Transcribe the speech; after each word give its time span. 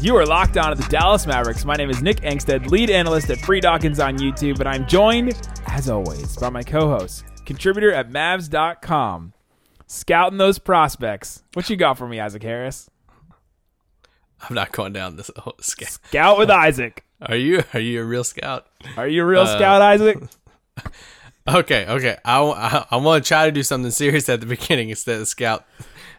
You 0.00 0.16
are 0.16 0.24
locked 0.24 0.56
on 0.56 0.74
to 0.74 0.82
the 0.82 0.88
Dallas 0.88 1.26
Mavericks. 1.26 1.64
My 1.66 1.76
name 1.76 1.90
is 1.90 2.00
Nick 2.02 2.18
Angstadt, 2.22 2.70
lead 2.70 2.88
analyst 2.88 3.28
at 3.28 3.38
Free 3.38 3.60
Dawkins 3.60 4.00
on 4.00 4.16
YouTube, 4.18 4.58
and 4.58 4.66
I'm 4.68 4.86
joined, 4.86 5.34
as 5.66 5.90
always, 5.90 6.36
by 6.38 6.48
my 6.48 6.62
co-host, 6.62 7.24
contributor 7.44 7.92
at 7.92 8.08
Mavs.com, 8.08 9.34
scouting 9.86 10.38
those 10.38 10.58
prospects. 10.58 11.42
What 11.52 11.68
you 11.68 11.76
got 11.76 11.98
for 11.98 12.08
me, 12.08 12.18
Isaac 12.18 12.42
Harris? 12.42 12.88
I'm 14.48 14.54
not 14.54 14.72
going 14.72 14.94
down 14.94 15.16
this 15.16 15.30
whole 15.36 15.56
scout. 15.60 15.90
Scout 15.90 16.38
with 16.38 16.50
Isaac. 16.50 17.04
Are 17.20 17.36
you 17.36 17.62
are 17.74 17.80
you 17.80 18.00
a 18.00 18.04
real 18.04 18.24
scout? 18.24 18.68
Are 18.96 19.06
you 19.06 19.22
a 19.22 19.26
real 19.26 19.42
Uh, 19.42 19.56
scout, 19.56 19.82
Isaac? 19.82 20.18
Okay, 21.48 21.86
okay. 21.88 22.16
I, 22.24 22.38
I, 22.42 22.86
I 22.92 22.96
want 22.98 23.24
to 23.24 23.26
try 23.26 23.46
to 23.46 23.50
do 23.50 23.62
something 23.64 23.90
serious 23.90 24.28
at 24.28 24.40
the 24.40 24.46
beginning 24.46 24.90
instead 24.90 25.20
of 25.20 25.26
scout 25.26 25.64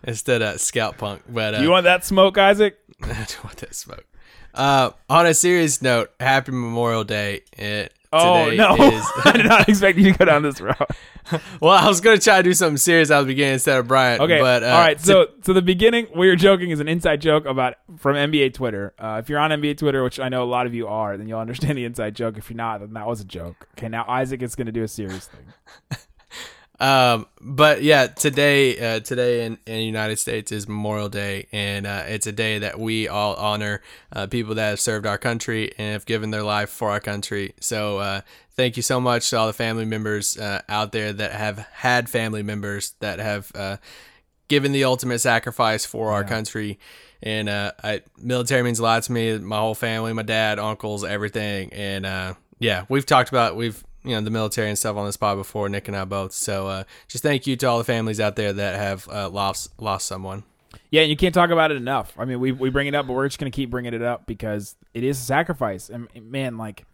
instead 0.03 0.41
of 0.41 0.59
scout 0.61 0.97
punk. 0.97 1.23
But 1.29 1.55
uh, 1.55 1.57
Do 1.59 1.63
you 1.63 1.71
want 1.71 1.85
that 1.85 2.05
smoke, 2.05 2.37
Isaac? 2.37 2.77
I 3.03 3.07
don't 3.07 3.43
want 3.43 3.57
that 3.57 3.75
smoke. 3.75 4.05
Uh, 4.53 4.91
on 5.09 5.25
a 5.25 5.33
serious 5.33 5.81
note, 5.81 6.11
Happy 6.19 6.51
Memorial 6.51 7.03
Day. 7.03 7.41
It, 7.57 7.93
Oh 8.13 8.43
today 8.43 8.57
no! 8.57 8.75
is- 8.75 9.05
I 9.23 9.31
did 9.31 9.45
not 9.45 9.69
expect 9.69 9.97
you 9.97 10.11
to 10.11 10.17
go 10.17 10.25
down 10.25 10.43
this 10.43 10.59
route. 10.59 10.91
well, 11.61 11.71
I 11.71 11.87
was 11.87 12.01
gonna 12.01 12.17
try 12.17 12.37
to 12.37 12.43
do 12.43 12.53
something 12.53 12.75
serious 12.75 13.09
at 13.09 13.21
the 13.21 13.27
beginning 13.27 13.53
instead 13.53 13.79
of 13.79 13.87
Bryant. 13.87 14.19
Okay. 14.21 14.37
but 14.41 14.63
uh, 14.63 14.67
all 14.67 14.79
right. 14.79 14.99
So, 14.99 15.27
so 15.43 15.53
the 15.53 15.61
beginning, 15.61 16.07
we 16.13 16.27
were 16.27 16.35
joking 16.35 16.71
is 16.71 16.81
an 16.81 16.89
inside 16.89 17.21
joke 17.21 17.45
about 17.45 17.75
from 17.97 18.17
NBA 18.17 18.53
Twitter. 18.53 18.93
Uh, 18.99 19.21
if 19.23 19.29
you're 19.29 19.39
on 19.39 19.51
NBA 19.51 19.77
Twitter, 19.77 20.03
which 20.03 20.19
I 20.19 20.27
know 20.27 20.43
a 20.43 20.45
lot 20.51 20.67
of 20.67 20.73
you 20.73 20.89
are, 20.89 21.15
then 21.15 21.29
you'll 21.29 21.39
understand 21.39 21.77
the 21.77 21.85
inside 21.85 22.13
joke. 22.13 22.37
If 22.37 22.49
you're 22.49 22.57
not, 22.57 22.81
then 22.81 22.91
that 22.93 23.07
was 23.07 23.21
a 23.21 23.25
joke. 23.25 23.69
Okay. 23.77 23.87
Now 23.87 24.03
Isaac 24.09 24.41
is 24.41 24.55
going 24.55 24.65
to 24.65 24.73
do 24.73 24.83
a 24.83 24.89
serious 24.89 25.27
thing. 25.29 25.97
Um, 26.81 27.27
but 27.39 27.83
yeah, 27.83 28.07
today, 28.07 28.95
uh, 28.95 28.99
today 29.01 29.45
in, 29.45 29.59
in 29.67 29.75
the 29.75 29.83
United 29.83 30.17
States 30.17 30.51
is 30.51 30.67
Memorial 30.67 31.09
Day, 31.09 31.47
and 31.51 31.85
uh, 31.85 32.05
it's 32.07 32.25
a 32.25 32.31
day 32.31 32.57
that 32.57 32.79
we 32.79 33.07
all 33.07 33.35
honor 33.35 33.83
uh, 34.11 34.25
people 34.25 34.55
that 34.55 34.69
have 34.69 34.79
served 34.79 35.05
our 35.05 35.19
country 35.19 35.71
and 35.77 35.93
have 35.93 36.07
given 36.07 36.31
their 36.31 36.41
life 36.41 36.71
for 36.71 36.89
our 36.89 36.99
country. 36.99 37.53
So, 37.59 37.99
uh, 37.99 38.21
thank 38.55 38.77
you 38.77 38.83
so 38.83 38.99
much 38.99 39.29
to 39.29 39.37
all 39.37 39.45
the 39.45 39.53
family 39.53 39.85
members 39.85 40.39
uh, 40.39 40.63
out 40.67 40.91
there 40.91 41.13
that 41.13 41.33
have 41.33 41.59
had 41.71 42.09
family 42.09 42.41
members 42.41 42.95
that 42.99 43.19
have 43.19 43.51
uh, 43.53 43.77
given 44.47 44.71
the 44.71 44.83
ultimate 44.83 45.19
sacrifice 45.19 45.85
for 45.85 46.11
our 46.11 46.23
country. 46.23 46.79
And 47.21 47.47
uh, 47.47 47.73
I, 47.83 48.01
military 48.17 48.63
means 48.63 48.79
a 48.79 48.83
lot 48.83 49.03
to 49.03 49.11
me. 49.11 49.37
My 49.37 49.59
whole 49.59 49.75
family, 49.75 50.13
my 50.13 50.23
dad, 50.23 50.57
uncles, 50.57 51.03
everything. 51.03 51.71
And 51.73 52.07
uh, 52.07 52.33
yeah, 52.57 52.85
we've 52.89 53.05
talked 53.05 53.29
about 53.29 53.55
we've 53.55 53.83
you 54.03 54.11
know 54.11 54.21
the 54.21 54.31
military 54.31 54.69
and 54.69 54.77
stuff 54.77 54.95
on 54.97 55.05
this 55.05 55.17
pod 55.17 55.37
before, 55.37 55.69
Nick 55.69 55.87
and 55.87 55.95
I 55.95 56.05
both. 56.05 56.33
So 56.33 56.67
uh, 56.67 56.83
just 57.07 57.23
thank 57.23 57.47
you 57.47 57.55
to 57.57 57.65
all 57.67 57.77
the 57.77 57.83
families 57.83 58.19
out 58.19 58.35
there 58.35 58.53
that 58.53 58.75
have 58.79 59.07
uh, 59.09 59.29
lost 59.29 59.79
lost 59.79 60.07
someone. 60.07 60.43
Yeah, 60.89 61.01
and 61.01 61.09
you 61.09 61.15
can't 61.15 61.33
talk 61.33 61.49
about 61.49 61.71
it 61.71 61.77
enough. 61.77 62.13
I 62.17 62.25
mean, 62.25 62.39
we 62.39 62.51
we 62.51 62.69
bring 62.69 62.87
it 62.87 62.95
up, 62.95 63.07
but 63.07 63.13
we're 63.13 63.27
just 63.27 63.39
going 63.39 63.51
to 63.51 63.55
keep 63.55 63.69
bringing 63.69 63.93
it 63.93 64.01
up 64.01 64.25
because 64.25 64.75
it 64.93 65.03
is 65.03 65.19
a 65.19 65.23
sacrifice. 65.23 65.89
And 65.89 66.07
man, 66.15 66.57
like, 66.57 66.85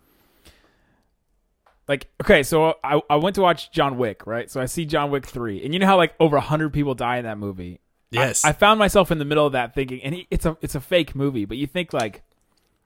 like 1.87 2.07
okay, 2.21 2.43
so 2.43 2.75
I 2.83 3.01
I 3.09 3.15
went 3.15 3.35
to 3.35 3.41
watch 3.41 3.71
John 3.71 3.97
Wick, 3.97 4.27
right? 4.27 4.49
So 4.51 4.61
I 4.61 4.65
see 4.65 4.85
John 4.85 5.09
Wick 5.11 5.25
three, 5.25 5.63
and 5.63 5.73
you 5.73 5.79
know 5.79 5.87
how 5.87 5.97
like 5.97 6.13
over 6.19 6.39
hundred 6.39 6.73
people 6.73 6.93
die 6.95 7.17
in 7.17 7.25
that 7.25 7.37
movie. 7.37 7.79
Yes, 8.11 8.45
I 8.45 8.53
found 8.53 8.79
myself 8.79 9.11
in 9.11 9.17
the 9.17 9.25
middle 9.25 9.45
of 9.45 9.53
that 9.53 9.73
thinking, 9.73 10.01
and 10.03 10.25
it's 10.29 10.45
a 10.45 10.57
it's 10.61 10.75
a 10.75 10.81
fake 10.81 11.15
movie, 11.15 11.45
but 11.45 11.57
you 11.57 11.67
think 11.67 11.93
like, 11.93 12.23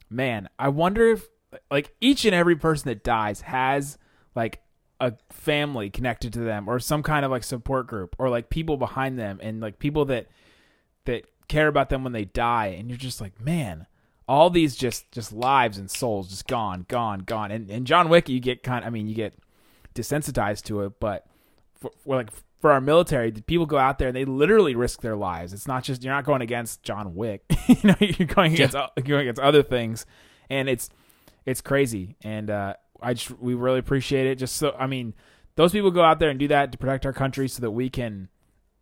man, 0.10 0.50
I 0.58 0.70
wonder 0.70 1.08
if 1.12 1.28
like 1.70 1.94
each 2.00 2.26
and 2.26 2.34
every 2.34 2.56
person 2.56 2.90
that 2.90 3.04
dies 3.04 3.42
has 3.42 3.98
like 4.36 4.62
a 5.00 5.14
family 5.32 5.90
connected 5.90 6.34
to 6.34 6.40
them 6.40 6.70
or 6.70 6.80
some 6.80 7.02
kind 7.02 7.26
of 7.26 7.32
like 7.32 7.44
support 7.44 7.88
group 7.88 8.16
or 8.20 8.30
like 8.30 8.50
people 8.50 8.78
behind 8.78 9.18
them 9.18 9.40
and 9.42 9.60
like 9.60 9.80
people 9.80 10.06
that 10.06 10.28
that 11.06 11.26
care 11.48 11.68
about 11.68 11.90
them 11.90 12.04
when 12.04 12.14
they 12.14 12.26
die 12.26 12.68
and 12.68 12.90
you're 12.90 12.98
just 12.98 13.20
like 13.20 13.40
man 13.42 13.88
all 14.28 14.50
these 14.50 14.76
just 14.76 15.12
just 15.12 15.34
lives 15.34 15.78
and 15.78 15.90
souls 15.90 16.30
just 16.30 16.48
gone 16.48 16.86
gone 16.88 17.20
gone. 17.20 17.52
And 17.52 17.70
and 17.70 17.88
John 17.88 18.10
Wick 18.10 18.30
you 18.30 18.40
get 18.40 18.64
kind 18.64 18.86
i 18.86 18.90
mean 18.90 19.08
you 19.08 19.16
get 19.16 19.34
desensitized 19.96 20.64
to 20.66 20.82
it 20.82 20.94
but 21.00 21.26
for, 21.76 21.92
for 22.04 22.16
like 22.16 22.30
for 22.62 22.72
our 22.72 22.80
military 22.80 23.32
people 23.32 23.66
go 23.66 23.78
out 23.78 23.98
there 23.98 24.08
and 24.08 24.16
they 24.16 24.24
literally 24.24 24.76
risk 24.76 25.02
their 25.02 25.16
lives. 25.16 25.52
It's 25.52 25.68
not 25.68 25.84
just 25.84 26.04
you're 26.04 26.14
not 26.14 26.26
going 26.26 26.42
against 26.42 26.84
John 26.84 27.16
Wick. 27.16 27.44
You 27.68 27.78
know 27.84 27.96
you're 28.00 28.28
going 28.28 28.54
against 28.54 28.76
you're 28.76 29.04
going 29.06 29.22
against 29.22 29.40
other 29.40 29.64
things. 29.64 30.06
And 30.50 30.70
it's 30.70 30.90
it's 31.46 31.62
crazy. 31.62 32.18
And 32.22 32.50
uh 32.50 32.76
I 33.02 33.14
just 33.14 33.38
we 33.40 33.54
really 33.54 33.80
appreciate 33.80 34.28
it. 34.28 34.36
Just 34.36 34.56
so 34.56 34.76
I 34.78 34.88
mean 34.88 35.14
those 35.56 35.72
people 35.72 35.92
go 35.92 36.04
out 36.04 36.20
there 36.20 36.30
and 36.30 36.40
do 36.40 36.48
that 36.50 36.72
to 36.72 36.78
protect 36.78 37.06
our 37.06 37.14
country 37.14 37.48
so 37.48 37.62
that 37.62 37.72
we 37.72 37.90
can 37.90 38.30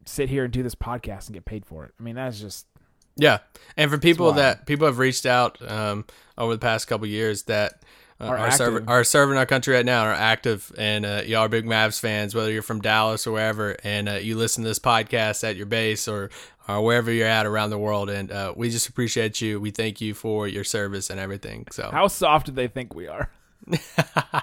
sit 0.06 0.30
here 0.30 0.44
and 0.44 0.54
do 0.54 0.64
this 0.64 0.76
podcast 0.76 1.28
and 1.28 1.34
get 1.34 1.46
paid 1.46 1.66
for 1.66 1.86
it. 1.86 1.94
I 2.00 2.04
mean 2.04 2.16
that's 2.16 2.40
just 2.40 2.68
yeah. 3.16 3.40
And 3.76 3.92
for 3.92 3.98
people 3.98 4.32
that 4.34 4.66
people 4.66 4.86
have 4.88 4.98
reached 4.98 5.26
out 5.26 5.62
um, 5.70 6.06
over 6.38 6.54
the 6.54 6.60
past 6.60 6.88
couple 6.88 7.08
years 7.08 7.44
that. 7.44 7.82
Uh, 8.22 8.26
Are 8.26 8.38
are, 8.38 8.52
serving, 8.52 8.90
are 8.90 9.04
serving 9.06 9.38
our 9.38 9.46
country 9.46 9.74
right 9.74 9.86
now 9.86 10.02
and 10.02 10.10
are 10.10 10.14
active. 10.14 10.74
And 10.78 11.06
uh, 11.06 11.22
y'all 11.26 11.44
are 11.44 11.48
big 11.48 11.64
Mavs 11.64 12.02
fans 12.02 12.36
whether 12.36 12.52
you're 12.52 12.62
from 12.62 12.82
Dallas 12.82 13.26
or 13.26 13.32
wherever 13.32 13.78
and 13.82 14.10
uh, 14.10 14.14
you 14.16 14.36
listen 14.36 14.66
to 14.66 14.70
this 14.70 14.78
podcast 14.78 15.48
at 15.48 15.56
your 15.56 15.68
base 15.68 16.06
or 16.06 16.30
or 16.68 16.82
wherever 16.82 17.10
you're 17.14 17.30
at 17.30 17.46
around 17.46 17.70
the 17.70 17.78
world. 17.78 18.10
And 18.10 18.30
uh, 18.30 18.54
we 18.58 18.72
just 18.72 18.90
appreciate 18.90 19.40
you. 19.40 19.62
We 19.62 19.72
thank 19.72 20.02
you 20.02 20.14
for 20.14 20.50
your 20.50 20.66
service 20.66 21.10
and 21.10 21.18
everything. 21.18 21.68
So 21.72 21.90
how 21.92 22.10
soft 22.10 22.48
do 22.48 22.52
they 22.52 22.68
think 22.68 22.94
we 22.94 23.08
are 23.08 23.30
all 24.34 24.42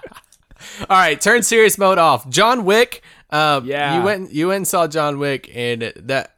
right 0.90 1.20
turn 1.20 1.42
serious 1.42 1.78
mode 1.78 1.98
off 1.98 2.28
John 2.28 2.64
Wick 2.64 3.02
uh, 3.30 3.60
Yeah. 3.64 3.98
you 3.98 4.02
went 4.04 4.32
you 4.32 4.48
went 4.48 4.56
and 4.58 4.68
saw 4.68 4.86
John 4.86 5.18
Wick 5.18 5.50
and 5.54 5.92
that 5.96 6.34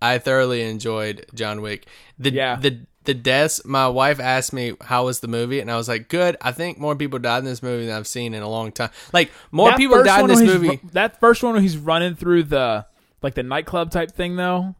I 0.00 0.18
thoroughly 0.18 0.62
enjoyed 0.62 1.26
John 1.34 1.60
Wick 1.62 1.86
the 2.18 2.32
Yeah. 2.32 2.56
the 2.56 2.80
the 3.04 3.14
deaths 3.14 3.60
my 3.64 3.88
wife 3.88 4.20
asked 4.20 4.52
me 4.52 4.74
how 4.82 5.06
was 5.06 5.20
the 5.20 5.28
movie 5.28 5.60
and 5.60 5.70
I 5.70 5.76
was 5.76 5.88
like 5.88 6.08
good 6.08 6.36
I 6.40 6.52
think 6.52 6.78
more 6.78 6.94
people 6.96 7.18
died 7.18 7.38
in 7.38 7.44
this 7.44 7.62
movie 7.62 7.86
than 7.86 7.96
I've 7.96 8.06
seen 8.06 8.34
in 8.34 8.42
a 8.42 8.48
long 8.48 8.72
time 8.72 8.90
like 9.12 9.30
more 9.50 9.70
That 9.70 9.76
people 9.78 10.02
died 10.04 10.20
in 10.20 10.26
this 10.28 10.40
movie 10.40 10.80
that 10.92 11.18
first 11.20 11.42
one 11.42 11.54
when 11.54 11.62
he's 11.62 11.76
running 11.76 12.14
through 12.14 12.44
the 12.44 12.86
like 13.22 13.34
the 13.34 13.42
nightclub 13.42 13.90
type 13.92 14.10
thing 14.12 14.34
though, 14.36 14.74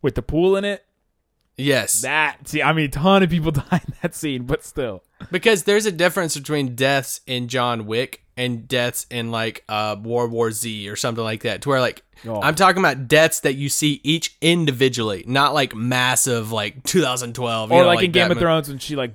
with 0.00 0.14
the 0.14 0.22
pool 0.22 0.56
in 0.56 0.64
it. 0.64 0.84
yes 1.58 2.00
That 2.00 2.48
see, 2.48 2.62
I 2.62 2.72
mean, 2.72 2.86
a 2.86 2.88
ton 2.88 3.22
of 3.22 3.28
people 3.30 3.50
died 3.70 3.82
in 3.86 3.94
that 4.02 4.14
scene, 4.14 4.44
but 4.44 4.64
still, 4.64 5.02
Because 5.30 5.64
there's 5.64 5.86
a 5.86 5.92
difference 5.92 6.36
between 6.36 6.74
deaths 6.74 7.20
in 7.26 7.48
John 7.48 7.86
Wick 7.86 8.24
and 8.36 8.66
deaths 8.66 9.06
in 9.10 9.30
like 9.30 9.62
uh, 9.68 9.96
World 10.02 10.30
War 10.32 10.50
Z 10.52 10.88
or 10.88 10.96
something 10.96 11.22
like 11.24 11.42
that. 11.42 11.62
To 11.62 11.68
where 11.68 11.80
like 11.80 12.02
Oh. 12.24 12.40
I'm 12.40 12.54
talking 12.54 12.78
about 12.78 13.08
deaths 13.08 13.40
that 13.40 13.54
you 13.54 13.68
see 13.68 14.00
each 14.04 14.36
individually, 14.40 15.24
not 15.26 15.54
like 15.54 15.74
massive 15.74 16.52
like 16.52 16.84
2012 16.84 17.70
you 17.70 17.76
or 17.76 17.80
know, 17.82 17.86
like, 17.88 18.04
in 18.04 18.12
Game 18.12 18.30
of 18.30 18.38
Thrones 18.38 18.68
when 18.68 18.78
she 18.78 18.94
like 18.94 19.14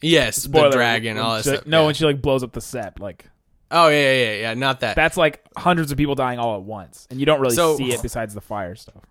Yes, 0.00 0.36
spoiler, 0.36 0.70
the 0.70 0.76
dragon, 0.76 1.18
all 1.18 1.34
that 1.36 1.44
she- 1.44 1.50
stuff. 1.50 1.66
No, 1.66 1.80
yeah. 1.80 1.86
when 1.86 1.94
she 1.94 2.04
like 2.06 2.22
blows 2.22 2.42
up 2.42 2.52
the 2.52 2.60
set, 2.60 3.00
like 3.00 3.26
oh 3.70 3.88
yeah, 3.88 4.12
yeah, 4.12 4.24
yeah, 4.24 4.40
yeah, 4.40 4.54
not 4.54 4.80
that. 4.80 4.96
that's 4.96 5.16
like 5.16 5.42
hundreds 5.56 5.90
of 5.92 5.98
people 5.98 6.14
dying 6.14 6.38
all 6.38 6.56
at 6.56 6.62
once, 6.62 7.06
and 7.10 7.18
you 7.20 7.26
don't 7.26 7.40
really 7.40 7.54
So- 7.54 7.76
see 7.76 7.92
it 7.92 8.02
besides 8.02 8.32
the 8.34 8.40
fire 8.40 8.74
stuff. 8.74 9.02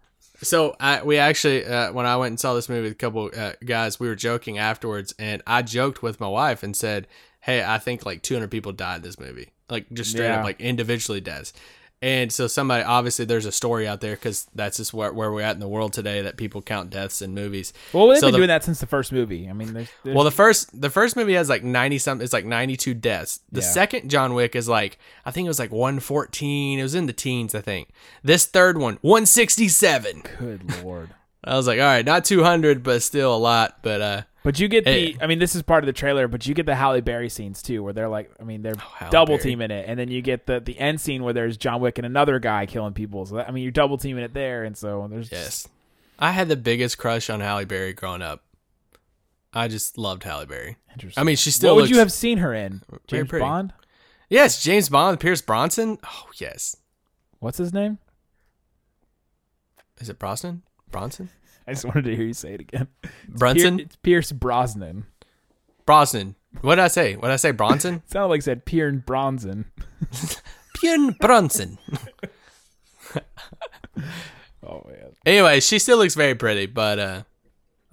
So 0.41 0.75
I, 0.79 1.03
we 1.03 1.17
actually, 1.17 1.65
uh, 1.65 1.91
when 1.93 2.05
I 2.05 2.17
went 2.17 2.31
and 2.33 2.39
saw 2.39 2.53
this 2.53 2.69
movie 2.69 2.83
with 2.83 2.91
a 2.93 2.95
couple 2.95 3.31
uh, 3.35 3.53
guys, 3.63 3.99
we 3.99 4.07
were 4.07 4.15
joking 4.15 4.57
afterwards, 4.57 5.13
and 5.17 5.41
I 5.47 5.61
joked 5.61 6.01
with 6.01 6.19
my 6.19 6.27
wife 6.27 6.61
and 6.63 6.75
said, 6.75 7.07
"Hey, 7.41 7.63
I 7.63 7.77
think 7.77 8.05
like 8.05 8.21
200 8.21 8.49
people 8.51 8.71
died 8.71 8.97
in 8.97 9.01
this 9.03 9.19
movie, 9.19 9.51
like 9.69 9.85
just 9.93 10.11
straight 10.11 10.27
Yeah. 10.27 10.39
up 10.39 10.43
like 10.43 10.59
individually 10.59 11.21
deaths." 11.21 11.53
And 12.01 12.31
so 12.31 12.45
somebody, 12.47 12.83
obviously, 12.83 13.25
there's 13.25 13.45
a 13.47 13.51
story 13.51 13.87
out 13.87 13.99
there 14.01 14.15
because 14.15 14.47
that's 14.53 14.77
just 14.77 14.93
where, 14.93 15.11
where 15.11 15.31
we're 15.31 15.41
at 15.41 15.55
in 15.55 15.59
the 15.59 15.67
world 15.67 15.93
today 15.93 16.21
that 16.21 16.37
people 16.37 16.61
count 16.61 16.89
deaths 16.91 17.21
in 17.21 17.33
movies. 17.33 17.73
Well, 17.93 18.07
they've 18.09 18.19
So 18.19 18.27
been 18.27 18.33
the- 18.33 18.37
doing 18.39 18.47
that 18.49 18.63
since 18.63 18.79
the 18.79 18.85
first 18.85 19.11
movie. 19.11 19.49
I 19.49 19.53
mean, 19.53 19.73
there's, 19.73 19.87
there's 20.03 20.13
Well, 20.15 20.23
the 20.25 20.29
first 20.31 20.79
the 20.79 20.89
first 20.91 21.15
movie 21.15 21.33
has 21.33 21.49
like 21.49 21.63
90 21.63 21.97
something. 21.97 22.23
It's 22.23 22.33
like 22.33 22.45
92 22.45 22.93
deaths. 22.93 23.39
The 23.51 23.61
Yeah. 23.61 23.67
second 23.67 24.09
John 24.11 24.33
Wick 24.35 24.55
is 24.55 24.67
like 24.69 24.99
I 25.25 25.31
think 25.31 25.45
it 25.45 25.49
was 25.49 25.57
like 25.57 25.71
114. 25.71 26.77
It 26.79 26.83
was 26.83 26.95
in 26.95 27.07
the 27.07 27.13
teens, 27.13 27.55
I 27.55 27.61
think. 27.61 27.89
This 28.23 28.45
third 28.45 28.77
one, 28.77 28.99
167. 29.01 30.23
good 30.37 30.83
lord. 30.83 31.09
I 31.43 31.55
was 31.55 31.65
like, 31.67 31.79
all 31.79 31.85
right, 31.85 32.05
not 32.05 32.25
200, 32.25 32.83
but 32.83 33.01
still 33.03 33.33
a 33.35 33.37
lot. 33.37 33.79
But 33.81 34.01
uh, 34.01 34.21
But 34.45 34.59
you 34.59 34.67
get 34.67 34.85
the, 34.85 35.13
eh. 35.15 35.17
I 35.19 35.27
mean, 35.27 35.39
this 35.39 35.55
is 35.55 35.63
part 35.63 35.83
of 35.83 35.87
the 35.87 35.93
trailer, 35.93 36.27
but 36.29 36.45
you 36.47 36.53
get 36.53 36.65
the 36.67 36.75
Halle 36.75 37.01
Berry 37.01 37.29
scenes 37.29 37.61
too, 37.61 37.83
where 37.83 37.91
they're 37.93 38.07
like, 38.07 38.31
I 38.39 38.43
mean, 38.43 38.61
they're 38.61 38.75
Oh, 39.01 39.09
double 39.09 39.37
Berry. 39.37 39.39
teaming 39.49 39.71
it, 39.71 39.85
and 39.89 39.99
then 39.99 40.09
you 40.09 40.21
get 40.21 40.45
the 40.45 40.59
the 40.59 40.77
end 40.79 41.01
scene 41.01 41.23
where 41.23 41.33
there's 41.33 41.57
John 41.57 41.81
Wick 41.81 41.97
and 41.97 42.05
another 42.05 42.39
guy 42.39 42.65
killing 42.67 42.93
people. 42.93 43.25
So 43.25 43.35
that, 43.35 43.49
I 43.49 43.51
mean, 43.51 43.63
you're 43.63 43.71
double 43.71 43.97
teaming 43.97 44.23
it 44.23 44.33
there, 44.33 44.63
and 44.63 44.77
so 44.77 45.07
there's 45.09 45.31
yes, 45.31 45.67
I 46.19 46.31
had 46.31 46.47
the 46.47 46.55
biggest 46.55 46.97
crush 46.97 47.29
on 47.29 47.39
Halle 47.41 47.65
Berry 47.65 47.91
growing 47.93 48.21
up. 48.21 48.43
I 49.51 49.67
just 49.67 49.97
loved 49.97 50.23
Halle 50.23 50.45
Berry. 50.45 50.77
interesting. 50.93 51.19
I 51.19 51.23
mean, 51.25 51.37
she 51.37 51.49
still 51.49 51.75
what 51.75 51.81
would 51.83 51.89
you 51.89 51.97
have 51.99 52.11
seen 52.11 52.37
her 52.37 52.53
in? 52.53 52.83
James. 53.07 53.29
Bond. 53.31 53.73
Yes, 54.29 54.61
James 54.61 54.89
Bond, 54.89 55.19
Pierce 55.19 55.41
Bronson. 55.41 55.97
Oh 56.03 56.27
yes. 56.35 56.77
What's 57.39 57.57
his 57.57 57.73
name? 57.73 57.97
Is 59.99 60.09
it 60.09 60.19
Brosnan? 60.19 60.63
Bronson? 60.91 61.29
I 61.67 61.71
just 61.73 61.85
wanted 61.85 62.05
to 62.05 62.15
hear 62.15 62.25
you 62.25 62.33
say 62.33 62.53
it 62.53 62.61
again. 62.61 62.87
Brunson? 63.27 63.77
Pier- 63.77 63.85
it's 63.85 63.95
Pierce 63.97 64.31
Brosnan. 64.31 65.05
Brosnan. 65.85 66.35
What 66.61 66.75
did 66.75 66.83
I 66.85 66.87
say? 66.87 67.15
What 67.15 67.27
did 67.29 67.33
I 67.33 67.37
say? 67.37 67.51
Bronson? 67.51 67.95
It 67.95 68.01
sounded 68.11 68.27
like 68.29 68.39
it 68.39 68.43
said 68.43 68.65
Pierce 68.65 68.95
Bronson. 69.05 69.65
Pierce 70.75 71.13
Brunson. 71.19 71.77
Oh 74.67 74.83
man. 74.87 75.11
Anyway, 75.25 75.59
she 75.59 75.79
still 75.79 75.97
looks 75.97 76.15
very 76.15 76.35
pretty, 76.35 76.65
but 76.65 76.99
uh 76.99 77.23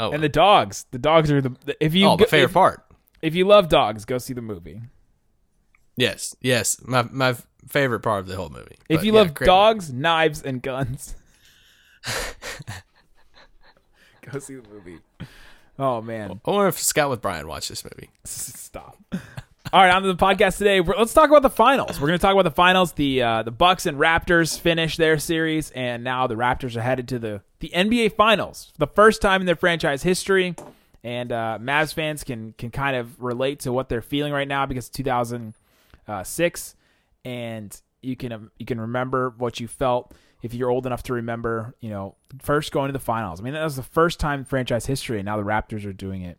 oh, 0.01 0.13
And 0.13 0.23
the 0.23 0.29
dogs. 0.29 0.87
The 0.91 0.99
dogs 0.99 1.31
are 1.31 1.41
the, 1.41 1.55
the- 1.65 1.85
if 1.85 1.95
you 1.95 2.07
oh, 2.07 2.17
the 2.17 2.25
go- 2.25 2.31
favorite 2.31 2.47
if, 2.51 2.55
part. 2.55 2.85
if 3.21 3.35
you 3.35 3.47
love 3.47 3.69
dogs, 3.69 4.05
go 4.05 4.19
see 4.19 4.33
the 4.33 4.43
movie. 4.43 4.81
Yes, 5.97 6.35
yes, 6.41 6.81
my 6.85 7.03
my 7.11 7.37
favorite 7.69 8.01
part 8.01 8.21
of 8.21 8.27
the 8.27 8.37
whole 8.37 8.49
movie. 8.49 8.77
If 8.89 8.99
But 9.01 9.05
you 9.07 9.13
yeah, 9.13 9.19
love 9.21 9.35
dogs, 9.35 9.93
knives, 9.93 10.41
and 10.43 10.63
guns, 10.63 11.15
go 14.31 14.39
see 14.39 14.55
the 14.57 14.69
movie. 14.69 14.99
Oh 15.79 16.01
man. 16.01 16.41
I 16.45 16.51
wonder 16.51 16.69
if 16.69 16.79
Scott 16.79 17.11
with 17.11 17.21
Brian 17.21 17.47
watched 17.47 17.69
this 17.69 17.85
movie. 17.85 18.11
stop. 18.25 18.97
All 19.73 19.81
right, 19.81 19.95
on 19.95 20.03
to 20.03 20.09
the 20.09 20.17
podcast 20.17 20.59
today. 20.59 20.81
We're, 20.81 20.97
let's 20.99 21.15
talk 21.15 21.31
about 21.31 21.43
the 21.43 21.49
finals. 21.49 21.99
We're 21.99 22.09
going 22.09 22.19
to 22.19 22.23
talk 22.23 22.33
about 22.33 22.43
the 22.43 22.51
finals. 22.51 22.93
The 22.93 23.23
uh, 23.23 23.43
the 23.43 23.51
Bucks 23.51 23.87
and 23.87 23.97
Raptors 23.97 24.59
finished 24.59 24.99
their 24.99 25.19
series, 25.19 25.71
and 25.71 26.05
now 26.05 26.27
the 26.27 26.35
Raptors 26.35 26.77
are 26.77 26.83
headed 26.83 27.09
to 27.09 27.19
the 27.19 27.43
the 27.61 27.71
NBA 27.75 28.15
Finals, 28.17 28.73
the 28.77 28.87
first 28.87 29.23
time 29.23 29.41
in 29.41 29.47
their 29.47 29.57
franchise 29.57 30.03
history. 30.03 30.55
And 31.05 31.33
uh, 31.33 31.59
Mavs 31.61 31.95
fans 31.95 32.23
can 32.23 32.53
can 32.59 32.71
kind 32.71 32.97
of 32.97 33.23
relate 33.23 33.61
to 33.61 33.73
what 33.73 33.89
they're 33.89 34.03
feeling 34.03 34.33
right 34.33 34.47
now 34.47 34.67
because 34.67 34.91
2006, 34.91 36.77
and 37.25 37.81
you 38.03 38.17
can 38.17 38.33
um, 38.33 38.51
you 38.59 38.67
can 38.67 38.81
remember 38.81 39.33
what 39.39 39.59
you 39.59 39.69
felt 39.69 40.13
if 40.43 40.53
you're 40.53 40.71
old 40.71 40.87
enough 40.87 41.05
to 41.05 41.15
remember. 41.15 41.75
You 41.81 41.91
know, 41.91 42.17
first 42.41 42.73
going 42.73 42.89
to 42.89 42.93
the 42.93 42.99
finals. 42.99 43.41
I 43.41 43.45
mean, 43.45 43.55
that 43.55 43.65
was 43.65 43.77
the 43.77 43.83
first 43.83 44.21
time 44.21 44.41
in 44.41 44.45
franchise 44.45 44.87
history, 44.87 45.19
and 45.19 45.27
now 45.27 45.37
the 45.37 45.45
Raptors 45.45 45.87
are 45.87 45.93
doing 45.93 46.23
it. 46.23 46.39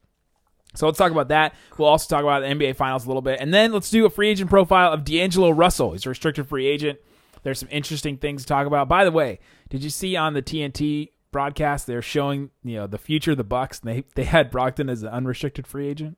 So 0.76 0.86
let's 0.86 0.98
talk 0.98 1.12
about 1.12 1.28
that. 1.30 1.54
We'll 1.78 1.88
also 1.88 2.08
talk 2.14 2.24
about 2.24 2.42
the 2.42 2.48
NBA 2.48 2.76
Finals 2.76 3.06
a 3.06 3.08
little 3.08 3.22
bit. 3.22 3.40
And 3.40 3.54
then 3.54 3.72
let's 3.72 3.90
do 3.90 4.06
a 4.06 4.10
free 4.10 4.30
agent 4.30 4.50
profile 4.50 4.92
of 4.92 5.04
D'Angelo 5.04 5.52
Russell. 5.52 5.92
He's 5.92 6.06
a 6.06 6.10
restricted 6.10 6.48
free 6.48 6.66
agent. 6.66 7.00
There's 7.44 7.60
some 7.60 7.70
interesting 7.72 8.18
things 8.18 8.42
to 8.44 8.48
talk 8.48 8.66
about. 8.66 8.88
By 8.88 9.06
the 9.06 9.12
way, 9.12 9.40
did 9.70 9.84
you 9.84 9.90
see 9.90 10.16
on 10.16 10.34
the 10.34 10.42
TNT 10.42 11.10
broadcast 11.32 11.86
they're 11.86 12.02
showing, 12.02 12.50
you 12.64 12.76
know, 12.76 12.88
the 12.88 12.98
future 12.98 13.32
of 13.32 13.38
the 13.38 13.44
Bucks 13.44 13.82
and 13.82 13.92
they 13.92 14.04
they 14.16 14.24
had 14.24 14.52
Brogdon 14.52 14.90
as 14.90 15.04
an 15.04 15.10
unrestricted 15.10 15.68
free 15.68 15.88
agent? 15.88 16.18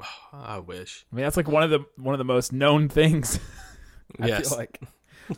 I 0.32 0.58
wish. 0.58 1.06
I 1.12 1.16
mean, 1.16 1.24
that's 1.24 1.36
like 1.36 1.48
one 1.48 1.62
of 1.62 1.70
the 1.70 1.84
one 1.96 2.14
of 2.14 2.18
the 2.18 2.24
most 2.24 2.52
known 2.52 2.88
things. 2.88 3.38
I 4.20 4.28
yes, 4.28 4.48
feel 4.48 4.58
like 4.58 4.80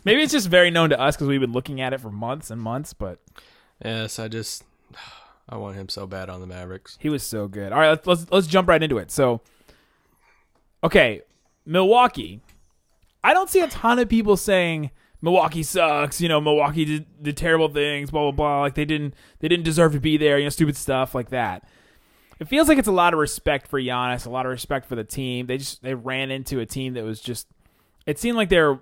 maybe 0.05 0.23
it's 0.23 0.33
just 0.33 0.49
very 0.49 0.71
known 0.71 0.91
to 0.91 1.01
us 1.01 1.17
because 1.17 1.29
we've 1.29 1.41
been 1.41 1.53
looking 1.53 1.81
at 1.81 1.93
it 1.93 2.01
for 2.01 2.11
months 2.11 2.51
and 2.51 2.61
months, 2.61 2.93
but 2.93 3.19
yes. 3.85 4.19
I 4.19 4.29
just 4.29 4.65
I 5.49 5.57
want 5.57 5.77
him 5.77 5.89
so 5.89 6.07
bad 6.07 6.29
on 6.29 6.41
the 6.41 6.47
Mavericks. 6.47 6.99
He 7.01 7.09
was 7.09 7.23
so 7.23 7.49
good. 7.49 7.73
All 7.73 7.79
right, 7.79 7.91
let's 7.91 8.07
let's, 8.07 8.27
let's 8.31 8.47
jump 8.47 8.69
right 8.69 8.83
into 8.83 8.99
it. 8.99 9.11
So, 9.11 9.41
okay, 10.85 11.23
Milwaukee. 11.65 12.41
I 13.25 13.35
don't 13.35 13.51
see 13.51 13.61
a 13.61 13.69
ton 13.69 13.99
of 13.99 14.09
people 14.09 14.37
saying 14.37 14.91
Milwaukee 15.21 15.63
sucks. 15.63 16.21
You 16.21 16.29
know, 16.29 16.41
Milwaukee 16.41 16.85
did, 16.85 17.23
did 17.23 17.37
terrible 17.37 17.69
things. 17.69 18.11
Blah 18.11 18.31
blah 18.31 18.33
blah. 18.33 18.61
Like 18.61 18.75
they 18.75 18.85
didn't 18.85 19.15
they 19.41 19.49
didn't 19.49 19.65
deserve 19.65 19.93
to 19.93 20.01
be 20.01 20.17
there. 20.17 20.39
You 20.39 20.45
know, 20.45 20.51
stupid 20.51 20.77
stuff 20.77 21.15
like 21.15 21.31
that. 21.31 21.67
It 22.41 22.47
feels 22.47 22.69
like 22.69 22.79
it's 22.79 22.89
a 22.89 22.93
lot 22.93 23.15
of 23.15 23.19
respect 23.19 23.67
for 23.67 23.81
Giannis, 23.81 24.25
a 24.25 24.31
lot 24.31 24.47
of 24.47 24.51
respect 24.51 24.87
for 24.87 24.95
the 24.95 25.05
team. 25.05 25.47
They 25.47 25.59
just 25.59 25.83
they 25.83 25.95
ran 25.95 26.31
into 26.31 26.61
a 26.61 26.67
team 26.67 26.95
that 26.95 27.05
was 27.05 27.21
just. 27.21 27.49
It 28.07 28.19
seemed 28.19 28.37
like 28.37 28.49
they're 28.49 28.81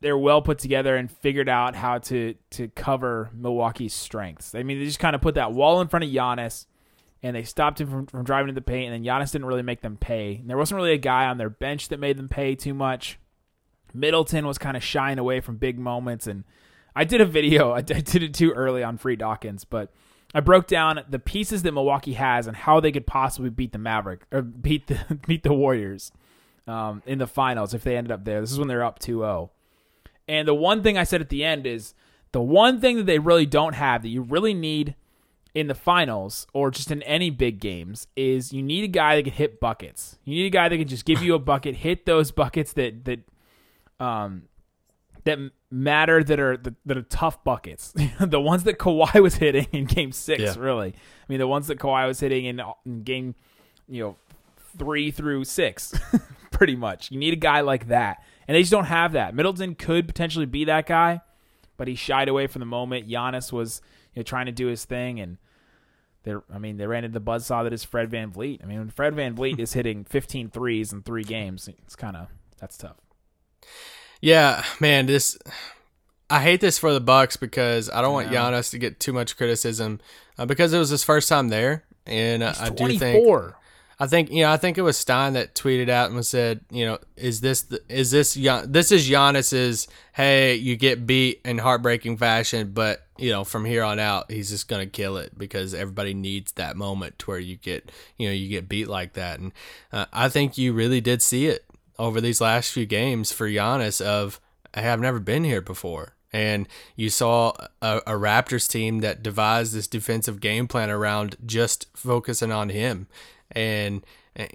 they're 0.00 0.18
well 0.18 0.42
put 0.42 0.58
together 0.58 0.96
and 0.96 1.10
figured 1.10 1.48
out 1.48 1.74
how 1.76 1.98
to 1.98 2.34
to 2.50 2.68
cover 2.68 3.30
Milwaukee's 3.34 3.94
strengths. 3.94 4.54
I 4.54 4.62
mean, 4.62 4.78
they 4.78 4.84
just 4.84 4.98
kind 4.98 5.14
of 5.14 5.20
put 5.20 5.34
that 5.34 5.52
wall 5.52 5.80
in 5.80 5.88
front 5.88 6.04
of 6.04 6.10
Giannis, 6.10 6.66
and 7.22 7.36
they 7.36 7.42
stopped 7.42 7.80
him 7.80 7.90
from, 7.90 8.06
from 8.06 8.24
driving 8.24 8.48
to 8.48 8.54
the 8.54 8.62
paint. 8.62 8.92
And 8.92 9.04
then 9.04 9.08
Giannis 9.10 9.32
didn't 9.32 9.46
really 9.46 9.62
make 9.62 9.82
them 9.82 9.96
pay. 9.96 10.36
And 10.36 10.48
there 10.48 10.56
wasn't 10.56 10.76
really 10.76 10.92
a 10.92 10.98
guy 10.98 11.26
on 11.26 11.38
their 11.38 11.50
bench 11.50 11.88
that 11.88 12.00
made 12.00 12.16
them 12.16 12.28
pay 12.28 12.54
too 12.54 12.74
much. 12.74 13.18
Middleton 13.92 14.46
was 14.46 14.58
kind 14.58 14.76
of 14.76 14.84
shying 14.84 15.18
away 15.18 15.40
from 15.40 15.56
big 15.56 15.78
moments, 15.78 16.26
and 16.26 16.44
I 16.94 17.04
did 17.04 17.20
a 17.20 17.26
video. 17.26 17.72
I, 17.74 17.82
did 17.82 18.22
it 18.22 18.34
too 18.34 18.52
early 18.52 18.82
on 18.82 18.96
Free 18.96 19.16
Dawkins, 19.16 19.64
but 19.64 19.92
I 20.32 20.40
broke 20.40 20.66
down 20.66 21.00
the 21.08 21.18
pieces 21.18 21.62
that 21.64 21.72
Milwaukee 21.72 22.14
has 22.14 22.46
and 22.46 22.56
how 22.56 22.80
they 22.80 22.92
could 22.92 23.06
possibly 23.06 23.50
beat 23.50 23.72
the 23.72 23.78
Maverick 23.78 24.22
or 24.32 24.42
beat 24.42 24.86
the 24.86 25.18
beat 25.26 25.42
the 25.42 25.52
Warriors 25.52 26.12
um, 26.66 27.02
in 27.04 27.18
the 27.18 27.26
finals 27.26 27.74
if 27.74 27.82
they 27.82 27.96
ended 27.96 28.12
up 28.12 28.24
there. 28.24 28.40
This 28.40 28.52
is 28.52 28.58
when 28.58 28.68
they're 28.68 28.84
up 28.84 29.00
2-0. 29.00 29.50
And 30.30 30.46
the 30.46 30.54
one 30.54 30.82
thing 30.84 30.96
I 30.96 31.02
said 31.02 31.20
at 31.20 31.28
the 31.28 31.42
end 31.44 31.66
is 31.66 31.92
the 32.30 32.40
one 32.40 32.80
thing 32.80 32.96
that 32.98 33.06
they 33.06 33.18
really 33.18 33.46
don't 33.46 33.74
have 33.74 34.02
that 34.02 34.08
you 34.10 34.22
really 34.22 34.54
need 34.54 34.94
in 35.54 35.66
the 35.66 35.74
finals 35.74 36.46
or 36.52 36.70
just 36.70 36.92
in 36.92 37.02
any 37.02 37.30
big 37.30 37.58
games 37.58 38.06
is 38.14 38.52
you 38.52 38.62
need 38.62 38.84
a 38.84 38.88
guy 38.88 39.16
that 39.16 39.24
can 39.24 39.32
hit 39.32 39.58
buckets. 39.58 40.18
You 40.24 40.36
need 40.36 40.46
a 40.46 40.50
guy 40.50 40.68
that 40.68 40.78
can 40.78 40.86
just 40.86 41.04
give 41.04 41.20
you 41.20 41.34
a 41.34 41.38
bucket, 41.52 41.74
hit 41.74 42.06
those 42.06 42.30
buckets 42.30 42.72
that 42.74 43.04
that 43.06 43.20
um 43.98 44.42
that 45.24 45.38
matter 45.68 46.22
that 46.22 46.38
are 46.38 46.56
that 46.56 46.96
are 46.96 47.02
tough 47.02 47.42
buckets. 47.42 47.92
the 48.20 48.40
ones 48.40 48.62
that 48.62 48.78
Kawhi 48.78 49.20
was 49.20 49.34
hitting 49.34 49.66
in 49.72 49.86
game 49.86 50.12
6 50.12 50.40
Yeah. 50.40 50.54
really. 50.56 50.90
I 50.94 51.24
mean 51.28 51.40
the 51.40 51.48
ones 51.48 51.66
that 51.66 51.80
Kawhi 51.80 52.06
was 52.06 52.20
hitting 52.20 52.44
in, 52.44 52.62
in 52.86 53.02
game 53.02 53.34
you 53.88 54.04
know 54.04 54.16
3 54.78 55.10
through 55.10 55.42
6 55.44 55.94
pretty 56.52 56.76
much. 56.76 57.10
You 57.10 57.18
need 57.18 57.32
a 57.32 57.36
guy 57.36 57.62
like 57.62 57.88
that. 57.88 58.22
And 58.50 58.56
they 58.56 58.62
just 58.62 58.72
don't 58.72 58.86
have 58.86 59.12
that. 59.12 59.32
Middleton 59.32 59.76
could 59.76 60.08
potentially 60.08 60.44
be 60.44 60.64
that 60.64 60.84
guy, 60.84 61.20
but 61.76 61.86
he 61.86 61.94
shied 61.94 62.28
away 62.28 62.48
from 62.48 62.58
the 62.58 62.66
moment. 62.66 63.08
Giannis 63.08 63.52
was 63.52 63.80
you 64.12 64.18
know, 64.18 64.22
trying 64.24 64.46
to 64.46 64.52
do 64.52 64.66
his 64.66 64.84
thing, 64.84 65.20
and 65.20 65.38
they 66.24 66.34
I 66.52 66.58
mean, 66.58 66.76
they 66.76 66.88
ran 66.88 67.04
into 67.04 67.16
the 67.16 67.24
buzzsaw 67.24 67.62
that 67.62 67.72
is 67.72 67.84
Fred 67.84 68.10
VanVleet. 68.10 68.60
I 68.60 68.66
mean, 68.66 68.78
when 68.80 68.90
Fred 68.90 69.14
VanVleet 69.14 69.60
is 69.60 69.74
hitting 69.74 70.02
15 70.10 70.50
threes 70.50 70.92
in 70.92 71.02
three 71.02 71.22
games, 71.22 71.68
it's 71.68 71.94
kind 71.94 72.16
of 72.16 72.26
that's 72.58 72.76
tough. 72.76 72.96
Yeah, 74.20 74.64
man, 74.80 75.06
this 75.06 75.38
I 76.28 76.42
hate 76.42 76.60
this 76.60 76.76
for 76.76 76.92
the 76.92 76.98
Bucks 76.98 77.36
because 77.36 77.88
I 77.88 78.02
don't 78.02 78.12
want. 78.12 78.30
Giannis 78.30 78.72
to 78.72 78.80
get 78.80 78.98
too 78.98 79.12
much 79.12 79.36
criticism 79.36 80.00
uh, 80.38 80.46
because 80.46 80.72
it 80.72 80.78
was 80.80 80.88
his 80.90 81.04
first 81.04 81.28
time 81.28 81.50
there, 81.50 81.84
and 82.04 82.42
uh, 82.42 82.54
I 82.58 82.70
do 82.70 82.98
think 82.98 83.22
24. 83.22 83.59
I 84.02 84.06
think 84.06 84.32
you 84.32 84.42
know 84.42 84.50
I 84.50 84.56
think 84.56 84.78
it 84.78 84.82
was 84.82 84.96
Stein 84.96 85.34
that 85.34 85.54
tweeted 85.54 85.90
out 85.90 86.10
and 86.10 86.24
said 86.24 86.60
you 86.70 86.86
know 86.86 86.98
is 87.16 87.42
this 87.42 87.62
the, 87.62 87.82
is 87.90 88.10
this 88.10 88.32
Gian- 88.34 88.72
this 88.72 88.90
is 88.90 89.08
Giannis's 89.08 89.88
hey 90.14 90.54
you 90.54 90.76
get 90.76 91.06
beat 91.06 91.42
in 91.44 91.58
heartbreaking 91.58 92.16
fashion 92.16 92.72
but 92.72 93.06
you 93.18 93.30
know 93.30 93.44
from 93.44 93.66
here 93.66 93.84
on 93.84 93.98
out 93.98 94.30
he's 94.32 94.48
just 94.48 94.68
gonna 94.68 94.86
kill 94.86 95.18
it 95.18 95.36
because 95.36 95.74
everybody 95.74 96.14
needs 96.14 96.52
that 96.52 96.78
moment 96.78 97.18
to 97.18 97.26
where 97.26 97.38
you 97.38 97.56
get 97.56 97.92
you 98.16 98.26
know 98.26 98.32
you 98.32 98.48
get 98.48 98.70
beat 98.70 98.88
like 98.88 99.12
that. 99.12 99.38
And 99.38 99.52
uh, 99.92 100.06
I 100.14 100.30
think 100.30 100.56
you 100.56 100.72
really 100.72 101.02
did 101.02 101.20
see 101.20 101.46
it 101.46 101.66
over 101.98 102.22
these 102.22 102.40
last 102.40 102.72
few 102.72 102.86
games 102.86 103.30
for 103.30 103.46
Giannis 103.46 104.00
of 104.00 104.40
hey, 104.74 104.88
I've 104.88 105.00
never 105.00 105.20
been 105.20 105.44
here 105.44 105.60
before. 105.60 106.14
And 106.32 106.68
you 106.94 107.10
saw 107.10 107.52
a, 107.82 107.98
a 108.06 108.12
Raptors 108.12 108.70
team 108.70 109.00
that 109.00 109.20
devised 109.20 109.74
this 109.74 109.88
defensive 109.88 110.40
game 110.40 110.68
plan 110.68 110.88
around 110.88 111.36
just 111.44 111.88
focusing 111.92 112.52
on 112.52 112.68
him 112.68 113.08
and 113.52 114.04
uh, 114.38 114.46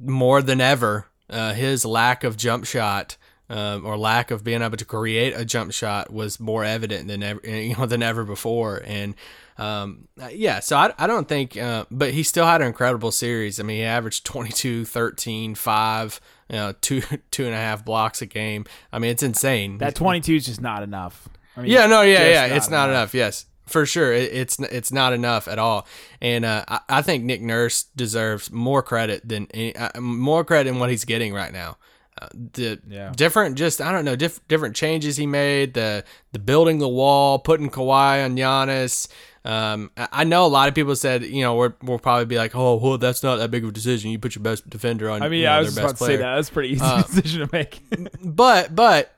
more 0.00 0.42
than 0.42 0.60
ever, 0.60 1.06
uh, 1.28 1.54
his 1.54 1.84
lack 1.84 2.24
of 2.24 2.36
jump 2.36 2.64
shot 2.64 3.16
um, 3.50 3.84
or 3.84 3.98
lack 3.98 4.30
of 4.30 4.44
being 4.44 4.62
able 4.62 4.76
to 4.76 4.84
create 4.84 5.34
a 5.36 5.44
jump 5.44 5.72
shot 5.72 6.12
was 6.12 6.38
more 6.38 6.64
evident 6.64 7.08
than 7.08 7.22
ever, 7.22 7.40
you 7.44 7.76
know, 7.76 7.84
than 7.84 8.02
ever 8.02 8.24
before. 8.24 8.82
And 8.86 9.14
um, 9.58 10.08
yeah, 10.30 10.60
so 10.60 10.76
I, 10.76 10.94
I 10.96 11.06
don't 11.06 11.28
think, 11.28 11.56
uh, 11.56 11.84
but 11.90 12.12
he 12.12 12.22
still 12.22 12.46
had 12.46 12.62
an 12.62 12.68
incredible 12.68 13.10
series. 13.10 13.58
I 13.60 13.64
mean, 13.64 13.78
he 13.78 13.82
averaged 13.82 14.24
22, 14.24 14.84
13, 14.84 15.54
5, 15.54 16.20
you 16.48 16.56
know, 16.56 16.74
two, 16.80 17.02
two 17.30 17.44
and 17.44 17.52
a 17.54 17.58
half 17.58 17.84
blocks 17.84 18.22
a 18.22 18.26
game. 18.26 18.64
I 18.92 19.00
mean, 19.00 19.10
it's 19.10 19.22
insane. 19.22 19.78
That 19.78 19.96
22 19.96 20.36
is 20.36 20.46
just 20.46 20.60
not 20.60 20.82
enough. 20.82 21.28
I 21.56 21.62
mean, 21.62 21.72
Yeah, 21.72 21.86
no, 21.86 22.02
yeah, 22.02 22.28
yeah. 22.28 22.54
it's 22.54 22.70
not 22.70 22.88
enough. 22.88 23.12
Yes, 23.12 23.46
for 23.70 23.86
sure. 23.86 24.12
It's 24.12 24.58
it's 24.58 24.92
not 24.92 25.12
enough 25.12 25.48
at 25.48 25.58
all. 25.58 25.86
And 26.20 26.44
uh, 26.44 26.64
I, 26.68 26.80
I 26.88 27.02
think 27.02 27.24
Nick 27.24 27.40
Nurse 27.42 27.84
deserves 27.96 28.50
more 28.50 28.82
credit 28.82 29.26
than 29.28 29.46
any, 29.54 29.74
uh, 29.76 30.00
more 30.00 30.44
credit 30.44 30.70
than 30.70 30.78
what 30.80 30.90
he's 30.90 31.04
getting 31.04 31.32
right 31.32 31.52
now. 31.52 31.78
Uh, 32.20 32.26
the 32.54 32.78
Yeah. 32.88 33.12
different, 33.16 33.56
just 33.56 33.80
I 33.80 33.92
don't 33.92 34.04
know, 34.04 34.16
diff- 34.16 34.46
different 34.48 34.76
changes 34.76 35.16
he 35.16 35.26
made. 35.26 35.74
The 35.74 36.04
the 36.32 36.38
building 36.38 36.78
the 36.78 36.88
wall, 36.88 37.38
putting 37.38 37.70
Kawhi 37.70 38.24
on 38.24 38.36
Giannis. 38.36 39.08
Um, 39.42 39.90
I 39.96 40.08
I 40.12 40.24
know 40.24 40.44
a 40.44 40.48
lot 40.48 40.68
of 40.68 40.74
people 40.74 40.94
said, 40.96 41.22
you 41.24 41.40
know, 41.42 41.54
we're, 41.54 41.72
we'll 41.82 41.98
probably 41.98 42.26
be 42.26 42.36
like, 42.36 42.54
oh, 42.54 42.76
well, 42.76 42.98
that's 42.98 43.22
not 43.22 43.36
that 43.36 43.50
big 43.50 43.62
of 43.64 43.70
a 43.70 43.72
decision. 43.72 44.10
You 44.10 44.18
put 44.18 44.34
your 44.34 44.42
best 44.42 44.68
defender 44.68 45.08
on. 45.08 45.22
I 45.22 45.30
mean, 45.30 45.38
you 45.40 45.44
know, 45.46 45.52
yeah, 45.52 45.56
I 45.56 45.60
was 45.60 45.78
about 45.78 45.96
to 45.96 46.04
say 46.04 46.16
that. 46.16 46.34
That's 46.34 46.50
a 46.50 46.52
pretty 46.52 46.74
easy 46.74 46.82
Uh, 46.84 47.02
decision 47.14 47.48
to 47.48 47.48
make. 47.50 47.80
But 48.22 48.74
but 48.74 49.14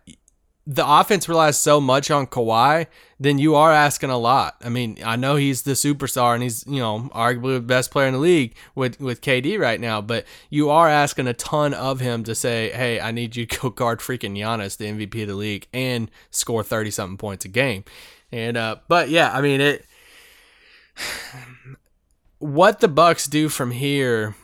the 0.66 0.86
offense 0.86 1.28
relies 1.28 1.58
so 1.58 1.80
much 1.80 2.10
on 2.10 2.26
Kawhi, 2.26 2.86
then 3.18 3.38
you 3.38 3.56
are 3.56 3.72
asking 3.72 4.10
a 4.10 4.18
lot. 4.18 4.56
I 4.62 4.68
mean, 4.68 4.98
I 5.04 5.16
know 5.16 5.34
he's 5.34 5.62
the 5.62 5.72
superstar 5.72 6.34
and 6.34 6.42
he's, 6.42 6.64
you 6.66 6.78
know, 6.78 7.10
arguably 7.14 7.54
the 7.54 7.60
best 7.60 7.90
player 7.90 8.06
in 8.06 8.14
the 8.14 8.20
league 8.20 8.54
with, 8.74 9.00
with 9.00 9.20
KD 9.20 9.58
right 9.58 9.80
now, 9.80 10.00
but 10.00 10.24
you 10.50 10.70
are 10.70 10.88
asking 10.88 11.26
a 11.26 11.34
ton 11.34 11.74
of 11.74 11.98
him 11.98 12.22
to 12.24 12.34
say, 12.34 12.70
hey, 12.70 13.00
I 13.00 13.10
need 13.10 13.34
you 13.34 13.46
to 13.46 13.60
go 13.60 13.70
guard 13.70 13.98
freaking 13.98 14.38
Giannis, 14.38 14.76
the 14.76 14.86
MVP 14.86 15.22
of 15.22 15.28
the 15.28 15.34
league, 15.34 15.66
and 15.72 16.10
score 16.30 16.62
30 16.62 16.92
something 16.92 17.18
points 17.18 17.44
a 17.44 17.48
game. 17.48 17.84
And, 18.30 18.56
uh, 18.56 18.76
but 18.86 19.08
yeah, 19.08 19.32
I 19.36 19.40
mean, 19.40 19.60
it, 19.60 19.84
what 22.38 22.78
the 22.78 22.88
Bucks 22.88 23.26
do 23.26 23.48
from 23.48 23.72
here 23.72 24.36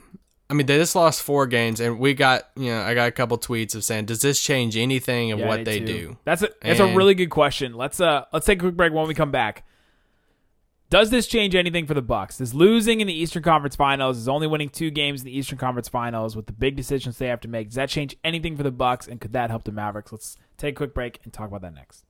I 0.50 0.54
mean, 0.54 0.66
they 0.66 0.78
just 0.78 0.96
lost 0.96 1.22
four 1.22 1.46
games, 1.46 1.78
and 1.78 1.98
we 1.98 2.14
got 2.14 2.48
you 2.56 2.70
know 2.70 2.80
I 2.82 2.94
got 2.94 3.08
a 3.08 3.12
couple 3.12 3.36
tweets 3.38 3.74
of 3.74 3.84
saying, 3.84 4.06
does 4.06 4.22
this 4.22 4.40
change 4.42 4.76
anything 4.76 5.30
of 5.32 5.40
Yeah, 5.40 5.46
what 5.46 5.64
they 5.64 5.78
too. 5.80 5.86
do? 5.86 6.16
That's 6.24 6.42
a 6.42 6.48
that's 6.62 6.80
a 6.80 6.94
really 6.94 7.14
good 7.14 7.28
question. 7.30 7.74
Let's 7.74 8.00
uh 8.00 8.24
let's 8.32 8.46
take 8.46 8.58
a 8.58 8.62
quick 8.62 8.76
break 8.76 8.92
when 8.92 9.06
we 9.06 9.14
come 9.14 9.30
back. 9.30 9.64
Does 10.90 11.10
this 11.10 11.26
change 11.26 11.54
anything 11.54 11.86
for 11.86 11.92
the 11.92 12.00
Bucks? 12.00 12.38
Does 12.38 12.54
losing 12.54 13.02
in 13.02 13.06
the 13.06 13.12
Eastern 13.12 13.42
Conference 13.42 13.76
Finals, 13.76 14.16
is 14.16 14.26
only 14.26 14.46
winning 14.46 14.70
two 14.70 14.90
games 14.90 15.20
in 15.20 15.26
the 15.26 15.36
Eastern 15.36 15.58
Conference 15.58 15.86
Finals 15.86 16.34
with 16.34 16.46
the 16.46 16.52
big 16.54 16.76
decisions 16.76 17.18
they 17.18 17.26
have 17.26 17.40
to 17.42 17.48
make, 17.48 17.68
does 17.68 17.74
that 17.74 17.90
change 17.90 18.16
anything 18.24 18.56
for 18.56 18.62
the 18.62 18.70
Bucks 18.70 19.06
and 19.06 19.20
could 19.20 19.34
that 19.34 19.50
help 19.50 19.64
the 19.64 19.72
Mavericks? 19.72 20.12
Let's 20.12 20.38
take 20.56 20.76
a 20.76 20.78
quick 20.78 20.94
break 20.94 21.20
and 21.24 21.32
talk 21.32 21.48
about 21.48 21.60
that 21.60 21.74
next. 21.74 22.06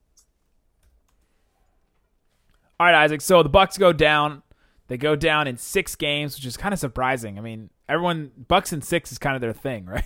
All 2.78 2.86
right, 2.86 2.94
Isaac. 2.94 3.20
So 3.20 3.42
the 3.42 3.48
Bucks 3.48 3.76
go 3.76 3.92
down. 3.92 4.42
They 4.86 4.96
go 4.96 5.16
down 5.16 5.48
in 5.48 5.56
six 5.56 5.96
games, 5.96 6.36
which 6.36 6.46
is 6.46 6.56
kind 6.56 6.72
of 6.72 6.78
surprising. 6.78 7.36
I 7.36 7.40
mean, 7.42 7.70
everyone 7.88 8.30
Bucks 8.48 8.72
and 8.72 8.84
six 8.84 9.10
is 9.12 9.18
kind 9.18 9.34
of 9.34 9.40
their 9.40 9.52
thing, 9.52 9.86
right? 9.94 10.04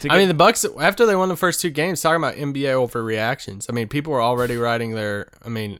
To 0.00 0.10
I 0.12 0.16
mean, 0.18 0.28
the 0.28 0.34
Bucks 0.34 0.64
after 0.80 1.04
they 1.06 1.14
won 1.16 1.28
the 1.28 1.36
first 1.36 1.60
two 1.60 1.70
games, 1.70 2.00
talking 2.00 2.16
about 2.16 2.34
NBA 2.36 2.72
overreactions. 2.74 3.66
I 3.68 3.72
mean, 3.72 3.88
people 3.88 4.12
were 4.12 4.22
already 4.22 4.56
writing 4.56 4.92
their, 4.94 5.28
I 5.44 5.48
mean, 5.50 5.78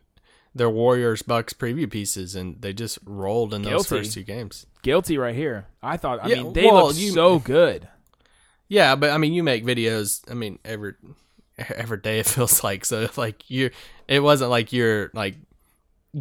their 0.54 0.68
Warriors 0.70 1.22
Bucks 1.22 1.52
preview 1.54 1.90
pieces, 1.90 2.34
and 2.34 2.60
they 2.60 2.72
just 2.72 2.98
rolled 3.04 3.54
in 3.54 3.62
those 3.62 3.86
first 3.86 4.12
two 4.12 4.22
games. 4.22 4.66
guilty 4.82 5.16
right 5.16 5.34
here. 5.34 5.66
I 5.82 5.96
thought. 5.96 6.22
I 6.22 6.28
Yeah, 6.28 6.42
mean, 6.42 6.52
they 6.52 6.66
well, 6.66 6.88
look 6.88 6.96
you- 6.96 7.12
so 7.12 7.38
good. 7.38 7.88
Yeah, 8.68 8.94
but 8.94 9.10
I 9.10 9.18
mean, 9.18 9.32
you 9.32 9.42
make 9.42 9.64
videos. 9.64 10.20
I 10.30 10.34
mean, 10.34 10.58
every 10.64 10.94
every 11.58 11.98
day 11.98 12.18
it 12.20 12.26
feels 12.26 12.62
like 12.62 12.84
so. 12.84 13.08
Like 13.16 13.48
you, 13.50 13.70
it 14.06 14.20
wasn't 14.20 14.50
like 14.50 14.72
you're 14.72 15.10
like 15.14 15.36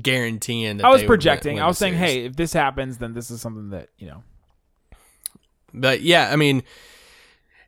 guaranteeing 0.01 0.77
that 0.77 0.85
I 0.85 0.89
was 0.89 0.99
would 1.01 1.03
win- 1.03 1.07
projecting. 1.07 1.53
win 1.55 1.63
I 1.63 1.67
was 1.67 1.77
saying, 1.77 1.93
series. 1.95 2.09
hey, 2.11 2.25
if 2.25 2.35
this 2.35 2.53
happens, 2.53 2.97
then 2.97 3.13
this 3.13 3.29
is 3.31 3.41
something 3.41 3.69
that 3.71 3.89
you 3.97 4.07
know. 4.07 4.23
But 5.73 6.01
yeah, 6.01 6.29
I 6.31 6.35
mean, 6.35 6.63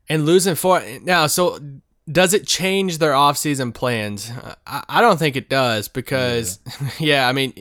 and 0.10 0.26
losing 0.26 0.56
four 0.56 0.84
now. 1.04 1.28
So 1.28 1.60
does 2.12 2.34
it 2.34 2.46
change 2.48 2.98
their 2.98 3.14
offseason 3.14 3.74
plans? 3.74 4.32
I, 4.68 4.84
I 4.90 5.02
don't 5.02 5.18
think 5.18 5.36
it 5.36 5.50
does 5.50 5.88
because, 5.88 6.60
yeah, 7.00 7.28
I 7.28 7.32
mean, 7.34 7.54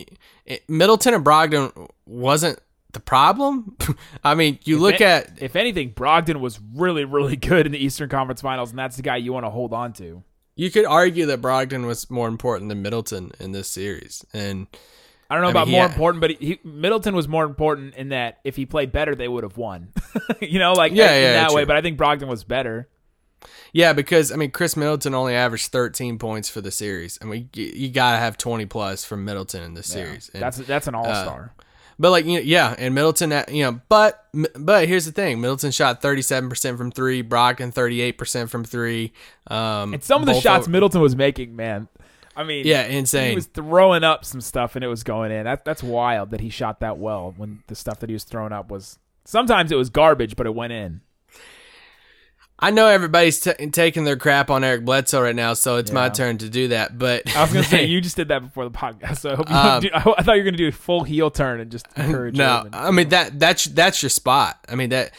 it, 0.46 0.68
Middleton 0.68 1.14
and 1.14 1.24
Brogdon 1.24 1.88
wasn't 2.06 2.58
the 2.92 3.00
problem. 3.00 3.76
I 4.24 4.34
mean, 4.34 4.58
you 4.64 4.78
look 4.78 4.94
If 4.96 5.00
a- 5.02 5.04
at 5.04 5.30
if 5.42 5.56
anything, 5.56 5.92
Brogdon 5.92 6.40
was 6.40 6.58
really, 6.74 7.04
really 7.04 7.36
good 7.50 7.66
in 7.66 7.72
the 7.72 7.78
Eastern 7.84 8.08
Conference 8.08 8.40
Finals, 8.40 8.70
and 8.70 8.78
that's 8.78 8.96
the 8.96 9.02
guy 9.02 9.16
you 9.16 9.32
want 9.32 9.46
to 9.46 9.50
hold 9.50 9.72
on 9.72 9.92
to. 9.94 10.22
you 10.56 10.70
could 10.70 10.86
argue 10.86 11.26
that 11.26 11.40
Brogdon 11.40 11.86
was 11.86 12.10
more 12.10 12.26
important 12.28 12.68
than 12.68 12.82
Middleton 12.82 13.30
in 13.38 13.52
this 13.52 13.68
series, 13.68 14.24
and 14.32 14.66
I 15.30 15.34
don't 15.34 15.42
know 15.42 15.48
I 15.48 15.50
about 15.52 15.68
mean, 15.68 15.76
more 15.76 15.84
yeah. 15.84 15.90
important, 15.92 16.20
but 16.20 16.30
he, 16.32 16.58
Middleton 16.64 17.14
was 17.14 17.28
more 17.28 17.44
important 17.44 17.94
in 17.94 18.08
that 18.08 18.40
if 18.42 18.56
he 18.56 18.66
played 18.66 18.90
better, 18.90 19.14
they 19.14 19.28
would 19.28 19.44
have 19.44 19.56
won. 19.56 19.92
you 20.40 20.58
know, 20.58 20.72
like 20.72 20.92
Yeah, 20.92 21.12
in 21.14 21.22
yeah, 21.22 21.32
that 21.34 21.52
way. 21.52 21.62
true. 21.62 21.66
But 21.66 21.76
I 21.76 21.82
think 21.82 21.98
Brogdon 21.98 22.26
was 22.26 22.42
better. 22.44 22.88
yeah, 23.72 23.92
because 23.92 24.32
I 24.32 24.36
mean, 24.36 24.50
Khris 24.50 24.76
Middleton 24.76 25.14
only 25.14 25.34
averaged 25.34 25.68
13 25.72 26.18
points 26.18 26.48
for 26.48 26.60
the 26.60 26.70
series. 26.72 27.18
I 27.22 27.26
mean, 27.26 27.48
you, 27.54 27.64
you 27.74 27.88
gotta 27.90 28.18
have 28.18 28.36
20 28.38 28.66
plus 28.66 29.04
from 29.04 29.24
Middleton 29.24 29.62
in 29.62 29.74
this 29.74 29.86
series. 29.86 30.30
And- 30.34 30.42
That's 30.42 30.58
that's 30.58 30.86
an 30.88 30.94
all 30.96 31.04
star. 31.04 31.54
But 31.98 32.12
like 32.12 32.24
you 32.24 32.36
know, 32.36 32.40
yeah, 32.40 32.74
and 32.78 32.94
Middleton, 32.94 33.30
uh, 33.30 33.44
you 33.48 33.62
know, 33.62 33.78
but 33.90 34.24
but 34.58 34.88
here's 34.88 35.04
the 35.04 35.12
thing: 35.12 35.38
Middleton 35.42 35.70
shot 35.70 36.00
37 36.00 36.48
percent 36.48 36.78
from 36.78 36.90
three, 36.90 37.22
Brogdon 37.22 37.74
38 37.74 38.12
percent 38.16 38.48
from 38.50 38.64
three. 38.64 39.12
Um, 39.48 39.92
and 39.92 40.02
some 40.02 40.22
of 40.22 40.26
the 40.26 40.32
shots 40.40 40.62
over- 40.64 40.70
Middleton 40.70 41.02
was 41.02 41.14
making, 41.14 41.54
man. 41.54 41.88
I 42.36 42.44
mean, 42.44 42.66
yeah, 42.66 42.84
insane. 42.86 43.30
He 43.30 43.34
was 43.34 43.46
throwing 43.46 44.04
up 44.04 44.24
some 44.24 44.40
stuff 44.40 44.76
and 44.76 44.84
it 44.84 44.88
was 44.88 45.02
going 45.02 45.32
in. 45.32 45.44
That, 45.44 45.64
that's 45.64 45.82
wild 45.82 46.30
that 46.30 46.40
he 46.40 46.48
shot 46.48 46.80
that 46.80 46.96
well 46.98 47.34
when 47.36 47.62
the 47.66 47.74
stuff 47.74 48.00
that 48.00 48.08
he 48.08 48.14
was 48.14 48.24
throwing 48.24 48.52
up 48.52 48.70
was. 48.70 48.98
Sometimes 49.24 49.70
it 49.72 49.76
was 49.76 49.90
garbage, 49.90 50.36
but 50.36 50.46
it 50.46 50.54
went 50.54 50.72
in. 50.72 51.00
I 52.62 52.70
know 52.70 52.88
everybody's 52.88 53.40
t- 53.40 53.52
taking 53.70 54.04
their 54.04 54.16
crap 54.16 54.50
on 54.50 54.64
Eric 54.64 54.84
Bledsoe 54.84 55.22
right 55.22 55.34
now, 55.34 55.54
so 55.54 55.76
it's 55.76 55.90
my 55.90 56.10
turn 56.10 56.36
to 56.38 56.50
do 56.50 56.68
that. 56.68 56.98
But 56.98 57.34
I 57.34 57.40
was 57.42 57.52
gonna 57.52 57.64
say 57.64 57.84
you 57.86 58.02
just 58.02 58.16
did 58.16 58.28
that 58.28 58.40
before 58.42 58.64
the 58.64 58.70
podcast, 58.70 59.20
so 59.20 59.30
I 59.30 59.34
hope 59.34 59.48
you 59.48 59.54
Um, 59.56 59.82
don't 59.82 59.94
I, 59.94 60.20
I 60.20 60.22
thought 60.22 60.32
you 60.34 60.40
were 60.42 60.44
gonna 60.44 60.56
do 60.58 60.68
a 60.68 60.72
full 60.72 61.02
heel 61.04 61.30
turn 61.30 61.60
and 61.60 61.70
just 61.70 61.86
encourage. 61.96 62.36
no, 62.36 62.60
him 62.60 62.66
and- 62.66 62.74
I 62.76 62.90
mean 62.90 63.08
that 63.10 63.38
that's 63.40 63.64
that's 63.64 64.02
your 64.02 64.10
spot. 64.10 64.58
I 64.68 64.74
mean 64.74 64.90
that 64.90 65.12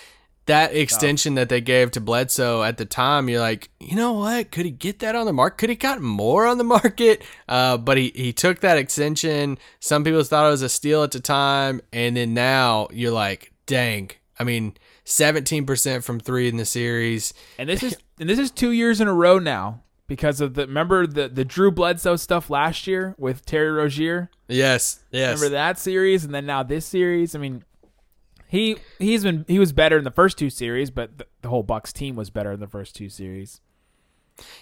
that 0.47 0.75
extension 0.75 1.35
that 1.35 1.49
they 1.49 1.61
gave 1.61 1.91
to 1.91 2.01
Bledsoe 2.01 2.63
at 2.63 2.77
the 2.77 2.85
time, 2.85 3.29
you're 3.29 3.39
like, 3.39 3.69
you 3.79 3.95
know 3.95 4.13
what? 4.13 4.51
Could 4.51 4.65
he 4.65 4.71
get 4.71 4.99
that 4.99 5.15
on 5.15 5.25
the 5.25 5.33
market? 5.33 5.57
Could 5.57 5.69
he 5.69 5.75
got 5.75 6.01
more 6.01 6.45
on 6.45 6.57
the 6.57 6.63
market? 6.63 7.23
Uh, 7.47 7.75
but 7.75 7.97
he 7.97 8.13
he 8.15 8.31
took 8.31 8.61
that 8.61 8.77
extension. 8.77 9.57
Some 9.81 10.05
people 10.05 10.23
thought 10.23 10.47
it 10.47 10.51
was 10.51 10.61
a 10.61 10.69
steal 10.69 11.03
at 11.03 11.11
the 11.11 11.19
time, 11.19 11.81
and 11.91 12.15
then 12.15 12.33
now 12.33 12.87
you're 12.93 13.11
like, 13.11 13.51
dang. 13.65 14.11
I 14.39 14.45
mean, 14.45 14.75
17% 15.05 16.03
from 16.03 16.19
three 16.21 16.47
in 16.47 16.55
the 16.55 16.65
series. 16.65 17.33
and 17.57 17.67
this 17.67 17.83
is 17.83 17.97
and 18.19 18.29
this 18.29 18.39
is 18.39 18.51
two 18.51 18.71
years 18.71 19.01
in 19.01 19.09
a 19.09 19.13
row 19.13 19.37
now 19.37 19.83
because 20.07 20.39
of 20.41 20.53
the 20.53 20.65
remember 20.65 21.05
the 21.07 21.27
the 21.27 21.43
Drew 21.43 21.71
Bledsoe 21.71 22.15
stuff 22.15 22.49
last 22.49 22.87
year 22.87 23.15
with 23.17 23.45
Terry 23.45 23.71
Rozier. 23.71 24.29
Yes, 24.47 25.03
yes. 25.11 25.35
Remember 25.37 25.55
that 25.55 25.77
series, 25.79 26.23
and 26.23 26.33
then 26.33 26.45
now 26.45 26.63
this 26.63 26.85
series. 26.85 27.35
I 27.35 27.39
mean, 27.39 27.63
he 28.51 28.75
he's 28.99 29.23
been 29.23 29.45
he 29.47 29.59
was 29.59 29.71
better 29.71 29.97
in 29.97 30.03
the 30.03 30.11
first 30.11 30.37
two 30.37 30.49
series, 30.49 30.91
but 30.91 31.17
the, 31.17 31.25
the 31.41 31.47
whole 31.47 31.63
Bucks 31.63 31.93
team 31.93 32.17
was 32.17 32.29
better 32.29 32.51
in 32.51 32.59
the 32.59 32.67
first 32.67 32.93
two 32.97 33.07
series. 33.07 33.61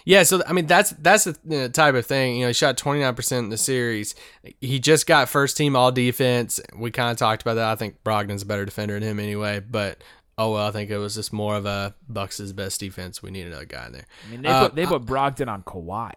Yeah, 0.04 0.22
so 0.22 0.42
I 0.46 0.52
mean 0.52 0.66
that's 0.66 0.90
that's 0.90 1.24
the 1.24 1.68
type 1.68 1.96
of 1.96 2.06
thing. 2.06 2.36
You 2.36 2.42
know, 2.42 2.46
he 2.48 2.52
shot 2.54 2.76
twenty 2.76 3.00
nine 3.00 3.16
percent 3.16 3.44
in 3.44 3.50
the 3.50 3.56
series. 3.56 4.14
He 4.60 4.78
just 4.78 5.08
got 5.08 5.28
first 5.28 5.56
team 5.56 5.74
all 5.74 5.90
defense. 5.90 6.60
We 6.78 6.92
kind 6.92 7.10
of 7.10 7.16
talked 7.16 7.42
about 7.42 7.54
that. 7.54 7.68
I 7.68 7.74
think 7.74 8.04
Brogdon's 8.04 8.42
a 8.42 8.46
better 8.46 8.64
defender 8.64 8.94
than 9.00 9.08
him 9.08 9.18
anyway. 9.18 9.58
But 9.58 10.04
oh 10.38 10.52
well, 10.52 10.68
I 10.68 10.70
think 10.70 10.90
it 10.90 10.98
was 10.98 11.16
just 11.16 11.32
more 11.32 11.56
of 11.56 11.66
a 11.66 11.96
Bucks' 12.08 12.52
best 12.52 12.78
defense. 12.78 13.24
We 13.24 13.32
needed 13.32 13.54
a 13.54 13.66
guy 13.66 13.86
in 13.86 13.92
there. 13.92 14.06
I 14.24 14.30
mean, 14.30 14.42
they 14.42 14.48
Uh, 14.48 14.68
put 14.68 14.76
they 14.76 14.86
put 14.86 15.04
Brogdon 15.04 15.48
on 15.48 15.64
Kawhi. 15.64 16.12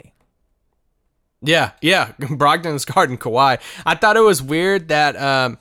Yeah, 1.42 1.72
yeah. 1.82 2.12
Brogdon's 2.20 2.86
guarding 2.86 3.18
Kawhi. 3.18 3.60
I 3.84 3.96
thought 3.96 4.16
it 4.16 4.22
was 4.22 4.44
weird 4.44 4.90
that 4.90 5.16
um, 5.20 5.58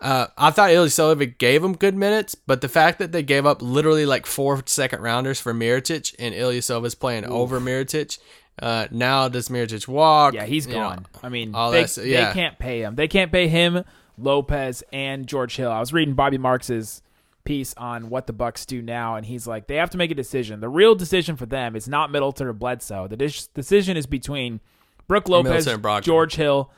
uh, 0.00 0.26
I 0.36 0.50
thought 0.50 0.70
Ilyasova 0.70 1.38
gave 1.38 1.62
him 1.62 1.76
good 1.76 1.94
minutes, 1.94 2.34
but 2.34 2.60
the 2.60 2.68
fact 2.68 2.98
that 2.98 3.12
they 3.12 3.22
gave 3.22 3.46
up 3.46 3.60
literally 3.62 4.06
like 4.06 4.26
four 4.26 4.62
second 4.66 5.00
rounders 5.02 5.40
for 5.40 5.52
Mirotic 5.54 6.14
and 6.18 6.34
Ilyasova's 6.34 6.94
playing 6.94 7.24
over 7.24 7.60
Mirotic. 7.60 8.18
Uh, 8.60 8.88
now 8.90 9.28
does 9.28 9.48
Mirotic 9.48 9.86
walk? 9.86 10.34
Yeah, 10.34 10.44
he's 10.44 10.66
You 10.66 10.74
know, 10.74 10.80
gone. 10.80 11.06
I 11.22 11.28
mean, 11.28 11.52
they, 11.52 11.58
that's- 11.58 11.96
yeah. 11.98 12.28
they 12.28 12.34
can't 12.34 12.58
pay 12.58 12.82
him. 12.82 12.96
They 12.96 13.06
can't 13.08 13.30
pay 13.30 13.46
him, 13.48 13.84
Lopez, 14.16 14.82
and 14.92 15.26
George 15.26 15.56
Hill. 15.56 15.70
I 15.70 15.78
was 15.80 15.92
reading 15.92 16.14
Bobby 16.14 16.38
Marks's 16.38 17.02
piece 17.44 17.72
on 17.76 18.10
what 18.10 18.26
the 18.26 18.32
Bucks 18.32 18.66
do 18.66 18.82
now, 18.82 19.14
and 19.14 19.24
he's 19.24 19.46
like, 19.46 19.68
they 19.68 19.76
have 19.76 19.90
to 19.90 19.96
make 19.98 20.10
a 20.10 20.14
decision. 20.14 20.60
The 20.60 20.68
real 20.68 20.94
decision 20.96 21.36
for 21.36 21.46
them 21.46 21.76
is 21.76 21.88
not 21.88 22.10
Middleton 22.10 22.46
or 22.48 22.52
Bledsoe. 22.52 23.06
The 23.06 23.16
dis- 23.16 23.46
decision 23.46 23.96
is 23.96 24.06
between 24.06 24.60
Brook 25.06 25.28
Lopez, 25.28 25.66
and 25.66 25.82
George 26.02 26.34
Hill. 26.34 26.70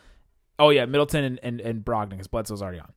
Oh 0.59 0.69
yeah, 0.69 0.85
Middleton 0.85 1.25
and 1.25 1.41
and, 1.43 1.61
and 1.63 1.85
Brogdon 1.85 2.11
because 2.11 2.27
Bledsoe's 2.29 2.61
already 2.63 2.79
on. 2.81 2.93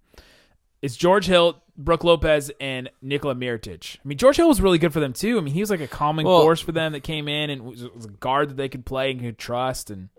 It's 0.83 0.97
George 0.97 1.27
Hill, 1.27 1.63
Brook 1.77 2.03
Lopez, 2.03 2.51
and 2.59 2.89
Nikola 3.01 3.35
Mirotic. 3.35 3.95
I 4.03 4.07
mean, 4.07 4.17
George 4.17 4.35
Hill 4.35 4.49
was 4.49 4.59
really 4.59 4.77
good 4.77 4.91
for 4.91 4.99
them 4.99 5.13
too. 5.13 5.37
I 5.37 5.41
mean, 5.41 5.53
he 5.53 5.61
was 5.61 5.69
like 5.69 5.79
a 5.79 5.87
calming 5.87 6.27
Well- 6.27 6.41
force 6.41 6.59
for 6.59 6.73
them 6.73 6.91
that 6.91 7.03
came 7.03 7.29
in 7.29 7.49
and 7.49 7.63
was, 7.63 7.89
was 7.89 8.05
a 8.05 8.09
guard 8.09 8.49
that 8.49 8.57
they 8.57 8.67
could 8.67 8.85
play 8.85 9.11
and 9.11 9.21
could 9.21 9.37
trust. 9.37 9.89
And 9.89 10.09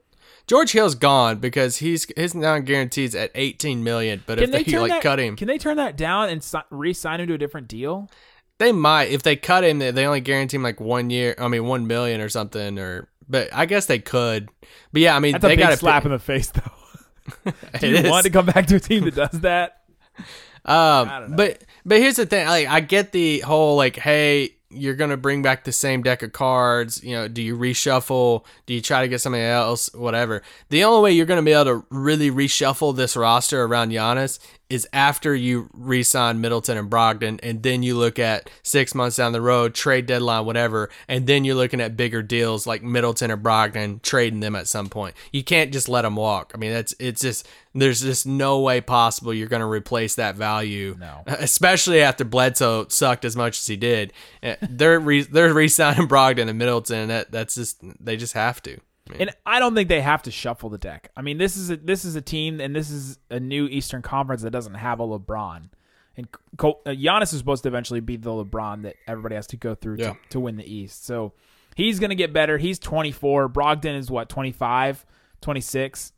George 0.46 0.72
Hill's 0.72 0.94
gone 0.94 1.36
because 1.38 1.76
he's 1.76 2.06
his 2.16 2.34
non 2.34 2.62
guarantees 2.62 3.14
at 3.14 3.30
18 3.34 3.84
million. 3.84 4.22
But 4.24 4.38
Can 4.38 4.44
if 4.44 4.50
they 4.52 4.62
they, 4.62 4.78
like 4.78 4.90
that, 4.90 5.02
cut 5.02 5.18
him, 5.20 5.36
Can 5.36 5.48
they 5.48 5.58
turn 5.58 5.76
that 5.76 5.98
down 5.98 6.30
and 6.30 6.42
si- 6.42 6.58
re-sign 6.70 7.20
him 7.20 7.28
to 7.28 7.34
a 7.34 7.38
different 7.38 7.68
deal? 7.68 8.10
they 8.58 8.72
might. 8.72 9.10
If 9.10 9.22
they 9.22 9.36
cut 9.36 9.64
him, 9.64 9.80
they, 9.80 10.06
only 10.06 10.20
guarantee 10.20 10.56
him 10.56 10.62
like 10.62 10.80
one 10.80 11.10
year. 11.10 11.34
I 11.38 11.48
mean, 11.48 11.66
one 11.66 11.86
million 11.86 12.22
or 12.22 12.30
something. 12.30 12.78
Or 12.78 13.08
but 13.28 13.52
I 13.52 13.66
guess 13.66 13.84
they 13.84 13.98
could. 13.98 14.48
But 14.92 15.02
yeah, 15.02 15.14
I 15.14 15.18
mean, 15.20 15.32
That's 15.32 15.44
a 15.44 15.48
they 15.48 15.56
big 15.56 15.66
got 15.66 15.78
slap 15.78 16.04
in 16.06 16.12
the 16.12 16.18
face, 16.18 16.50
though. 16.50 17.52
Do 17.80 17.88
you 17.88 17.96
is. 17.96 18.10
want 18.10 18.24
to 18.24 18.30
come 18.30 18.46
back 18.46 18.66
to 18.68 18.76
a 18.76 18.80
team 18.80 19.04
that 19.04 19.14
does 19.14 19.40
that? 19.40 19.82
Um, 20.64 21.34
but 21.36 21.62
but 21.84 21.98
here's 21.98 22.16
the 22.16 22.26
thing. 22.26 22.46
Like, 22.46 22.68
I 22.68 22.80
get 22.80 23.12
the 23.12 23.40
whole 23.40 23.76
like, 23.76 23.96
hey, 23.96 24.50
you're 24.70 24.94
gonna 24.94 25.16
bring 25.16 25.42
back 25.42 25.64
the 25.64 25.72
same 25.72 26.02
deck 26.02 26.22
of 26.22 26.32
cards. 26.32 27.02
You 27.02 27.14
know, 27.16 27.28
do 27.28 27.42
you 27.42 27.56
reshuffle? 27.56 28.44
Do 28.66 28.74
you 28.74 28.80
try 28.80 29.02
to 29.02 29.08
get 29.08 29.20
something 29.20 29.40
else? 29.40 29.92
Whatever. 29.94 30.42
The 30.70 30.84
only 30.84 31.02
way 31.02 31.12
you're 31.12 31.26
gonna 31.26 31.42
be 31.42 31.52
able 31.52 31.64
to 31.80 31.86
really 31.90 32.30
reshuffle 32.30 32.96
this 32.96 33.16
roster 33.16 33.62
around 33.64 33.90
Giannis 33.90 34.38
is 34.70 34.88
after 34.92 35.34
you 35.34 35.68
re-sign 35.74 36.40
Middleton 36.40 36.76
and 36.78 36.90
Brogdon, 36.90 37.38
and 37.42 37.62
then 37.62 37.82
you 37.82 37.96
look 37.96 38.18
at 38.18 38.48
six 38.62 38.94
months 38.94 39.16
down 39.16 39.32
the 39.32 39.40
road, 39.40 39.74
trade 39.74 40.06
deadline, 40.06 40.46
whatever, 40.46 40.90
and 41.06 41.26
then 41.26 41.44
you're 41.44 41.54
looking 41.54 41.80
at 41.80 41.96
bigger 41.96 42.22
deals 42.22 42.66
like 42.66 42.82
Middleton 42.82 43.30
or 43.30 43.36
Brogdon, 43.36 44.00
trading 44.02 44.40
them 44.40 44.56
at 44.56 44.66
some 44.66 44.88
point. 44.88 45.14
You 45.32 45.44
can't 45.44 45.72
just 45.72 45.88
let 45.88 46.02
them 46.02 46.16
walk. 46.16 46.52
I 46.54 46.58
mean, 46.58 46.72
that's 46.72 46.94
it's 46.98 47.20
just 47.20 47.46
there's 47.74 48.00
just 48.00 48.26
no 48.26 48.60
way 48.60 48.80
possible 48.80 49.34
you're 49.34 49.48
going 49.48 49.60
to 49.60 49.66
replace 49.66 50.14
that 50.14 50.36
value. 50.36 50.96
No. 50.98 51.22
especially 51.26 52.00
after 52.02 52.24
Bledsoe 52.24 52.86
sucked 52.88 53.24
as 53.24 53.36
much 53.36 53.58
as 53.58 53.66
he 53.66 53.76
did. 53.76 54.12
Uh, 54.42 54.54
They're 54.62 55.00
re- 55.00 55.22
they're 55.30 55.52
re-signing 55.52 56.08
Brogdon 56.08 56.48
and 56.48 56.58
Middleton, 56.58 56.98
and 56.98 57.10
that 57.10 57.30
that's 57.30 57.54
just 57.54 57.82
they 58.04 58.16
just 58.16 58.32
have 58.32 58.62
to. 58.62 58.78
And 59.18 59.30
I 59.44 59.58
don't 59.58 59.74
think 59.74 59.88
they 59.90 60.00
have 60.00 60.22
to 60.22 60.30
shuffle 60.30 60.70
the 60.70 60.78
deck. 60.78 61.10
I 61.16 61.20
mean, 61.22 61.36
this 61.38 61.56
is 61.58 61.70
a, 61.70 61.76
this 61.76 62.04
is 62.06 62.16
a 62.16 62.22
team, 62.22 62.60
and 62.60 62.74
this 62.74 62.90
is 62.90 63.18
a 63.30 63.38
new 63.38 63.66
Eastern 63.66 64.00
Conference 64.02 64.42
that 64.42 64.50
doesn't 64.50 64.74
have 64.74 64.98
a 65.00 65.02
LeBron. 65.04 65.68
And 66.16 66.28
Col- 66.56 66.80
uh, 66.86 66.90
Giannis 66.90 67.32
is 67.34 67.38
supposed 67.38 67.64
to 67.64 67.68
eventually 67.68 68.00
be 68.00 68.16
the 68.16 68.30
LeBron 68.30 68.82
that 68.82 68.96
everybody 69.06 69.34
has 69.34 69.46
to 69.48 69.56
go 69.56 69.74
through 69.74 69.96
Yeah. 69.98 70.12
to, 70.12 70.16
to 70.30 70.40
win 70.40 70.56
the 70.56 70.64
East. 70.64 71.04
So 71.04 71.32
he's 71.74 72.00
going 72.00 72.10
to 72.10 72.16
get 72.16 72.32
better. 72.32 72.56
He's 72.56 72.78
24. 72.78 73.48
Brogdon 73.50 73.96
is 73.98 74.10
what, 74.10 74.28
25, 74.30 75.04
26? 75.42 76.12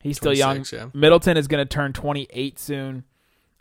He's 0.00 0.16
still 0.16 0.34
young. 0.34 0.64
yeah. 0.72 0.86
Middleton 0.92 1.36
is 1.36 1.46
going 1.46 1.64
to 1.64 1.68
turn 1.72 1.92
28 1.92 2.58
soon. 2.58 3.04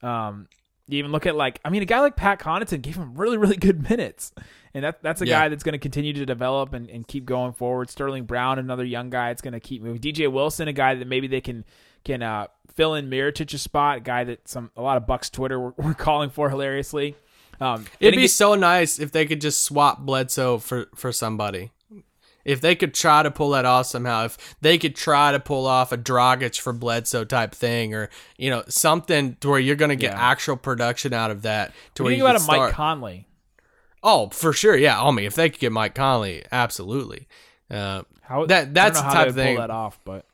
Um, 0.01 0.47
you 0.87 0.99
even 0.99 1.11
look 1.11 1.25
at 1.25 1.35
like, 1.35 1.59
I 1.63 1.69
mean, 1.69 1.81
a 1.81 1.85
guy 1.85 1.99
like 2.01 2.15
Pat 2.15 2.39
Connaughton 2.39 2.81
gave 2.81 2.95
him 2.95 3.13
really, 3.15 3.37
really 3.37 3.55
good 3.57 3.87
minutes. 3.89 4.33
And 4.73 4.83
that, 4.83 5.01
that's 5.03 5.21
a 5.21 5.27
Yeah. 5.27 5.39
guy 5.43 5.49
that's 5.49 5.63
going 5.63 5.73
to 5.73 5.79
continue 5.79 6.13
to 6.13 6.25
develop 6.25 6.73
and, 6.73 6.89
and 6.89 7.07
keep 7.07 7.25
going 7.25 7.53
forward. 7.53 7.89
Sterling 7.89 8.25
Brown, 8.25 8.57
another 8.59 8.83
young 8.83 9.09
guy, 9.09 9.29
that's 9.29 9.41
going 9.41 9.53
to 9.53 9.59
keep 9.59 9.81
moving. 9.83 10.01
DJ 10.01 10.31
Wilson, 10.31 10.67
a 10.67 10.73
guy 10.73 10.95
that 10.95 11.07
maybe 11.07 11.27
they 11.27 11.41
can 11.41 11.63
can 12.03 12.21
uh, 12.21 12.47
fill 12.75 12.95
in 12.95 13.09
Mirotic's 13.09 13.61
spot, 13.61 13.97
a 13.97 14.01
guy 14.01 14.23
that 14.25 14.47
some 14.49 14.71
a 14.75 14.81
lot 14.81 14.97
of 14.97 15.05
Bucks 15.07 15.29
Twitter 15.29 15.59
were, 15.59 15.73
were 15.77 15.93
calling 15.93 16.29
for 16.29 16.49
hilariously. 16.49 17.15
Um, 17.61 17.85
It'd 17.99 18.17
be 18.17 18.25
it- 18.25 18.29
so 18.31 18.55
nice 18.55 18.99
if 18.99 19.11
they 19.11 19.25
could 19.25 19.39
just 19.41 19.63
swap 19.63 19.99
Bledsoe 19.99 20.57
for 20.57 20.87
for 20.95 21.11
somebody. 21.11 21.71
If 22.45 22.59
they 22.61 22.75
could 22.75 22.93
try 22.93 23.23
to 23.23 23.31
pull 23.31 23.51
that 23.51 23.63
off 23.65 23.85
somehow, 23.85 24.25
if 24.25 24.55
they 24.61 24.77
could 24.77 24.95
try 24.95 25.31
to 25.31 25.39
pull 25.39 25.65
off 25.65 25.91
a 25.93 25.97
Dragic 25.97 26.59
for 26.59 26.73
Bledsoe 26.73 27.23
type 27.23 27.55
thing, 27.55 27.93
or 27.93 28.09
you 28.37 28.49
know 28.49 28.63
something 28.67 29.37
to 29.39 29.49
where 29.49 29.59
you're 29.59 29.75
going 29.77 29.89
to 29.89 29.95
get 29.95 30.11
Yeah. 30.13 30.21
actual 30.31 30.57
production 30.57 31.13
out 31.13 31.31
of 31.31 31.43
that, 31.43 31.71
to 31.95 32.03
What 32.03 32.07
where 32.07 32.11
you 32.13 32.17
you 32.17 32.23
think 32.27 32.37
can 32.37 32.43
about 32.45 32.53
a 32.55 32.57
start. 32.57 32.69
Mike 32.69 32.75
Conley? 32.75 33.27
oh, 34.03 34.29
for 34.29 34.51
sure, 34.51 34.75
yeah. 34.75 35.01
I 35.01 35.11
mean, 35.11 35.25
if 35.25 35.35
they 35.35 35.49
could 35.49 35.59
get 35.61 35.71
Mike 35.71 35.95
Conley, 35.95 36.43
absolutely. 36.51 37.27
Uh, 37.71 38.03
How 38.23 38.45
That- 38.45 38.73
that's 38.73 38.99
I 38.99 39.03
don't 39.03 39.07
know 39.07 39.13
the 39.13 39.17
type 39.19 39.27
of 39.29 39.35
thing- 39.35 39.55
Pull 39.55 39.61
that 39.67 39.71
off, 39.71 39.99
but 40.03 40.25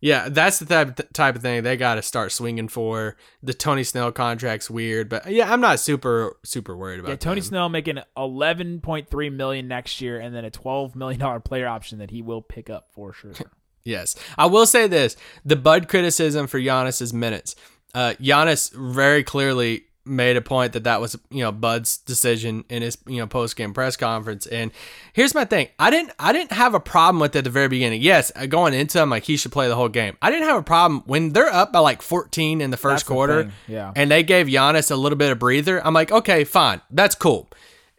Yeah, 0.00 0.28
that's 0.28 0.58
the 0.58 0.66
type 0.66 1.12
type 1.12 1.36
of 1.36 1.42
thing 1.42 1.62
they 1.62 1.76
got 1.76 1.94
to 1.94 2.02
start 2.02 2.32
swinging 2.32 2.68
for. 2.68 3.16
The 3.42 3.54
Tony 3.54 3.82
Snell 3.84 4.12
contract's 4.12 4.70
weird, 4.70 5.08
but 5.08 5.30
yeah, 5.30 5.52
I'm 5.52 5.60
not 5.60 5.80
super 5.80 6.36
super 6.44 6.76
worried 6.76 7.00
about. 7.00 7.08
It. 7.08 7.12
Yeah, 7.12 7.16
Tony 7.16 7.40
them. 7.40 7.48
Snell 7.48 7.68
making 7.68 7.98
11.3 8.16 9.32
million 9.32 9.68
next 9.68 10.00
year, 10.00 10.20
and 10.20 10.34
then 10.34 10.44
a 10.44 10.50
12 10.50 10.94
million 10.96 11.20
dollar 11.20 11.40
player 11.40 11.66
option 11.66 11.98
that 11.98 12.10
he 12.10 12.22
will 12.22 12.42
pick 12.42 12.70
up 12.70 12.88
for 12.92 13.12
sure. 13.12 13.32
Yes, 13.86 14.16
I 14.36 14.46
will 14.46 14.66
say 14.66 14.88
this: 14.88 15.16
the 15.44 15.54
Bud 15.54 15.86
criticism 15.86 16.48
for 16.48 16.58
Giannis's 16.58 17.12
minutes. 17.12 17.54
Uh, 17.94 18.14
Giannis 18.20 18.74
very 18.74 19.22
clearly 19.22 19.85
made 20.06 20.36
a 20.36 20.40
point 20.40 20.72
that 20.74 20.84
that 20.84 21.00
was 21.00 21.16
you 21.30 21.42
know 21.42 21.52
Bud's 21.52 21.98
decision 21.98 22.64
in 22.68 22.82
his 22.82 22.96
you 23.06 23.16
know 23.16 23.26
post 23.26 23.56
game 23.56 23.74
press 23.74 23.96
conference. 23.96 24.46
And 24.46 24.70
here's 25.12 25.34
my 25.34 25.44
thing: 25.44 25.68
I 25.78 25.90
didn't 25.90 26.12
I 26.18 26.32
didn't 26.32 26.52
have 26.52 26.74
a 26.74 26.80
problem 26.80 27.20
with 27.20 27.34
it 27.34 27.40
at 27.40 27.44
the 27.44 27.50
very 27.50 27.68
beginning. 27.68 28.00
Yes, 28.02 28.32
uh, 28.36 28.46
going 28.46 28.74
into 28.74 29.00
him 29.00 29.10
like 29.10 29.24
he 29.24 29.36
should 29.36 29.52
play 29.52 29.68
the 29.68 29.76
whole 29.76 29.88
game. 29.88 30.16
I 30.22 30.30
didn't 30.30 30.46
have 30.46 30.58
a 30.58 30.62
problem 30.62 31.02
when 31.06 31.30
they're 31.32 31.52
up 31.52 31.72
by 31.72 31.80
like 31.80 32.02
14 32.02 32.60
in 32.60 32.70
the 32.70 32.76
first 32.76 33.04
That's 33.04 33.08
quarter. 33.08 33.42
thing, 33.44 33.52
yeah. 33.68 33.92
and 33.96 34.10
they 34.10 34.22
gave 34.22 34.46
Giannis 34.46 34.90
a 34.90 34.96
little 34.96 35.18
bit 35.18 35.32
of 35.32 35.38
breather. 35.38 35.84
I'm 35.84 35.94
like, 35.94 36.12
okay, 36.12 36.44
fine, 36.44 36.80
that's 36.90 37.14
cool. 37.14 37.48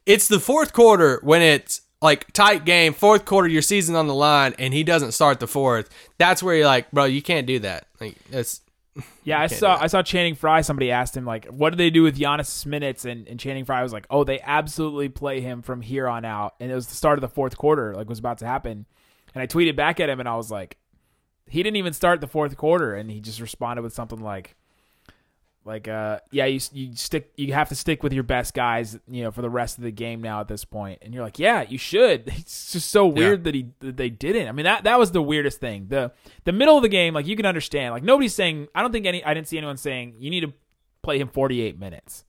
It's 0.05 0.27
the 0.27 0.39
fourth 0.39 0.73
quarter 0.73 1.19
when 1.21 1.41
it's 1.41 1.81
like 2.01 2.31
tight 2.33 2.63
game, 2.63 2.93
fourth 2.93 3.25
quarter, 3.25 3.47
your 3.47 3.61
season 3.61 3.95
on 3.95 4.07
the 4.07 4.13
line, 4.13 4.53
and 4.59 4.73
he 4.73 4.83
doesn't 4.83 5.11
start 5.11 5.39
the 5.39 5.47
fourth. 5.47 5.89
That's 6.17 6.43
where 6.43 6.55
you're 6.55 6.65
like, 6.65 6.91
bro, 6.91 7.05
you 7.05 7.21
can't 7.21 7.47
do 7.47 7.59
that. 7.59 7.87
Like 7.99 8.15
that's 8.29 8.61
Yeah, 9.23 9.39
I 9.39 9.47
saw. 9.47 9.77
I 9.79 9.87
saw 9.87 10.01
Channing 10.01 10.35
Frye. 10.35 10.61
Somebody 10.61 10.91
asked 10.91 11.15
him 11.15 11.25
like, 11.25 11.45
"What 11.45 11.71
do 11.71 11.75
they 11.75 11.89
do 11.89 12.03
with 12.03 12.17
Giannis 12.17 12.65
minutes?" 12.65 13.05
And, 13.05 13.27
and 13.27 13.39
Channing 13.39 13.65
Frye 13.65 13.83
was 13.83 13.93
like, 13.93 14.07
"Oh, 14.09 14.23
they 14.23 14.39
absolutely 14.41 15.09
play 15.09 15.41
him 15.41 15.61
from 15.61 15.81
here 15.81 16.07
on 16.07 16.25
out." 16.25 16.55
And 16.59 16.71
it 16.71 16.75
was 16.75 16.87
the 16.87 16.95
start 16.95 17.17
of 17.17 17.21
the 17.21 17.27
fourth 17.29 17.57
quarter, 17.57 17.93
like 17.93 18.09
was 18.09 18.19
about 18.19 18.37
to 18.39 18.45
happen. 18.45 18.85
And 19.35 19.41
I 19.41 19.47
tweeted 19.47 19.75
back 19.75 19.99
at 19.99 20.09
him, 20.09 20.19
and 20.19 20.27
I 20.27 20.35
was 20.35 20.49
like, 20.49 20.77
"He 21.47 21.61
didn't 21.61 21.77
even 21.77 21.93
start 21.93 22.21
the 22.21 22.27
fourth 22.27 22.57
quarter," 22.57 22.95
and 22.95 23.11
he 23.11 23.19
just 23.19 23.39
responded 23.39 23.81
with 23.81 23.93
something 23.93 24.19
like, 24.19 24.55
"Like, 25.67 25.87
uh, 25.87 26.19
yeah, 26.31 26.45
you 26.45 26.59
you 26.71 26.95
stick, 26.95 27.31
you 27.35 27.53
have 27.53 27.69
to 27.69 27.75
stick 27.75 28.01
with 28.01 28.13
your 28.13 28.23
best 28.23 28.53
guys, 28.53 28.97
you 29.07 29.23
know, 29.23 29.31
for 29.31 29.41
the 29.41 29.49
rest 29.49 29.77
of 29.77 29.83
the 29.83 29.91
game 29.91 30.21
now 30.21 30.39
at 30.39 30.47
this 30.47 30.65
point." 30.65 30.99
And 31.03 31.13
you're 31.13 31.23
like, 31.23 31.37
"Yeah, 31.37 31.63
you 31.67 31.77
should." 31.77 32.27
It's 32.37 32.71
just 32.71 32.89
so 32.89 33.05
weird 33.05 33.43
that 33.43 33.53
he 33.53 33.67
that 33.81 33.97
they 33.97 34.09
didn't. 34.09 34.47
I 34.47 34.51
mean, 34.53 34.63
that 34.63 34.85
that 34.85 34.97
was 34.97 35.11
the 35.11 35.21
weirdest 35.21 35.59
thing. 35.59 35.87
the 35.89 36.11
The 36.45 36.53
middle 36.53 36.77
of 36.77 36.81
the 36.83 36.89
game, 36.89 37.13
like 37.13 37.27
you 37.27 37.35
can 37.35 37.45
understand, 37.45 37.93
like 37.93 38.03
nobody's 38.03 38.33
saying. 38.33 38.67
I 38.73 38.81
don't 38.81 38.91
think 38.91 39.05
any. 39.05 39.23
I 39.23 39.33
didn't 39.33 39.47
see 39.47 39.57
anyone 39.57 39.77
saying 39.77 40.15
you 40.17 40.29
need 40.29 40.41
to 40.41 40.53
play 41.03 41.19
him 41.19 41.27
48 41.27 41.77
minutes. 41.79 42.23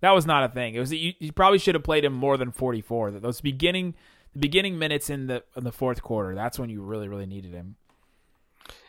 That 0.00 0.12
was 0.12 0.24
not 0.26 0.44
a 0.44 0.48
thing. 0.48 0.74
It 0.74 0.80
was 0.80 0.92
you, 0.92 1.12
you 1.18 1.30
probably 1.32 1.58
should 1.58 1.74
have 1.74 1.84
played 1.84 2.04
him 2.04 2.14
more 2.14 2.36
than 2.38 2.52
44. 2.52 3.10
That 3.10 3.22
Those 3.22 3.40
beginning 3.42 3.94
the 4.32 4.38
beginning 4.38 4.78
minutes 4.78 5.10
in 5.10 5.26
the 5.26 5.42
in 5.56 5.64
the 5.64 5.72
fourth 5.72 6.02
quarter. 6.02 6.34
That's 6.34 6.58
when 6.58 6.70
you 6.70 6.80
really 6.82 7.08
really 7.08 7.26
needed 7.26 7.52
him. 7.52 7.76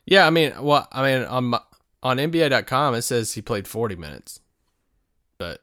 yeah. 0.06 0.26
I 0.26 0.30
mean, 0.30 0.54
well, 0.62 0.88
I 0.92 1.02
mean 1.04 1.26
on 1.28 1.44
my, 1.46 1.60
on 2.04 2.18
NBA.com 2.18 2.96
it 2.96 3.02
says 3.04 3.34
he 3.34 3.42
played 3.42 3.68
40 3.68 3.96
minutes, 3.96 4.40
but 5.38 5.62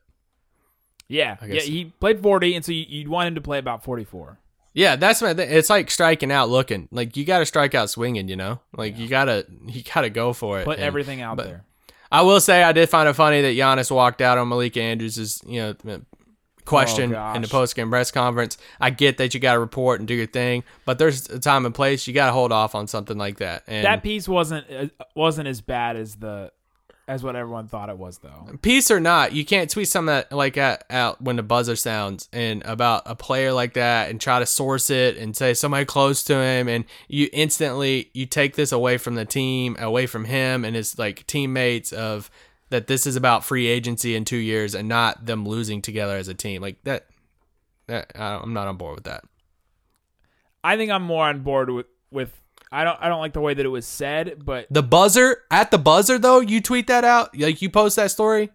Yeah, 1.08 1.36
yeah. 1.46 1.60
He 1.62 1.86
played 1.86 2.20
40, 2.20 2.54
and 2.54 2.64
so 2.64 2.72
you, 2.72 2.84
you'd 2.88 3.08
want 3.08 3.28
him 3.28 3.34
to 3.34 3.40
play 3.40 3.58
about 3.58 3.82
44. 3.84 4.38
yeah, 4.74 4.96
that's 4.96 5.20
my 5.22 5.34
thing. 5.34 5.50
It's 5.50 5.70
like 5.70 5.90
striking 5.90 6.30
out 6.30 6.48
looking. 6.50 6.88
Like 6.92 7.16
you 7.16 7.24
got 7.24 7.38
to 7.40 7.46
strike 7.46 7.74
out 7.74 7.90
swinging. 7.90 8.28
You 8.28 8.36
know, 8.36 8.60
like 8.76 8.96
you 8.98 9.08
gotta 9.08 9.46
you 9.66 9.82
gotta 9.82 10.10
go 10.10 10.32
for 10.32 10.60
it. 10.60 10.64
Put 10.64 10.76
And- 10.78 10.84
everything 10.84 11.20
out 11.22 11.36
there. 11.38 11.64
I 12.10 12.22
will 12.22 12.40
say 12.40 12.62
I 12.62 12.72
did 12.72 12.88
find 12.88 13.06
it 13.08 13.12
funny 13.14 13.42
that 13.42 13.54
Giannis 13.56 13.90
walked 13.90 14.22
out 14.22 14.38
on 14.38 14.48
Malika 14.48 14.80
Andrews' 14.80 15.42
you 15.46 15.60
know 15.84 16.00
question 16.68 17.14
Oh, 17.14 17.32
in 17.34 17.42
the 17.42 17.48
post 17.48 17.74
game 17.74 17.90
press 17.90 18.10
conference. 18.10 18.58
I 18.80 18.90
get 18.90 19.18
that 19.18 19.34
you 19.34 19.40
got 19.40 19.54
to 19.54 19.58
report 19.58 20.00
and 20.00 20.06
do 20.08 20.14
your 20.14 20.26
thing, 20.26 20.64
but 20.84 20.98
there's 20.98 21.28
a 21.30 21.38
time 21.38 21.66
and 21.66 21.74
place 21.74 22.06
you 22.06 22.12
got 22.14 22.26
to 22.26 22.32
hold 22.32 22.52
off 22.52 22.74
on 22.74 22.86
something 22.86 23.18
like 23.18 23.38
that. 23.38 23.64
And 23.66 23.84
That 23.84 24.02
piece 24.02 24.28
wasn't 24.28 24.66
uh, 24.70 24.86
wasn't 25.14 25.48
as 25.48 25.60
bad 25.60 25.96
as 25.96 26.16
the 26.16 26.52
as 27.06 27.24
what 27.24 27.34
everyone 27.34 27.66
thought 27.68 27.88
it 27.88 27.96
was 27.96 28.18
though. 28.18 28.46
piece 28.60 28.90
or 28.90 29.00
not, 29.00 29.32
you 29.32 29.42
can't 29.42 29.70
tweet 29.70 29.88
something 29.88 30.08
that, 30.14 30.30
like 30.30 30.56
that 30.56 30.84
out 30.90 31.22
when 31.22 31.36
the 31.36 31.42
buzzer 31.42 31.74
sounds 31.74 32.28
and 32.34 32.62
about 32.66 33.02
a 33.06 33.16
player 33.16 33.50
like 33.50 33.72
that 33.72 34.10
and 34.10 34.20
try 34.20 34.38
to 34.38 34.44
source 34.44 34.90
it 34.90 35.16
and 35.16 35.34
say 35.34 35.54
somebody 35.54 35.86
close 35.86 36.22
to 36.24 36.34
him 36.34 36.68
and 36.68 36.84
you 37.08 37.30
instantly 37.32 38.10
you 38.12 38.26
take 38.26 38.56
this 38.56 38.72
away 38.72 38.98
from 38.98 39.14
the 39.14 39.24
team, 39.24 39.74
away 39.78 40.06
from 40.06 40.26
him 40.26 40.66
and 40.66 40.76
his 40.76 40.98
like 40.98 41.26
teammates 41.26 41.94
of 41.94 42.30
that 42.70 42.86
this 42.86 43.06
is 43.06 43.16
about 43.16 43.44
free 43.44 43.66
agency 43.66 44.14
in 44.14 44.24
two 44.24 44.36
years 44.36 44.74
and 44.74 44.88
not 44.88 45.26
them 45.26 45.46
losing 45.46 45.82
together 45.82 46.16
as 46.16 46.28
a 46.28 46.34
team. 46.34 46.62
Like 46.62 46.82
that, 46.84 47.06
that 47.86 48.12
I'm 48.14 48.52
not 48.52 48.68
on 48.68 48.76
board 48.76 48.96
with 48.96 49.04
that. 49.04 49.24
I 50.62 50.76
think 50.76 50.90
I'm 50.90 51.02
more 51.02 51.24
on 51.24 51.42
board 51.42 51.70
with 51.70 51.86
with 52.10 52.32
I 52.70 52.84
don't 52.84 52.98
I 53.00 53.08
don't 53.08 53.20
like 53.20 53.32
the 53.32 53.40
way 53.40 53.54
that 53.54 53.64
it 53.64 53.70
was 53.70 53.86
said, 53.86 54.44
but 54.44 54.66
The 54.70 54.82
buzzer 54.82 55.42
at 55.50 55.70
the 55.70 55.78
buzzer 55.78 56.18
though, 56.18 56.40
you 56.40 56.60
tweet 56.60 56.88
that 56.88 57.04
out, 57.04 57.38
like 57.38 57.62
you 57.62 57.70
post 57.70 57.96
that 57.96 58.10
story. 58.10 58.50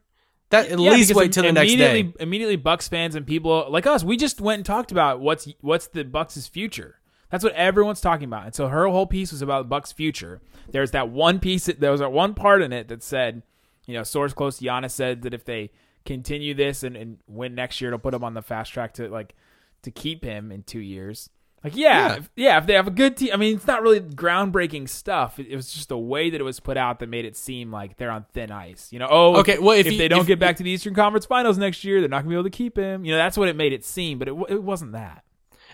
That 0.49 0.67
at 0.69 0.80
Yeah, 0.80 0.91
least 0.91 1.15
wait 1.15 1.32
till 1.32 1.43
the 1.43 1.52
next 1.52 1.71
immediately, 1.71 2.04
day. 2.04 2.13
Immediately, 2.19 2.56
Bucks 2.58 2.88
fans 2.88 3.15
and 3.15 3.26
people 3.26 3.65
like 3.69 3.88
us, 3.88 4.04
we 4.04 4.17
just 4.17 4.39
went 4.39 4.60
and 4.60 4.65
talked 4.65 4.91
about 4.91 5.19
what's 5.19 5.47
what's 5.62 5.88
the 5.88 6.04
Bucks' 6.04 6.45
future. 6.47 6.99
That's 7.32 7.43
what 7.43 7.54
everyone's 7.54 8.02
talking 8.02 8.26
about. 8.26 8.45
And 8.45 8.54
so 8.54 8.67
her 8.67 8.88
whole 8.88 9.08
piece 9.08 9.32
was 9.32 9.41
about 9.41 9.67
Bucks' 9.67 9.91
future. 9.91 10.41
There's 10.69 10.91
that 10.91 11.10
one 11.10 11.39
piece. 11.39 11.65
There 11.65 11.89
was 11.89 12.02
that 12.02 12.12
one 12.12 12.36
part 12.36 12.62
in 12.62 12.71
it 12.71 12.89
that 12.89 13.02
said, 13.02 13.41
you 13.86 13.93
know, 13.93 14.04
source 14.04 14.34
close 14.34 14.58
to 14.60 14.65
Giannis 14.65 14.91
said 14.91 15.22
that 15.24 15.34
if 15.34 15.46
they 15.46 15.72
continue 16.06 16.54
this 16.54 16.84
and, 16.84 16.96
and 16.96 17.17
win 17.28 17.56
next 17.56 17.80
year, 17.82 17.89
it'll 17.89 18.00
put 18.00 18.12
them 18.12 18.24
on 18.24 18.34
the 18.34 18.41
fast 18.41 18.72
track 18.74 18.93
to 18.96 19.08
like 19.10 19.36
to 19.84 19.91
keep 19.91 20.24
him 20.24 20.52
in 20.52 20.63
two 20.63 20.80
years. 20.80 21.30
Like, 21.63 21.78
yeah, 21.78 21.88
Yeah. 21.88 22.08
yeah, 22.10 22.15
if, 22.17 22.30
yeah, 22.36 22.58
if 22.58 22.65
they 22.65 22.74
have 22.74 22.88
a 22.88 22.91
good 22.91 23.15
team, 23.15 23.30
I 23.34 23.38
mean, 23.38 23.56
it's 23.56 23.65
not 23.67 23.82
really 23.82 24.02
groundbreaking 24.02 24.89
stuff. 24.89 25.39
It, 25.39 25.48
it 25.48 25.56
was 25.56 25.72
just 25.74 25.88
the 25.88 25.98
way 25.98 26.30
that 26.30 26.41
it 26.41 26.43
was 26.43 26.60
put 26.60 26.76
out 26.76 27.00
that 27.00 27.08
made 27.08 27.24
it 27.24 27.38
seem 27.38 27.72
like 27.72 27.96
they're 27.96 28.12
on 28.12 28.26
thin 28.34 28.52
ice. 28.52 28.91
You 28.91 29.00
know, 29.00 29.08
oh, 29.10 29.38
Okay, 29.38 29.60
well, 29.60 29.72
if 29.78 29.86
if 29.86 29.93
you- 29.93 29.98
they 29.98 30.10
don't 30.10 30.22
if- 30.22 30.28
get 30.28 30.39
back 30.39 30.58
to 30.58 30.63
the 30.63 30.69
Eastern 30.72 30.93
Conference 30.93 31.26
Finals 31.26 31.58
next 31.58 31.86
year, 31.86 32.02
they're 32.02 32.10
not 32.10 32.24
gonna 32.24 32.30
be 32.30 32.36
able 32.36 32.43
to 32.43 32.50
keep 32.50 32.76
him. 32.78 33.06
You 33.06 33.12
know, 33.13 33.17
that's 33.17 33.38
what 33.38 33.48
it 33.48 33.56
made 33.56 33.72
it 33.72 33.86
seem, 33.86 34.19
but 34.19 34.28
it, 34.28 34.36
it 34.50 34.62
wasn't 34.63 34.91
that. 34.91 35.24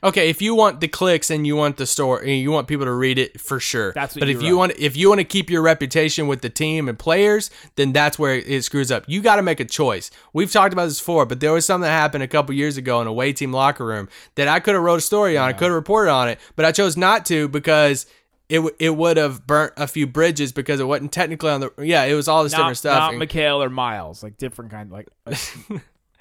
Okay, 0.04 0.30
if 0.30 0.42
you 0.42 0.56
want 0.56 0.80
the 0.82 0.88
clicks 0.88 1.30
and 1.30 1.46
you 1.46 1.56
want 1.56 1.78
the 1.78 1.86
story, 1.86 2.36
you 2.38 2.52
want 2.52 2.68
people 2.68 2.86
to 2.86 2.92
read 2.94 3.18
it 3.20 3.40
for 3.40 3.60
sure. 3.60 3.92
That's 3.94 4.16
what 4.16 4.20
But 4.22 4.30
you're 4.30 4.38
if 4.38 4.44
you 4.44 4.58
want, 4.58 4.74
if 4.78 4.96
you 4.96 5.10
want 5.10 5.20
to 5.20 5.26
keep 5.26 5.50
your 5.50 5.62
reputation 5.62 6.28
with 6.28 6.42
the 6.42 6.50
team 6.50 6.88
and 6.88 6.98
players, 6.98 7.52
then 7.76 7.92
that's 7.94 8.18
where 8.18 8.36
it 8.36 8.64
screws 8.64 8.92
up. 8.92 9.04
You 9.08 9.22
got 9.22 9.36
to 9.38 9.42
make 9.42 9.60
a 9.60 9.66
choice. 9.66 10.12
We've 10.34 10.52
talked 10.52 10.74
about 10.74 10.86
this 10.86 11.00
before, 11.00 11.26
but 11.26 11.40
there 11.40 11.52
was 11.54 11.66
something 11.66 11.84
that 11.84 11.90
happened 11.92 12.24
a 12.24 12.28
couple 12.28 12.54
years 12.56 12.78
ago 12.78 13.02
in 13.02 13.08
a 13.08 13.10
away 13.10 13.34
team 13.34 13.52
locker 13.52 13.86
room 13.86 14.08
that 14.36 14.48
I 14.48 14.60
could 14.60 14.74
have 14.76 14.84
wrote 14.84 15.00
a 15.00 15.02
story 15.02 15.38
on, 15.38 15.50
I 15.50 15.54
could 15.54 15.66
have 15.66 15.74
reported 15.74 16.12
on 16.12 16.30
it, 16.30 16.40
but 16.56 16.66
I 16.66 16.72
chose 16.72 16.96
not 16.96 17.26
to 17.28 17.48
because 17.48 18.06
it 18.48 18.56
w- 18.56 18.76
it 18.80 18.96
would 18.96 19.18
have 19.18 19.46
burnt 19.46 19.74
a 19.78 19.86
few 19.86 20.08
bridges 20.08 20.52
because 20.52 20.80
it 20.80 20.86
wasn't 20.86 21.12
technically 21.12 21.52
on 21.52 21.60
the 21.62 21.72
yeah 21.78 22.06
it 22.06 22.16
was 22.16 22.28
all 22.28 22.42
this 22.44 22.52
not, 22.54 22.58
different 22.60 22.78
stuff 22.80 22.98
not 23.00 23.10
And- 23.12 23.20
Mikhail 23.20 23.62
or 23.62 23.70
Miles, 23.70 24.24
like 24.24 24.38
different 24.38 24.72
kind, 24.72 24.92
like, 24.92 25.08
like 25.28 25.38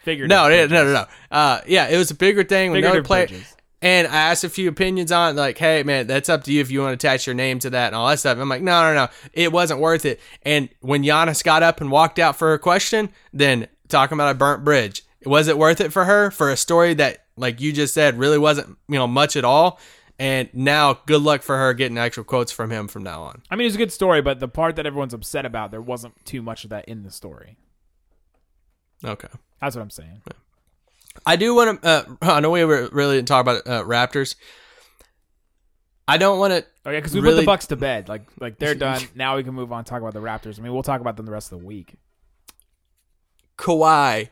figurative. 0.02 0.28
no, 0.28 0.48
yeah, 0.48 0.66
no, 0.66 0.84
no, 0.84 0.92
no. 0.92 1.04
Uh, 1.30 1.60
yeah, 1.66 1.88
it 1.88 1.96
was 1.96 2.10
a 2.10 2.14
bigger 2.14 2.44
thing 2.44 2.70
with 2.72 2.78
another 2.84 3.02
Figurative 3.02 3.06
player. 3.06 3.26
bridges. 3.28 3.54
And 3.80 4.08
I 4.08 4.16
asked 4.16 4.42
a 4.42 4.48
few 4.48 4.68
opinions 4.68 5.12
on 5.12 5.30
it, 5.30 5.40
like, 5.40 5.56
hey, 5.58 5.84
man, 5.84 6.08
that's 6.08 6.28
up 6.28 6.42
to 6.44 6.52
you 6.52 6.60
if 6.60 6.70
you 6.70 6.80
want 6.80 6.98
to 6.98 7.06
attach 7.06 7.26
your 7.26 7.34
name 7.34 7.60
to 7.60 7.70
that 7.70 7.88
and 7.88 7.94
all 7.94 8.08
that 8.08 8.18
stuff. 8.18 8.36
I'm 8.36 8.48
like, 8.48 8.62
no, 8.62 8.82
no, 8.82 8.94
no, 8.94 9.08
it 9.32 9.52
wasn't 9.52 9.80
worth 9.80 10.04
it. 10.04 10.20
And 10.42 10.68
when 10.80 11.04
Giannis 11.04 11.44
got 11.44 11.62
up 11.62 11.80
and 11.80 11.90
walked 11.90 12.18
out 12.18 12.34
for 12.34 12.48
her 12.48 12.58
question, 12.58 13.10
then 13.32 13.68
talking 13.88 14.16
about 14.16 14.34
a 14.34 14.38
burnt 14.38 14.64
bridge, 14.64 15.04
was 15.24 15.46
it 15.46 15.56
worth 15.56 15.80
it 15.80 15.92
for 15.92 16.06
her 16.06 16.32
for 16.32 16.50
a 16.50 16.56
story 16.56 16.94
that, 16.94 17.26
like 17.36 17.60
you 17.60 17.72
just 17.72 17.94
said, 17.94 18.18
really 18.18 18.38
wasn't, 18.38 18.76
you 18.88 18.96
know, 18.96 19.06
much 19.06 19.36
at 19.36 19.44
all? 19.44 19.78
And 20.18 20.48
now, 20.52 20.94
good 21.06 21.22
luck 21.22 21.42
for 21.42 21.56
her 21.56 21.72
getting 21.74 21.96
actual 21.96 22.24
quotes 22.24 22.50
from 22.50 22.70
him 22.70 22.88
from 22.88 23.04
now 23.04 23.22
on. 23.22 23.42
I 23.48 23.54
mean, 23.54 23.68
it's 23.68 23.76
a 23.76 23.78
good 23.78 23.92
story, 23.92 24.20
but 24.20 24.40
the 24.40 24.48
part 24.48 24.74
that 24.74 24.86
everyone's 24.86 25.14
upset 25.14 25.46
about, 25.46 25.70
there 25.70 25.80
wasn't 25.80 26.14
too 26.24 26.42
much 26.42 26.64
of 26.64 26.70
that 26.70 26.86
in 26.86 27.04
the 27.04 27.12
story. 27.12 27.56
Okay. 29.04 29.28
That's 29.60 29.76
what 29.76 29.82
I'm 29.82 29.90
saying. 29.90 30.22
I 31.26 31.36
do 31.36 31.54
want 31.54 31.82
to. 31.82 31.88
Uh, 31.88 32.16
I 32.22 32.40
know 32.40 32.50
we 32.50 32.64
were 32.64 32.88
really 32.92 33.16
didn't 33.16 33.28
talk 33.28 33.42
about 33.42 33.66
uh, 33.66 33.84
Raptors. 33.84 34.34
I 36.06 36.16
don't 36.16 36.38
want 36.38 36.52
to. 36.54 36.64
Oh 36.86 36.90
yeah, 36.90 36.98
because 36.98 37.14
we 37.14 37.20
put 37.20 37.36
the 37.36 37.44
Bucks 37.44 37.66
to 37.66 37.76
bed. 37.76 38.08
Like, 38.08 38.22
like 38.40 38.58
they're 38.58 38.74
done. 38.86 39.02
now 39.14 39.36
we 39.36 39.44
can 39.44 39.54
move 39.54 39.72
on 39.72 39.78
and 39.78 39.86
talk 39.86 40.00
about 40.00 40.14
the 40.14 40.20
Raptors. 40.20 40.58
I 40.58 40.62
mean, 40.62 40.72
we'll 40.72 40.82
talk 40.82 41.00
about 41.00 41.16
them 41.16 41.26
the 41.26 41.32
rest 41.32 41.52
of 41.52 41.60
the 41.60 41.66
week. 41.66 41.96
Kawhi, 43.58 44.30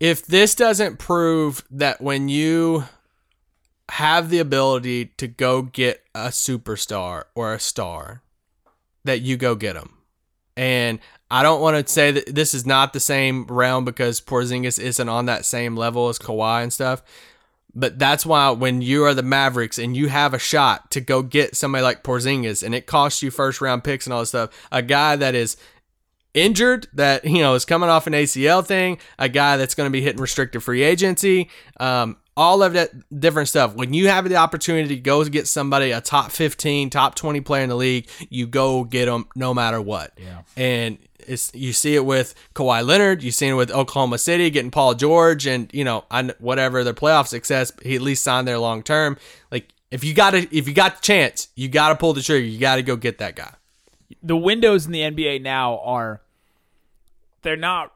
if 0.00 0.26
this 0.26 0.54
doesn't 0.54 0.98
prove 0.98 1.64
that 1.70 2.00
when 2.00 2.28
you 2.28 2.84
have 3.90 4.30
the 4.30 4.38
ability 4.38 5.06
to 5.18 5.28
go 5.28 5.62
get 5.62 6.02
a 6.14 6.28
superstar 6.28 7.24
or 7.34 7.52
a 7.52 7.60
star, 7.60 8.22
that 9.04 9.20
you 9.20 9.36
go 9.36 9.54
get 9.54 9.74
them. 9.74 9.98
And 10.56 10.98
I 11.32 11.42
don't 11.42 11.62
want 11.62 11.84
to 11.84 11.90
say 11.90 12.10
that 12.10 12.34
this 12.34 12.52
is 12.52 12.66
not 12.66 12.92
the 12.92 13.00
same 13.00 13.46
realm 13.46 13.86
because 13.86 14.20
Porzingis 14.20 14.78
isn't 14.78 15.08
on 15.08 15.24
that 15.26 15.46
same 15.46 15.78
level 15.78 16.10
as 16.10 16.18
Kawhi 16.18 16.62
and 16.62 16.70
stuff. 16.70 17.02
But 17.74 17.98
that's 17.98 18.26
why 18.26 18.50
when 18.50 18.82
you 18.82 19.04
are 19.04 19.14
the 19.14 19.22
Mavericks 19.22 19.78
and 19.78 19.96
you 19.96 20.10
have 20.10 20.34
a 20.34 20.38
shot 20.38 20.90
to 20.90 21.00
go 21.00 21.22
get 21.22 21.56
somebody 21.56 21.82
like 21.82 22.02
Porzingis 22.02 22.62
and 22.62 22.74
it 22.74 22.86
costs 22.86 23.22
you 23.22 23.30
first 23.30 23.62
round 23.62 23.82
picks 23.82 24.06
and 24.06 24.12
all 24.12 24.20
this 24.20 24.28
stuff, 24.28 24.50
a 24.70 24.82
guy 24.82 25.16
that 25.16 25.34
is 25.34 25.56
injured 26.34 26.86
that 26.92 27.24
you 27.24 27.38
know 27.38 27.54
is 27.54 27.64
coming 27.64 27.88
off 27.88 28.06
an 28.06 28.12
ACL 28.12 28.64
thing, 28.64 28.98
a 29.18 29.30
guy 29.30 29.56
that's 29.56 29.74
going 29.74 29.86
to 29.86 29.90
be 29.90 30.02
hitting 30.02 30.20
restricted 30.20 30.62
free 30.62 30.82
agency, 30.82 31.48
um, 31.80 32.18
all 32.36 32.62
of 32.62 32.72
that 32.72 32.90
different 33.20 33.48
stuff. 33.48 33.74
When 33.74 33.92
you 33.92 34.08
have 34.08 34.28
the 34.28 34.36
opportunity 34.36 34.96
to 34.96 35.00
go 35.00 35.24
get 35.24 35.46
somebody 35.46 35.90
a 35.90 36.00
top 36.00 36.30
fifteen, 36.30 36.90
top 36.90 37.14
twenty 37.14 37.40
player 37.40 37.62
in 37.62 37.68
the 37.68 37.76
league, 37.76 38.08
you 38.30 38.46
go 38.46 38.84
get 38.84 39.06
them 39.06 39.26
no 39.34 39.52
matter 39.52 39.80
what. 39.80 40.12
Yeah. 40.16 40.42
And 40.56 40.98
it's 41.26 41.52
you 41.54 41.72
see 41.72 41.94
it 41.94 42.04
with 42.04 42.34
Kawhi 42.54 42.84
Leonard, 42.86 43.22
you 43.22 43.30
see 43.30 43.48
it 43.48 43.54
with 43.54 43.70
Oklahoma 43.70 44.18
City 44.18 44.50
getting 44.50 44.70
Paul 44.70 44.94
George, 44.94 45.46
and 45.46 45.70
you 45.72 45.84
know 45.84 46.04
I, 46.10 46.32
whatever 46.38 46.84
their 46.84 46.94
playoff 46.94 47.28
success, 47.28 47.72
he 47.82 47.94
at 47.94 48.02
least 48.02 48.22
signed 48.22 48.48
there 48.48 48.58
long 48.58 48.82
term. 48.82 49.16
Like 49.50 49.68
if 49.90 50.02
you 50.04 50.14
got 50.14 50.30
to 50.30 50.56
if 50.56 50.66
you 50.66 50.74
got 50.74 50.96
the 50.96 51.02
chance, 51.02 51.48
you 51.54 51.68
got 51.68 51.90
to 51.90 51.96
pull 51.96 52.12
the 52.12 52.22
trigger. 52.22 52.44
You 52.44 52.58
got 52.58 52.76
to 52.76 52.82
go 52.82 52.96
get 52.96 53.18
that 53.18 53.36
guy. 53.36 53.52
the 54.22 54.36
windows 54.36 54.86
in 54.86 54.92
the 54.92 55.00
NBA 55.00 55.42
now 55.42 55.78
are 55.80 56.22
they're 57.42 57.56
not 57.56 57.92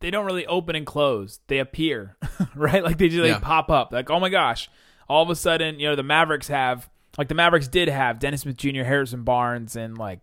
they 0.00 0.10
don't 0.10 0.26
really 0.26 0.46
open 0.46 0.76
and 0.76 0.86
close. 0.86 1.40
They 1.46 1.58
appear, 1.58 2.16
right? 2.54 2.82
Like 2.82 2.98
they 2.98 3.08
just 3.08 3.26
Yeah. 3.26 3.34
they 3.34 3.40
pop 3.40 3.70
up. 3.70 3.92
Like, 3.92 4.10
oh 4.10 4.20
my 4.20 4.28
gosh. 4.28 4.68
All 5.08 5.22
of 5.22 5.30
a 5.30 5.36
sudden, 5.36 5.78
you 5.80 5.88
know, 5.88 5.96
the 5.96 6.02
Mavericks 6.02 6.48
have 6.48 6.88
like 7.18 7.28
the 7.28 7.34
Mavericks 7.34 7.68
did 7.68 7.88
have 7.88 8.18
Dennis 8.18 8.42
Smith 8.42 8.56
Jr., 8.56 8.82
Harrison 8.84 9.24
Barnes, 9.24 9.76
and 9.76 9.98
like, 9.98 10.20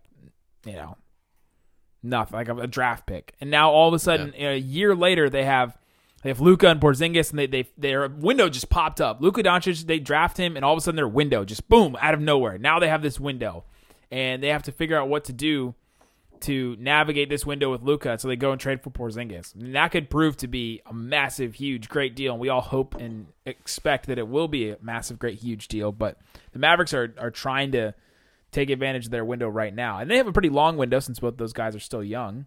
you 0.64 0.72
know, 0.72 0.96
nothing 2.02 2.36
like 2.36 2.48
a, 2.48 2.56
a 2.56 2.66
draft 2.66 3.06
pick. 3.06 3.34
And 3.40 3.50
now 3.50 3.70
all 3.70 3.88
of 3.88 3.94
a 3.94 3.98
sudden, 3.98 4.32
a 4.36 4.56
year 4.56 4.94
later, 4.94 5.28
they 5.28 5.44
have 5.44 5.76
they 6.22 6.30
have 6.30 6.40
Luka 6.40 6.68
and 6.68 6.80
Porzingis, 6.80 7.30
and 7.30 7.38
they 7.38 7.46
they 7.46 7.68
their 7.76 8.08
window 8.08 8.48
just 8.48 8.70
popped 8.70 9.00
up. 9.00 9.20
Luka 9.20 9.42
Doncic, 9.42 9.86
they 9.86 9.98
draft 9.98 10.36
him, 10.36 10.56
and 10.56 10.64
all 10.64 10.72
of 10.72 10.78
a 10.78 10.80
sudden 10.80 10.96
their 10.96 11.06
window 11.08 11.44
just 11.44 11.68
boom 11.68 11.96
out 12.00 12.14
of 12.14 12.20
nowhere. 12.20 12.58
Now 12.58 12.78
they 12.78 12.88
have 12.88 13.02
this 13.02 13.20
window, 13.20 13.64
and 14.10 14.42
they 14.42 14.48
have 14.48 14.62
to 14.64 14.72
figure 14.72 14.98
out 14.98 15.08
what 15.08 15.24
to 15.24 15.32
do 15.32 15.74
to 16.42 16.76
navigate 16.78 17.28
this 17.28 17.44
window 17.44 17.70
with 17.70 17.82
Luka. 17.82 18.18
So 18.18 18.28
they 18.28 18.36
go 18.36 18.52
and 18.52 18.60
trade 18.60 18.82
for 18.82 18.90
Porzingis. 18.90 19.54
And 19.54 19.74
that 19.74 19.90
could 19.90 20.10
prove 20.10 20.36
to 20.38 20.48
be 20.48 20.80
a 20.86 20.92
massive, 20.92 21.54
huge, 21.54 21.88
great 21.88 22.14
deal. 22.14 22.32
And 22.32 22.40
we 22.40 22.48
all 22.48 22.60
hope 22.60 22.94
and 22.94 23.26
expect 23.46 24.06
that 24.06 24.18
it 24.18 24.28
will 24.28 24.48
be 24.48 24.70
a 24.70 24.76
massive, 24.80 25.18
great, 25.18 25.38
huge 25.38 25.68
deal. 25.68 25.92
But 25.92 26.18
the 26.52 26.58
Mavericks 26.58 26.94
are 26.94 27.14
are 27.18 27.30
trying 27.30 27.72
to 27.72 27.94
take 28.50 28.70
advantage 28.70 29.06
of 29.06 29.10
their 29.10 29.24
window 29.24 29.48
right 29.48 29.74
now, 29.74 29.98
and 29.98 30.10
they 30.10 30.16
have 30.16 30.26
a 30.26 30.32
pretty 30.32 30.48
long 30.48 30.76
window 30.76 31.00
since 31.00 31.20
both 31.20 31.36
those 31.36 31.52
guys 31.52 31.76
are 31.76 31.80
still 31.80 32.02
young. 32.02 32.46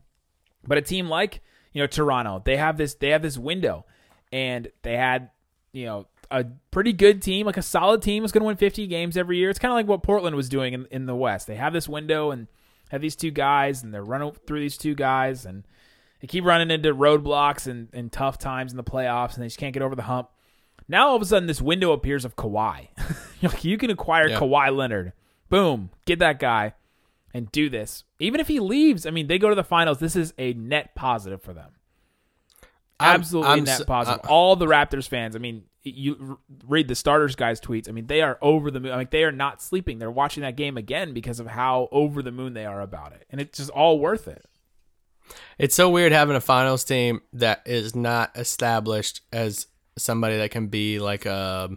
But 0.65 0.77
a 0.77 0.81
team 0.81 1.09
like 1.09 1.41
you 1.73 1.81
know 1.81 1.87
Toronto, 1.87 2.41
they 2.43 2.57
have 2.57 2.77
this 2.77 2.95
they 2.95 3.09
have 3.09 3.21
this 3.21 3.37
window, 3.37 3.85
and 4.31 4.71
they 4.83 4.95
had 4.95 5.29
you 5.71 5.85
know 5.85 6.07
a 6.29 6.45
pretty 6.71 6.93
good 6.93 7.21
team, 7.21 7.45
like 7.45 7.57
a 7.57 7.61
solid 7.61 8.01
team, 8.01 8.23
is 8.23 8.31
going 8.31 8.41
to 8.41 8.47
win 8.47 8.55
50 8.55 8.87
games 8.87 9.17
every 9.17 9.37
year. 9.37 9.49
It's 9.49 9.59
kind 9.59 9.71
of 9.71 9.75
like 9.75 9.87
what 9.87 10.01
Portland 10.01 10.35
was 10.35 10.47
doing 10.47 10.73
in, 10.73 10.87
in 10.89 11.05
the 11.05 11.15
West. 11.15 11.45
They 11.45 11.55
have 11.55 11.73
this 11.73 11.89
window 11.89 12.31
and 12.31 12.47
have 12.91 13.01
these 13.01 13.15
two 13.15 13.31
guys, 13.31 13.83
and 13.83 13.93
they're 13.93 14.03
running 14.03 14.31
through 14.45 14.59
these 14.59 14.77
two 14.77 14.93
guys, 14.95 15.45
and 15.45 15.63
they 16.21 16.27
keep 16.27 16.45
running 16.45 16.69
into 16.71 16.93
roadblocks 16.93 17.65
and, 17.67 17.87
and 17.93 18.11
tough 18.11 18.37
times 18.37 18.71
in 18.71 18.77
the 18.77 18.83
playoffs, 18.83 19.33
and 19.33 19.43
they 19.43 19.47
just 19.47 19.57
can't 19.57 19.73
get 19.73 19.81
over 19.81 19.95
the 19.95 20.03
hump. 20.03 20.29
Now 20.87 21.07
all 21.09 21.15
of 21.15 21.21
a 21.21 21.25
sudden, 21.25 21.47
this 21.47 21.61
window 21.61 21.91
appears 21.93 22.25
of 22.25 22.35
Kawhi. 22.35 22.89
You 23.63 23.77
can 23.79 23.89
acquire 23.89 24.27
Yeah. 24.29 24.37
Kawhi 24.39 24.75
Leonard. 24.75 25.13
Boom, 25.49 25.89
get 26.05 26.19
that 26.19 26.37
guy 26.37 26.75
and 27.33 27.51
do 27.51 27.69
this. 27.69 28.03
Even 28.19 28.39
if 28.39 28.47
he 28.47 28.59
leaves, 28.59 29.05
I 29.07 29.09
mean, 29.09 29.25
they 29.27 29.39
go 29.39 29.49
to 29.49 29.55
the 29.55 29.63
finals. 29.63 29.97
This 29.99 30.15
is 30.15 30.33
a 30.37 30.53
net 30.53 30.93
positive 30.93 31.41
for 31.41 31.53
them. 31.53 31.71
I'm- 32.99 33.15
Absolutely 33.21 33.51
I'm 33.51 33.63
net 33.63 33.79
s- 33.79 33.85
positive. 33.85 34.21
uh, 34.23 34.27
All 34.27 34.55
the 34.55 34.67
Raptors 34.67 35.07
fans, 35.07 35.35
I 35.35 35.39
mean, 35.39 35.63
you 35.83 36.39
read 36.67 36.87
the 36.87 36.95
starters 36.95 37.35
guys' 37.35 37.59
tweets. 37.59 37.89
I 37.89 37.91
mean, 37.91 38.07
they 38.07 38.21
are 38.21 38.37
over 38.41 38.69
the 38.69 38.79
moon. 38.79 38.91
I 38.91 38.97
mean, 38.97 39.07
they 39.11 39.23
are 39.23 39.31
not 39.31 39.61
sleeping. 39.61 39.99
They're 39.99 40.11
watching 40.11 40.41
that 40.41 40.55
game 40.55 40.77
again 40.77 41.13
because 41.13 41.39
of 41.39 41.47
how 41.47 41.89
over 41.91 42.21
the 42.21 42.31
moon 42.31 42.53
they 42.53 42.65
are 42.65 42.81
about 42.81 43.13
it, 43.13 43.25
and 43.29 43.41
it's 43.41 43.57
just 43.57 43.69
all 43.71 43.99
worth 43.99 44.27
it. 44.27 44.45
It's 45.57 45.75
so 45.75 45.89
weird 45.89 46.11
having 46.11 46.35
a 46.35 46.41
finals 46.41 46.83
team 46.83 47.21
that 47.33 47.61
is 47.65 47.95
not 47.95 48.31
established 48.35 49.21
as 49.31 49.67
somebody 49.97 50.37
that 50.37 50.51
can 50.51 50.67
be 50.67 50.99
like 50.99 51.25
a 51.25 51.69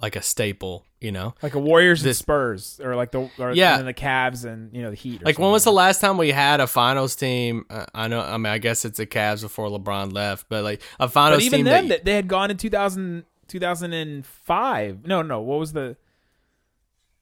like 0.00 0.16
a 0.16 0.22
staple, 0.22 0.84
you 1.00 1.10
know. 1.12 1.34
Like 1.42 1.54
a 1.54 1.58
Warriors 1.58 2.04
and 2.04 2.14
Spurs, 2.14 2.80
or 2.82 2.94
like 2.96 3.10
the 3.12 3.28
or 3.38 3.52
Yeah. 3.52 3.78
and 3.78 3.88
the 3.88 3.94
Cavs 3.94 4.44
and 4.44 4.72
you 4.74 4.82
know 4.82 4.90
the 4.90 4.96
Heat. 4.96 5.24
Like 5.24 5.38
when 5.38 5.50
was 5.50 5.64
the 5.64 5.72
last 5.72 6.00
time 6.00 6.18
we 6.18 6.30
had 6.30 6.60
a 6.60 6.66
finals 6.66 7.16
team? 7.16 7.64
Uh, 7.70 7.86
I 7.94 8.08
know. 8.08 8.20
I 8.20 8.36
mean, 8.36 8.52
I 8.52 8.58
guess 8.58 8.84
it's 8.84 8.98
the 8.98 9.06
Cavs 9.06 9.42
before 9.42 9.68
LeBron 9.68 10.12
left, 10.12 10.46
but 10.48 10.62
like 10.62 10.82
a 11.00 11.08
finals 11.08 11.38
But 11.38 11.44
even 11.46 11.58
team 11.58 11.64
then, 11.64 11.88
that 11.88 12.04
they 12.04 12.14
had 12.14 12.28
gone 12.28 12.50
in 12.50 12.56
2000, 12.58 13.24
2005. 13.48 15.06
No, 15.06 15.22
no. 15.22 15.40
What 15.40 15.58
was 15.58 15.72
the 15.72 15.96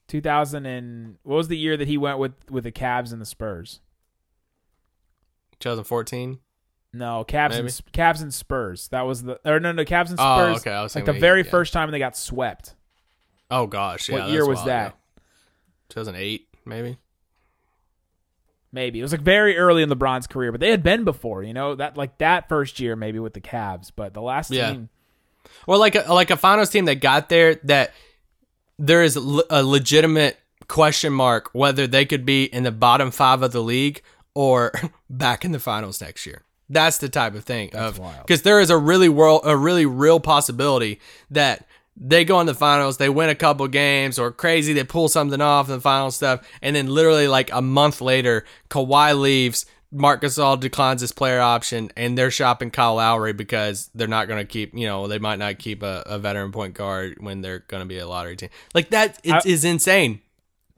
2000 0.08 0.66
and 0.66 1.16
what 1.22 1.36
was 1.36 1.48
the 1.48 1.56
year 1.56 1.76
that 1.76 1.88
he 1.88 1.96
went 1.96 2.18
with 2.18 2.32
with 2.50 2.64
the 2.64 2.72
Cavs 2.72 3.12
and 3.12 3.20
the 3.20 3.26
Spurs? 3.26 3.80
2014. 5.60 6.38
No, 6.94 7.24
Cavs 7.26 7.58
and 7.58 7.68
Cavs 7.92 8.20
and 8.20 8.34
Spurs. 8.34 8.88
That 8.88 9.02
was 9.02 9.22
the 9.22 9.40
or 9.44 9.58
no 9.60 9.72
no 9.72 9.84
Cavs 9.84 10.10
and 10.10 10.18
Spurs. 10.18 10.18
Oh, 10.18 10.52
Spurs. 10.52 10.60
okay, 10.60 10.72
I 10.72 10.82
was 10.82 10.94
like 10.94 11.06
the 11.06 11.12
very 11.14 11.42
yeah. 11.42 11.50
first 11.50 11.72
time 11.72 11.90
they 11.90 11.98
got 11.98 12.16
swept. 12.16 12.74
Oh 13.50 13.66
gosh, 13.66 14.08
yeah. 14.08 14.18
what 14.18 14.30
year 14.30 14.46
was 14.46 14.62
that? 14.64 14.88
ago. 14.88 14.96
2008, 15.88 16.48
maybe. 16.64 16.98
Maybe 18.74 18.98
it 18.98 19.02
was 19.02 19.12
like 19.12 19.20
very 19.20 19.58
early 19.58 19.82
in 19.82 19.90
LeBron's 19.90 20.26
career, 20.26 20.50
but 20.50 20.60
they 20.60 20.70
had 20.70 20.82
been 20.82 21.04
before. 21.04 21.42
You 21.42 21.54
know 21.54 21.74
that 21.74 21.96
like 21.96 22.18
that 22.18 22.48
first 22.48 22.80
year 22.80 22.96
maybe 22.96 23.18
with 23.18 23.34
the 23.34 23.40
Cavs, 23.40 23.90
but 23.94 24.12
the 24.12 24.22
last 24.22 24.50
Yeah. 24.50 24.72
team. 24.72 24.88
Or 25.66 25.76
like 25.76 25.94
a, 25.94 26.12
like 26.12 26.30
a 26.30 26.36
finals 26.36 26.70
team 26.70 26.84
that 26.86 26.96
got 26.96 27.28
there 27.28 27.56
that 27.64 27.92
there 28.78 29.02
is 29.02 29.16
a 29.16 29.62
legitimate 29.62 30.38
question 30.68 31.12
mark 31.12 31.50
whether 31.52 31.86
they 31.86 32.04
could 32.04 32.24
be 32.24 32.44
in 32.44 32.62
the 32.62 32.70
bottom 32.70 33.10
five 33.10 33.42
of 33.42 33.52
the 33.52 33.62
league 33.62 34.00
or 34.34 34.72
back 35.10 35.44
in 35.44 35.52
the 35.52 35.60
finals 35.60 36.00
next 36.00 36.26
year. 36.26 36.42
That's 36.68 36.98
the 36.98 37.08
type 37.08 37.34
of 37.34 37.44
thing 37.44 37.74
of 37.74 38.00
because 38.22 38.42
there 38.42 38.60
is 38.60 38.70
a 38.70 38.78
really 38.78 39.08
world 39.08 39.42
a 39.44 39.56
really 39.56 39.84
real 39.84 40.20
possibility 40.20 41.00
that 41.30 41.66
they 41.96 42.24
go 42.24 42.40
in 42.40 42.46
the 42.46 42.54
finals, 42.54 42.96
they 42.96 43.10
win 43.10 43.28
a 43.28 43.34
couple 43.34 43.68
games, 43.68 44.18
or 44.18 44.32
crazy 44.32 44.72
they 44.72 44.84
pull 44.84 45.08
something 45.08 45.40
off 45.40 45.68
in 45.68 45.74
the 45.74 45.80
final 45.80 46.10
stuff, 46.10 46.48
and 46.62 46.74
then 46.74 46.86
literally 46.86 47.28
like 47.28 47.52
a 47.52 47.60
month 47.60 48.00
later, 48.00 48.44
Kawhi 48.70 49.18
leaves, 49.18 49.66
Marc 49.92 50.22
Gasol 50.22 50.58
declines 50.58 51.02
his 51.02 51.12
player 51.12 51.40
option, 51.40 51.90
and 51.96 52.16
they're 52.16 52.30
shopping 52.30 52.70
Kyle 52.70 52.94
Lowry 52.94 53.34
because 53.34 53.90
they're 53.94 54.08
not 54.08 54.26
going 54.26 54.38
to 54.40 54.50
keep, 54.50 54.74
you 54.74 54.86
know, 54.86 55.06
they 55.06 55.18
might 55.18 55.38
not 55.38 55.58
keep 55.58 55.82
a, 55.82 56.02
a 56.06 56.18
veteran 56.18 56.50
point 56.50 56.74
guard 56.74 57.18
when 57.20 57.42
they're 57.42 57.58
going 57.60 57.82
to 57.82 57.86
be 57.86 57.98
a 57.98 58.06
lottery 58.08 58.36
team. 58.36 58.48
Like 58.74 58.90
that 58.90 59.20
it 59.22 59.32
I- 59.32 59.42
is 59.44 59.64
insane. 59.64 60.20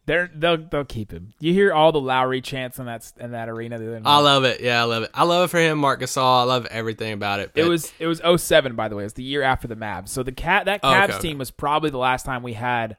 They're 0.07 0.31
they'll 0.35 0.59
they'll 0.59 0.85
keep 0.85 1.13
him. 1.13 1.33
You 1.41 1.55
hear 1.55 1.73
all 1.73 1.91
the 1.91 1.99
Lowry 2.01 2.43
chants 2.43 2.79
in 2.79 2.85
that 2.85 3.11
in 3.19 3.31
that 3.31 3.49
arena. 3.49 3.79
The 3.79 3.87
other 3.89 4.01
night. 4.01 4.11
I 4.11 4.19
love 4.19 4.45
it. 4.45 4.61
Yeah, 4.61 4.83
I 4.83 4.85
love 4.85 5.05
it. 5.05 5.11
I 5.15 5.25
love 5.25 5.45
it 5.49 5.51
for 5.51 5.59
him, 5.59 5.79
Marc 5.79 6.01
Gasol. 6.01 6.41
I 6.41 6.43
love 6.43 6.67
everything 6.67 7.15
about 7.15 7.41
it. 7.41 7.53
It 7.55 7.65
was 7.65 7.91
it 7.99 8.07
was 8.07 8.21
07, 8.43 8.75
by 8.77 8.89
the 8.89 8.97
way. 8.97 9.05
It's 9.05 9.15
the 9.15 9.23
year 9.23 9.41
after 9.43 9.67
the 9.67 9.77
Mavs. 9.77 10.09
So 10.11 10.23
the 10.23 10.31
cat 10.31 10.67
that 10.67 10.81
Oh, 10.83 10.89
Cavs 10.89 11.05
okay, 11.05 11.13
okay. 11.15 11.23
team 11.29 11.39
was 11.39 11.51
probably 11.51 11.89
the 11.89 11.97
last 11.97 12.27
time 12.27 12.43
we 12.43 12.53
had 12.53 12.99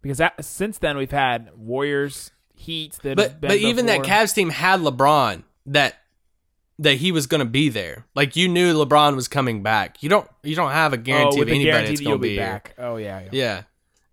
because 0.00 0.18
that, 0.18 0.44
since 0.44 0.78
then 0.78 0.96
we've 0.96 1.10
had 1.10 1.50
Warriors, 1.56 2.30
Heat. 2.58 2.98
That 3.02 3.16
But 3.16 3.40
but 3.40 3.56
even 3.56 3.86
that. 3.86 4.00
Cavs 4.00 4.34
team 4.34 4.50
had 4.50 4.80
LeBron 4.80 5.44
that 5.66 5.96
that 6.80 6.94
he 6.94 7.12
was 7.12 7.26
going 7.26 7.40
to 7.40 7.44
be 7.44 7.68
there. 7.68 8.04
Like 8.14 8.36
you 8.36 8.48
knew 8.48 8.74
LeBron 8.74 9.16
was 9.16 9.28
coming 9.28 9.62
back. 9.62 10.02
You 10.02 10.08
don't 10.08 10.28
you 10.42 10.54
don't 10.54 10.72
have 10.72 10.92
a 10.92 10.96
oh, 10.96 11.00
guarantee 11.00 11.38
oh, 11.38 11.42
of 11.42 11.48
anybody 11.48 11.64
guarantee 11.64 11.88
that's 11.88 12.00
that 12.00 12.04
going 12.04 12.18
to 12.18 12.22
be 12.22 12.28
be 12.28 12.34
here. 12.34 12.46
back. 12.46 12.74
Oh 12.78 12.96
yeah, 12.96 13.20
yeah. 13.20 13.28
Yeah. 13.32 13.62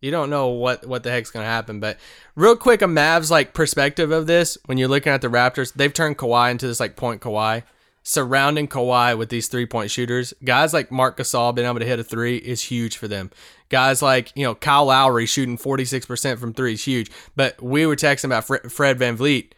You 0.02 0.12
don't 0.12 0.30
know 0.30 0.50
what 0.50 0.86
what 0.86 1.04
the 1.04 1.12
heck's 1.12 1.32
going 1.32 1.44
to 1.44 1.50
happen, 1.50 1.80
but 1.80 1.98
real 2.36 2.56
quick 2.56 2.82
a 2.82 2.86
Mavs 2.86 3.32
like 3.32 3.54
perspective 3.54 4.12
of 4.12 4.28
this 4.28 4.58
when 4.66 4.78
you're 4.78 4.88
looking 4.88 5.12
at 5.12 5.22
the 5.22 5.30
Raptors, 5.30 5.74
they've 5.74 5.94
turned 5.94 6.18
Kawhi 6.18 6.52
into 6.52 6.68
this 6.68 6.80
like 6.80 6.96
point 6.96 7.22
Kawhi. 7.22 7.64
Surrounding 8.08 8.68
Kawhi 8.68 9.18
with 9.18 9.30
these 9.30 9.48
three 9.48 9.66
point 9.66 9.90
shooters, 9.90 10.32
guys 10.44 10.74
like 10.76 10.92
Marc 10.92 11.18
Gasol 11.18 11.56
being 11.56 11.68
able 11.68 11.80
to 11.80 11.86
hit 11.88 11.98
a 12.00 12.04
three 12.04 12.38
is 12.38 12.62
huge 12.62 12.98
for 12.98 13.08
them. 13.08 13.32
Guys 13.70 14.04
like 14.04 14.32
you 14.36 14.44
know 14.44 14.54
Kyle 14.54 14.86
Lowry 14.86 15.26
shooting 15.26 15.58
46% 15.58 16.38
from 16.38 16.54
three 16.54 16.74
is 16.74 16.86
huge. 16.86 17.10
But 17.36 17.60
we 17.64 17.88
were 17.88 17.96
texting 17.96 18.26
about 18.26 18.46
Fre- 18.46 18.70
Fred 18.70 19.00
VanVleet. 19.00 19.54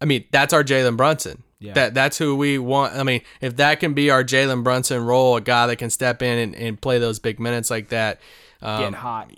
I 0.00 0.06
mean, 0.06 0.24
that's 0.32 0.52
our 0.52 0.64
Jalen 0.64 0.96
Brunson. 0.96 1.44
Yeah. 1.60 1.74
That 1.74 1.94
that's 1.94 2.18
who 2.18 2.34
we 2.34 2.58
want. 2.58 2.94
I 2.94 3.04
mean, 3.04 3.20
if 3.40 3.54
that 3.58 3.78
can 3.78 3.94
be 3.94 4.10
our 4.10 4.24
Jalen 4.24 4.64
Brunson 4.64 5.04
role, 5.04 5.36
a 5.36 5.40
guy 5.40 5.68
that 5.68 5.76
can 5.76 5.88
step 5.88 6.20
in 6.20 6.36
and, 6.38 6.56
and 6.56 6.80
play 6.80 6.98
those 6.98 7.20
big 7.20 7.38
minutes 7.38 7.70
like 7.70 7.90
that. 7.90 8.20
Um, 8.60 8.80
Getting 8.80 8.94
hot. 8.94 9.30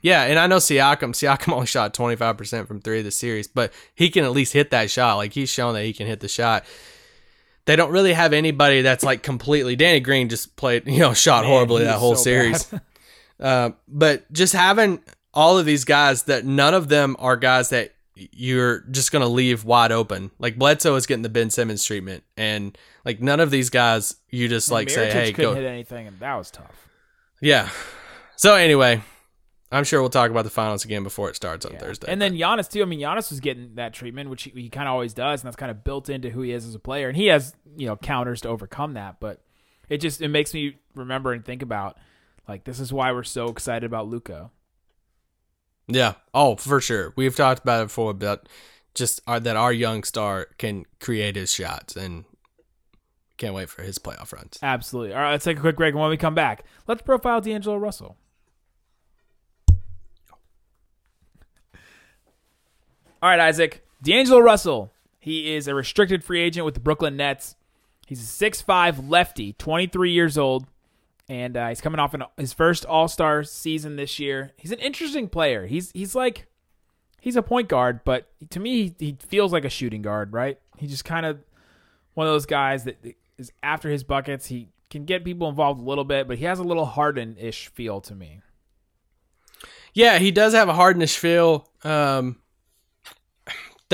yeah, 0.00 0.22
and 0.22 0.38
I 0.38 0.46
know 0.46 0.56
Siakam. 0.56 1.10
Siakam 1.12 1.52
only 1.52 1.66
shot 1.66 1.92
25% 1.92 2.66
from 2.66 2.80
three 2.80 3.00
of 3.00 3.04
the 3.04 3.10
series, 3.10 3.46
but 3.46 3.74
he 3.94 4.08
can 4.08 4.24
at 4.24 4.32
least 4.32 4.54
hit 4.54 4.70
that 4.70 4.90
shot. 4.90 5.16
Like 5.16 5.34
he's 5.34 5.50
shown 5.50 5.74
that 5.74 5.84
he 5.84 5.92
can 5.92 6.06
hit 6.06 6.20
the 6.20 6.28
shot. 6.28 6.64
They 7.66 7.76
don't 7.76 7.90
really 7.90 8.12
have 8.12 8.32
anybody 8.32 8.82
that's 8.82 9.04
like 9.04 9.22
completely. 9.22 9.76
Danny 9.76 10.00
Green 10.00 10.28
just 10.28 10.56
played, 10.56 10.86
you 10.86 10.98
know, 10.98 11.14
shot 11.14 11.44
Man, 11.44 11.50
horribly 11.50 11.84
that 11.84 11.98
whole 11.98 12.16
so 12.16 12.22
series. 12.22 12.72
Uh, 13.40 13.70
but 13.88 14.32
just 14.32 14.52
having 14.52 15.00
all 15.34 15.58
of 15.58 15.66
these 15.66 15.84
guys 15.84 16.22
that 16.22 16.44
none 16.44 16.72
of 16.72 16.88
them 16.88 17.16
are 17.18 17.36
guys 17.36 17.70
that 17.70 17.92
you're 18.14 18.80
just 18.92 19.10
gonna 19.10 19.28
leave 19.28 19.64
wide 19.64 19.90
open. 19.90 20.30
Like 20.38 20.56
Bledsoe 20.56 20.94
is 20.94 21.06
getting 21.06 21.22
the 21.22 21.28
Ben 21.28 21.50
Simmons 21.50 21.84
treatment, 21.84 22.22
and 22.36 22.78
like 23.04 23.20
none 23.20 23.40
of 23.40 23.50
these 23.50 23.70
guys 23.70 24.14
you 24.30 24.48
just 24.48 24.70
like 24.70 24.88
say, 24.88 25.10
hey, 25.10 25.32
couldn't 25.32 25.54
go. 25.54 25.60
hit 25.60 25.66
anything, 25.66 26.06
and 26.06 26.18
that 26.20 26.36
was 26.36 26.50
tough. 26.50 26.88
Yeah. 27.40 27.68
So 28.36 28.54
anyway, 28.54 29.02
I'm 29.74 29.84
sure 29.84 30.00
we'll 30.00 30.10
talk 30.10 30.30
about 30.30 30.44
the 30.44 30.50
finals 30.50 30.84
again 30.84 31.02
before 31.02 31.28
it 31.30 31.36
starts 31.36 31.66
on 31.66 31.72
Yeah. 31.72 31.78
Thursday. 31.80 32.10
And 32.10 32.20
then 32.22 32.34
Giannis 32.34 32.70
too. 32.70 32.82
I 32.82 32.84
mean, 32.84 33.00
Giannis 33.00 33.30
was 33.30 33.40
getting 33.40 33.74
that 33.74 33.92
treatment, 33.92 34.30
which 34.30 34.44
he, 34.44 34.50
he 34.50 34.68
kind 34.70 34.88
of 34.88 34.92
always 34.92 35.14
does, 35.14 35.40
and 35.42 35.46
that's 35.48 35.56
kind 35.56 35.70
of 35.70 35.82
built 35.84 36.08
into 36.08 36.30
who 36.30 36.42
he 36.42 36.52
is 36.52 36.64
as 36.66 36.74
a 36.74 36.78
player. 36.78 37.08
And 37.08 37.16
he 37.16 37.26
has 37.26 37.54
you 37.76 37.86
know 37.86 37.96
counters 37.96 38.40
to 38.42 38.48
overcome 38.48 38.94
that, 38.94 39.20
but 39.20 39.42
it 39.88 39.98
just 39.98 40.22
it 40.22 40.28
makes 40.28 40.54
me 40.54 40.76
remember 40.94 41.32
and 41.32 41.44
think 41.44 41.62
about 41.62 41.98
like 42.48 42.64
this 42.64 42.78
is 42.80 42.92
why 42.92 43.10
we're 43.12 43.22
so 43.24 43.46
excited 43.48 43.84
about 43.84 44.08
Luka. 44.08 44.50
Yeah. 45.86 46.14
Oh, 46.32 46.56
for 46.56 46.80
sure. 46.80 47.12
We've 47.16 47.36
talked 47.36 47.62
about 47.62 47.82
it 47.82 47.86
before, 47.86 48.14
but 48.14 48.48
just 48.94 49.20
our, 49.26 49.40
that 49.40 49.56
our 49.56 49.72
young 49.72 50.02
star 50.04 50.48
can 50.56 50.84
create 51.00 51.36
his 51.36 51.52
shots, 51.52 51.96
and 51.96 52.24
can't 53.36 53.54
wait 53.54 53.68
for 53.68 53.82
his 53.82 53.98
playoff 53.98 54.32
runs. 54.32 54.58
Absolutely. 54.62 55.12
All 55.14 55.20
right, 55.20 55.32
let's 55.32 55.44
take 55.44 55.58
a 55.58 55.60
quick 55.60 55.76
break, 55.76 55.92
and 55.92 56.00
when 56.00 56.10
we 56.10 56.16
come 56.16 56.34
back, 56.34 56.64
let's 56.86 57.02
profile 57.02 57.40
D'Angelo 57.40 57.76
Russell. 57.76 58.16
All 63.24 63.30
right, 63.30 63.40
Isaac. 63.40 63.82
D'Angelo 64.02 64.38
Russell. 64.38 64.92
He 65.18 65.54
is 65.54 65.66
a 65.66 65.74
restricted 65.74 66.22
free 66.22 66.42
agent 66.42 66.66
with 66.66 66.74
the 66.74 66.80
Brooklyn 66.80 67.16
Nets. 67.16 67.56
He's 68.06 68.20
a 68.20 68.50
6'5 68.50 69.08
lefty, 69.08 69.54
23 69.54 70.10
years 70.10 70.36
old, 70.36 70.66
and 71.26 71.56
uh, 71.56 71.70
he's 71.70 71.80
coming 71.80 71.98
off 71.98 72.12
an, 72.12 72.24
his 72.36 72.52
first 72.52 72.84
All 72.84 73.08
Star 73.08 73.42
season 73.42 73.96
this 73.96 74.18
year. 74.18 74.52
He's 74.58 74.72
an 74.72 74.78
interesting 74.78 75.30
player. 75.30 75.66
He's 75.66 75.90
he's 75.92 76.14
like 76.14 76.48
he's 77.18 77.34
a 77.34 77.40
point 77.40 77.68
guard, 77.68 78.00
but 78.04 78.28
to 78.50 78.60
me, 78.60 78.94
he, 78.98 79.16
feels 79.18 79.54
like 79.54 79.64
a 79.64 79.70
shooting 79.70 80.02
guard, 80.02 80.34
right? 80.34 80.58
He 80.76 80.86
just 80.86 81.06
kind 81.06 81.24
of 81.24 81.38
one 82.12 82.26
of 82.26 82.32
those 82.34 82.44
guys 82.44 82.84
that 82.84 83.02
is 83.38 83.52
after 83.62 83.88
his 83.88 84.04
buckets. 84.04 84.48
He 84.48 84.68
can 84.90 85.06
get 85.06 85.24
people 85.24 85.48
involved 85.48 85.80
a 85.80 85.84
little 85.84 86.04
bit, 86.04 86.28
but 86.28 86.36
he 86.36 86.44
has 86.44 86.58
a 86.58 86.62
little 86.62 86.84
Harden 86.84 87.38
ish 87.38 87.68
feel 87.68 88.02
to 88.02 88.14
me. 88.14 88.42
Yeah, 89.94 90.18
he 90.18 90.30
does 90.30 90.52
have 90.52 90.68
a 90.68 90.74
Harden 90.74 91.00
ish 91.00 91.16
feel. 91.16 91.66
Um, 91.84 92.36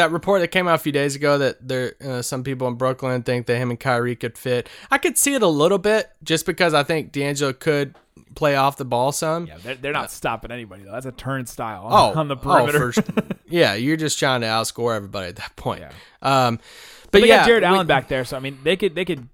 that 0.00 0.10
report 0.12 0.40
that 0.40 0.48
came 0.48 0.66
out 0.68 0.74
a 0.74 0.78
few 0.78 0.92
days 0.92 1.14
ago 1.14 1.38
that 1.38 1.66
there 1.66 1.94
uh, 2.04 2.22
some 2.22 2.42
people 2.42 2.66
in 2.68 2.74
Brooklyn 2.74 3.22
think 3.22 3.46
that 3.46 3.56
him 3.56 3.70
and 3.70 3.78
Kyrie 3.78 4.16
could 4.16 4.36
fit. 4.36 4.68
I 4.90 4.98
could 4.98 5.16
see 5.18 5.34
it 5.34 5.42
a 5.42 5.46
little 5.46 5.78
bit 5.78 6.10
just 6.22 6.46
because 6.46 6.74
I 6.74 6.82
think 6.82 7.12
D'Angelo 7.12 7.52
could 7.52 7.94
play 8.34 8.56
off 8.56 8.76
the 8.76 8.84
ball 8.84 9.12
some. 9.12 9.46
Yeah, 9.46 9.58
they're, 9.62 9.74
they're 9.76 9.92
not 9.92 10.10
stopping 10.10 10.50
anybody 10.50 10.82
though. 10.84 10.92
That's 10.92 11.06
a 11.06 11.12
turnstile 11.12 11.86
Oh, 11.90 12.18
on 12.18 12.28
the 12.28 12.36
perimeter. 12.36 12.88
Oh, 12.88 12.92
for, 13.02 13.22
yeah, 13.48 13.74
you're 13.74 13.96
just 13.96 14.18
trying 14.18 14.40
to 14.42 14.46
outscore 14.46 14.94
everybody 14.96 15.28
at 15.28 15.36
that 15.36 15.54
point. 15.56 15.80
Yeah. 15.80 15.90
Um, 16.22 16.56
but, 16.56 17.10
But 17.12 17.20
they 17.22 17.28
yeah, 17.28 17.38
got 17.38 17.46
Jared 17.46 17.62
we- 17.62 17.66
Allen 17.68 17.86
back 17.86 18.08
there, 18.08 18.24
so 18.24 18.36
I 18.36 18.40
mean, 18.40 18.58
they 18.62 18.76
could 18.76 18.94
they 18.94 19.04
could. 19.04 19.28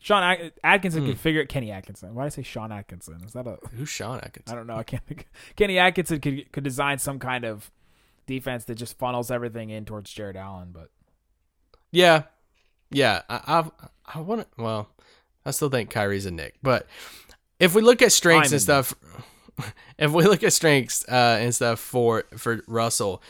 Sean 0.00 0.50
Atkinson 0.64 1.02
Hmm. 1.02 1.08
could 1.10 1.18
figure 1.20 1.40
it. 1.40 1.48
Kenny 1.48 1.70
Atkinson. 1.72 2.14
Why 2.14 2.22
did 2.22 2.26
I 2.26 2.28
say 2.30 2.42
Sean 2.42 2.70
Atkinson? 2.72 3.20
Is 3.26 3.32
that 3.32 3.46
a? 3.46 3.58
Who's 3.76 3.88
Sean 3.88 4.18
Atkinson? 4.18 4.54
I 4.54 4.56
don't 4.56 4.66
know. 4.66 4.76
I 4.76 4.84
can't 4.84 5.04
think. 5.06 5.26
Kenny 5.56 5.78
Atkinson 5.78 6.20
could 6.20 6.50
could 6.52 6.64
design 6.64 6.98
some 6.98 7.18
kind 7.18 7.44
of 7.44 7.70
defense 8.28 8.64
that 8.64 8.76
just 8.76 8.96
funnels 8.98 9.30
everything 9.30 9.70
in 9.70 9.84
towards 9.84 10.12
Jarrett 10.12 10.36
Allen. 10.36 10.68
But 10.72 10.90
Yeah, 11.90 12.24
yeah. 12.90 13.22
I 13.28 13.40
I, 13.46 13.88
I 14.14 14.20
want 14.20 14.42
to. 14.42 14.62
Well, 14.62 14.88
I 15.44 15.50
still 15.50 15.70
think 15.70 15.90
Kyrie's 15.90 16.26
a 16.26 16.30
Knick, 16.30 16.54
but 16.62 16.86
if 17.58 17.74
we 17.74 17.82
look 17.82 18.02
at 18.02 18.12
strengths 18.12 18.50
I'm 18.50 18.54
and 18.54 18.62
stuff, 18.62 18.94
if 19.98 20.12
we 20.12 20.24
look 20.24 20.44
at 20.44 20.52
strengths 20.52 21.04
uh, 21.08 21.38
and 21.40 21.52
stuff 21.52 21.80
for 21.80 22.24
for 22.36 22.62
Russell, 22.68 23.22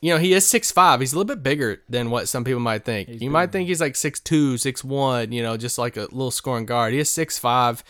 you 0.00 0.12
know 0.12 0.18
he 0.18 0.32
is 0.32 0.46
six 0.46 0.70
five. 0.70 1.00
He's 1.00 1.12
a 1.12 1.16
little 1.16 1.34
bit 1.34 1.42
bigger 1.42 1.82
than 1.88 2.10
what 2.10 2.28
some 2.28 2.44
people 2.44 2.60
might 2.60 2.84
think. 2.84 3.08
He's 3.08 3.22
you 3.22 3.30
might 3.30 3.50
think 3.50 3.66
he's 3.66 3.80
like 3.80 3.96
six 3.96 4.20
two, 4.20 4.58
six 4.58 4.84
one. 4.84 5.32
You 5.32 5.42
know, 5.42 5.56
just 5.56 5.78
like 5.78 5.96
a 5.96 6.02
little 6.02 6.30
scoring 6.30 6.66
guard. 6.66 6.92
He 6.92 7.00
is 7.00 7.10
six 7.10 7.38
five. 7.38 7.82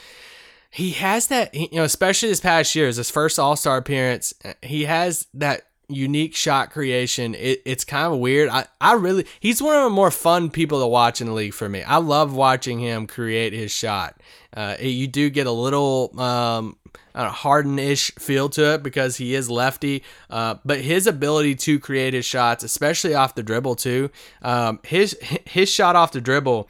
He 0.71 0.91
has 0.91 1.29
that, 1.29 1.55
you 1.55 1.69
know, 1.73 1.85
especially 1.85 2.29
this 2.29 2.41
past 2.41 2.75
year, 2.75 2.87
his 2.87 3.11
first 3.11 3.39
All 3.39 3.57
Star 3.57 3.79
appearance. 3.79 4.35
He 4.63 4.85
has 4.85 5.27
that 5.33 5.66
unique 5.89 6.35
shot 6.35 6.71
creation. 6.71 7.35
It, 7.35 7.63
it's 7.65 7.85
kind 7.85 8.13
of 8.13 8.19
weird. 8.19 8.49
I, 8.49 8.67
I 8.81 8.95
really, 8.95 9.27
he's 9.41 9.63
one 9.63 9.77
of 9.77 9.85
the 9.85 9.91
more 9.91 10.11
fun 10.11 10.51
people 10.51 10.81
to 10.81 10.87
watch 10.87 11.21
in 11.21 11.27
the 11.27 11.33
league 11.33 11.55
for 11.55 11.69
me. 11.69 11.83
I 11.83 11.97
love 11.97 12.35
watching 12.35 12.81
him 12.81 13.07
create 13.07 13.53
his 13.53 13.73
shot. 13.73 14.21
Uh, 14.57 14.77
you 14.81 15.07
do 15.07 15.29
get 15.31 15.47
a 15.47 15.53
little 15.53 16.19
um, 16.19 16.77
Harden 17.15 17.79
ish 17.79 18.11
feel 18.19 18.49
to 18.51 18.75
it 18.75 18.83
because 18.83 19.17
he 19.17 19.35
is 19.35 19.51
lefty, 19.51 20.03
uh, 20.31 20.57
but 20.65 20.81
his 20.81 21.07
ability 21.07 21.55
to 21.57 21.79
create 21.79 22.15
his 22.15 22.25
shots, 22.25 22.65
especially 22.65 23.15
off 23.15 23.35
the 23.35 23.43
dribble 23.43 23.77
too, 23.77 24.11
um, 24.43 24.81
his 24.83 25.17
his 25.47 25.71
shot 25.71 25.97
off 25.97 26.13
the 26.13 26.21
dribble 26.21 26.69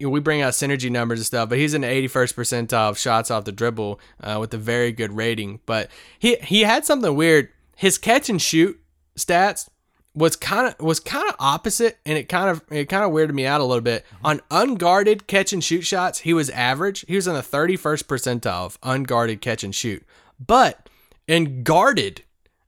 we 0.00 0.20
bring 0.20 0.42
out 0.42 0.52
synergy 0.52 0.90
numbers 0.90 1.18
and 1.18 1.26
stuff, 1.26 1.48
but 1.48 1.58
he's 1.58 1.74
in 1.74 1.82
the 1.82 1.86
81st 1.86 2.34
percentile 2.34 2.90
of 2.90 2.98
shots 2.98 3.30
off 3.30 3.44
the 3.44 3.52
dribble 3.52 4.00
uh, 4.22 4.38
with 4.40 4.54
a 4.54 4.58
very 4.58 4.92
good 4.92 5.12
rating. 5.12 5.60
But 5.66 5.90
he 6.18 6.36
he 6.36 6.62
had 6.62 6.84
something 6.84 7.14
weird. 7.14 7.50
His 7.76 7.98
catch 7.98 8.28
and 8.28 8.40
shoot 8.40 8.80
stats 9.18 9.68
was 10.14 10.36
kind 10.36 10.68
of 10.68 10.80
was 10.84 11.00
kind 11.00 11.28
of 11.28 11.34
opposite, 11.38 11.98
and 12.06 12.16
it 12.16 12.28
kind 12.28 12.48
of 12.48 12.62
it 12.70 12.88
kind 12.88 13.04
of 13.04 13.10
weirded 13.10 13.34
me 13.34 13.46
out 13.46 13.60
a 13.60 13.64
little 13.64 13.82
bit. 13.82 14.04
On 14.22 14.40
unguarded 14.50 15.26
catch 15.26 15.52
and 15.52 15.62
shoot 15.62 15.82
shots, 15.82 16.20
he 16.20 16.32
was 16.32 16.50
average. 16.50 17.04
He 17.08 17.16
was 17.16 17.26
in 17.26 17.34
the 17.34 17.40
31st 17.40 18.04
percentile 18.04 18.66
of 18.66 18.78
unguarded 18.82 19.40
catch 19.40 19.64
and 19.64 19.74
shoot, 19.74 20.04
but 20.44 20.88
in 21.26 21.62
guarded 21.64 22.22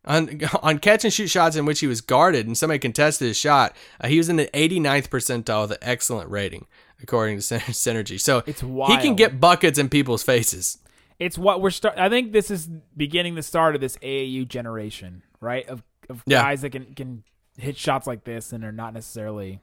on, 0.06 0.40
on 0.62 0.78
catch 0.78 1.04
and 1.04 1.12
shoot 1.12 1.28
shots 1.28 1.56
in 1.56 1.64
which 1.64 1.80
he 1.80 1.86
was 1.86 2.00
guarded 2.00 2.46
and 2.46 2.56
somebody 2.56 2.78
contested 2.78 3.28
his 3.28 3.36
shot, 3.36 3.76
uh, 4.00 4.08
he 4.08 4.18
was 4.18 4.28
in 4.28 4.36
the 4.36 4.46
89th 4.48 5.08
percentile 5.08 5.62
with 5.62 5.72
an 5.72 5.78
excellent 5.82 6.30
rating, 6.30 6.66
according 7.02 7.38
to 7.38 7.42
Synergy. 7.42 8.20
So 8.20 8.42
It's 8.46 8.60
he 8.60 8.96
can 8.98 9.14
get 9.14 9.40
buckets 9.40 9.78
in 9.78 9.88
people's 9.88 10.22
faces. 10.22 10.78
It's 11.18 11.38
what 11.38 11.60
we're 11.60 11.70
start. 11.70 11.98
I 11.98 12.08
think 12.08 12.32
this 12.32 12.50
is 12.50 12.68
beginning 12.96 13.34
the 13.34 13.42
start 13.42 13.74
of 13.74 13.80
this 13.80 13.96
AAU 13.98 14.46
generation, 14.48 15.22
right? 15.40 15.66
Of 15.68 15.82
of 16.08 16.22
Yeah. 16.26 16.42
guys 16.42 16.60
that 16.62 16.70
can 16.70 16.94
can 16.94 17.24
hit 17.58 17.76
shots 17.76 18.06
like 18.06 18.24
this 18.24 18.52
and 18.52 18.64
are 18.64 18.72
not 18.72 18.92
necessarily 18.94 19.60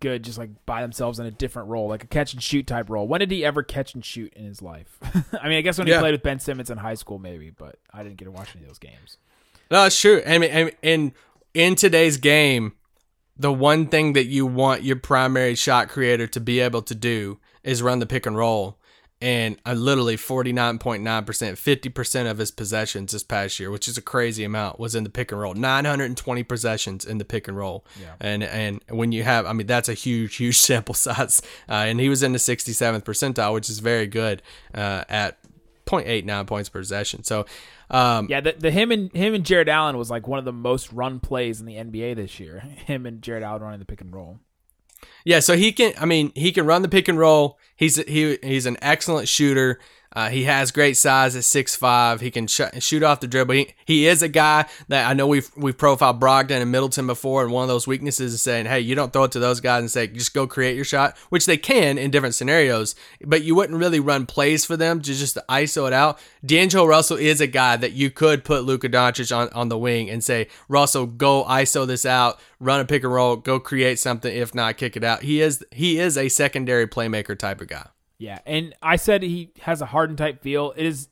good 0.00 0.22
just 0.22 0.38
like 0.38 0.50
by 0.64 0.80
themselves 0.80 1.18
in 1.18 1.26
a 1.26 1.30
different 1.30 1.68
role, 1.68 1.88
like 1.88 2.02
a 2.04 2.06
catch 2.06 2.32
and 2.32 2.42
shoot 2.42 2.66
type 2.66 2.88
role. 2.88 3.06
When 3.06 3.20
did 3.20 3.30
he 3.30 3.44
ever 3.44 3.62
catch 3.62 3.94
and 3.94 4.04
shoot 4.04 4.32
in 4.34 4.44
his 4.44 4.62
life? 4.62 4.98
I 5.40 5.48
mean, 5.48 5.58
I 5.58 5.60
guess 5.60 5.78
when 5.78 5.86
he 5.86 5.96
played 5.98 6.12
with 6.12 6.22
Ben 6.22 6.38
Simmons 6.38 6.70
in 6.70 6.78
high 6.78 6.94
school, 6.94 7.18
maybe, 7.18 7.50
but 7.50 7.76
I 7.92 8.02
didn't 8.02 8.16
get 8.16 8.24
to 8.26 8.30
watch 8.30 8.48
any 8.54 8.64
of 8.64 8.68
those 8.70 8.78
games. 8.78 9.18
No, 9.70 9.84
it's 9.84 10.00
true. 10.00 10.22
I 10.26 10.38
mean, 10.38 10.50
and 10.50 10.72
in 10.82 11.12
in 11.54 11.74
today's 11.74 12.16
game, 12.16 12.72
the 13.36 13.52
one 13.52 13.86
thing 13.86 14.14
that 14.14 14.26
you 14.26 14.46
want 14.46 14.82
your 14.82 14.96
primary 14.96 15.54
shot 15.54 15.88
creator 15.88 16.26
to 16.28 16.40
be 16.40 16.60
able 16.60 16.82
to 16.82 16.94
do 16.94 17.38
is 17.62 17.82
run 17.82 17.98
the 17.98 18.06
pick 18.06 18.24
and 18.26 18.36
roll. 18.36 18.78
And 19.22 19.56
uh, 19.64 19.74
literally 19.74 20.16
49.9%, 20.16 21.02
50% 21.04 22.30
of 22.30 22.38
his 22.38 22.50
possessions 22.50 23.12
this 23.12 23.22
past 23.22 23.60
year, 23.60 23.70
which 23.70 23.86
is 23.86 23.96
a 23.96 24.02
crazy 24.02 24.42
amount, 24.42 24.80
was 24.80 24.96
in 24.96 25.04
the 25.04 25.10
pick 25.10 25.30
and 25.30 25.40
roll. 25.40 25.54
920 25.54 26.42
possessions 26.42 27.04
in 27.04 27.18
the 27.18 27.24
pick 27.24 27.46
and 27.46 27.56
roll. 27.56 27.86
Yeah. 28.00 28.14
And 28.18 28.42
and 28.42 28.82
when 28.88 29.12
you 29.12 29.22
have, 29.22 29.46
I 29.46 29.52
mean, 29.52 29.68
that's 29.68 29.88
a 29.88 29.94
huge, 29.94 30.34
huge 30.34 30.58
sample 30.68 30.94
size. 30.94 31.40
Uh, 31.68 31.84
and 31.86 32.00
he 32.00 32.08
was 32.08 32.24
in 32.24 32.32
the 32.32 32.38
67th 32.38 33.04
percentile, 33.04 33.54
which 33.54 33.70
is 33.70 33.78
very 33.78 34.08
good 34.08 34.42
uh, 34.74 35.04
at 35.08 35.38
0.89 35.86 36.46
points 36.46 36.68
per 36.68 36.80
possession. 36.80 37.22
So, 37.22 37.46
um, 37.90 38.26
Yeah, 38.28 38.40
the, 38.40 38.56
the 38.58 38.70
him 38.72 38.90
and 38.90 39.12
him 39.12 39.34
and 39.34 39.44
Jarrett 39.44 39.68
Allen 39.68 39.96
was 39.96 40.10
like 40.10 40.26
one 40.26 40.40
of 40.40 40.44
the 40.44 40.52
most 40.52 40.92
run 40.92 41.20
plays 41.20 41.60
in 41.60 41.66
the 41.66 41.76
NBA 41.76 42.16
this 42.16 42.40
year. 42.40 42.58
Him 42.86 43.06
and 43.06 43.22
Jarrett 43.22 43.44
Allen 43.44 43.62
running 43.62 43.78
the 43.78 43.86
pick 43.86 44.00
and 44.00 44.12
roll. 44.12 44.40
Yeah, 45.24 45.40
so 45.40 45.56
he 45.56 45.72
can. 45.72 45.92
I 46.00 46.06
mean, 46.06 46.32
he 46.34 46.52
can 46.52 46.66
run 46.66 46.82
the 46.82 46.88
pick 46.88 47.08
and 47.08 47.18
roll. 47.18 47.58
He's 47.82 47.96
he 47.96 48.38
he's 48.44 48.66
an 48.66 48.76
excellent 48.80 49.26
shooter. 49.26 49.80
Uh, 50.14 50.28
he 50.28 50.44
has 50.44 50.70
great 50.70 50.96
size 50.96 51.34
at 51.36 51.44
six 51.44 51.74
five. 51.74 52.20
He 52.20 52.30
can 52.30 52.46
sh- 52.46 52.60
shoot 52.78 53.02
off 53.02 53.20
the 53.20 53.26
dribble. 53.26 53.54
He, 53.54 53.74
he 53.84 54.06
is 54.06 54.22
a 54.22 54.28
guy 54.28 54.66
that 54.88 55.08
I 55.08 55.14
know 55.14 55.26
we've 55.26 55.50
we've 55.56 55.76
profiled 55.76 56.20
Brogdon 56.20 56.60
and 56.60 56.70
Middleton 56.70 57.06
before, 57.06 57.42
and 57.42 57.52
one 57.52 57.62
of 57.62 57.68
those 57.68 57.86
weaknesses 57.86 58.34
is 58.34 58.42
saying, 58.42 58.66
hey, 58.66 58.80
you 58.80 58.94
don't 58.94 59.12
throw 59.12 59.24
it 59.24 59.32
to 59.32 59.38
those 59.38 59.60
guys 59.60 59.80
and 59.80 59.90
say 59.90 60.06
just 60.06 60.34
go 60.34 60.46
create 60.46 60.76
your 60.76 60.84
shot, 60.84 61.16
which 61.30 61.46
they 61.46 61.56
can 61.56 61.96
in 61.98 62.10
different 62.10 62.34
scenarios, 62.34 62.94
but 63.24 63.42
you 63.42 63.54
wouldn't 63.54 63.78
really 63.78 64.00
run 64.00 64.26
plays 64.26 64.64
for 64.64 64.76
them 64.76 65.00
to 65.00 65.14
just 65.14 65.34
to 65.34 65.44
ISO 65.48 65.86
it 65.86 65.92
out. 65.92 66.18
D'Angelo 66.44 66.86
Russell 66.86 67.16
is 67.16 67.40
a 67.40 67.46
guy 67.46 67.76
that 67.76 67.92
you 67.92 68.10
could 68.10 68.44
put 68.44 68.64
Luka 68.64 68.88
Doncic 68.88 69.34
on, 69.34 69.48
on 69.50 69.68
the 69.68 69.78
wing 69.78 70.10
and 70.10 70.22
say, 70.22 70.48
Russell, 70.68 71.06
go 71.06 71.44
ISO 71.44 71.86
this 71.86 72.04
out, 72.04 72.38
run 72.60 72.80
a 72.80 72.84
pick 72.84 73.02
and 73.04 73.12
roll, 73.12 73.36
go 73.36 73.58
create 73.58 73.98
something. 73.98 74.34
If 74.34 74.54
not, 74.54 74.76
kick 74.76 74.96
it 74.96 75.04
out. 75.04 75.22
He 75.22 75.40
is 75.40 75.64
he 75.70 75.98
is 75.98 76.18
a 76.18 76.28
secondary 76.28 76.86
playmaker 76.86 77.38
type 77.38 77.60
of 77.60 77.68
guy. 77.68 77.88
Yeah, 78.18 78.38
and 78.46 78.74
I 78.82 78.96
said 78.96 79.22
he 79.22 79.50
has 79.62 79.80
a 79.82 79.86
Harden 79.86 80.16
type 80.16 80.42
feel. 80.42 80.72
It 80.76 80.86
is 80.86 81.08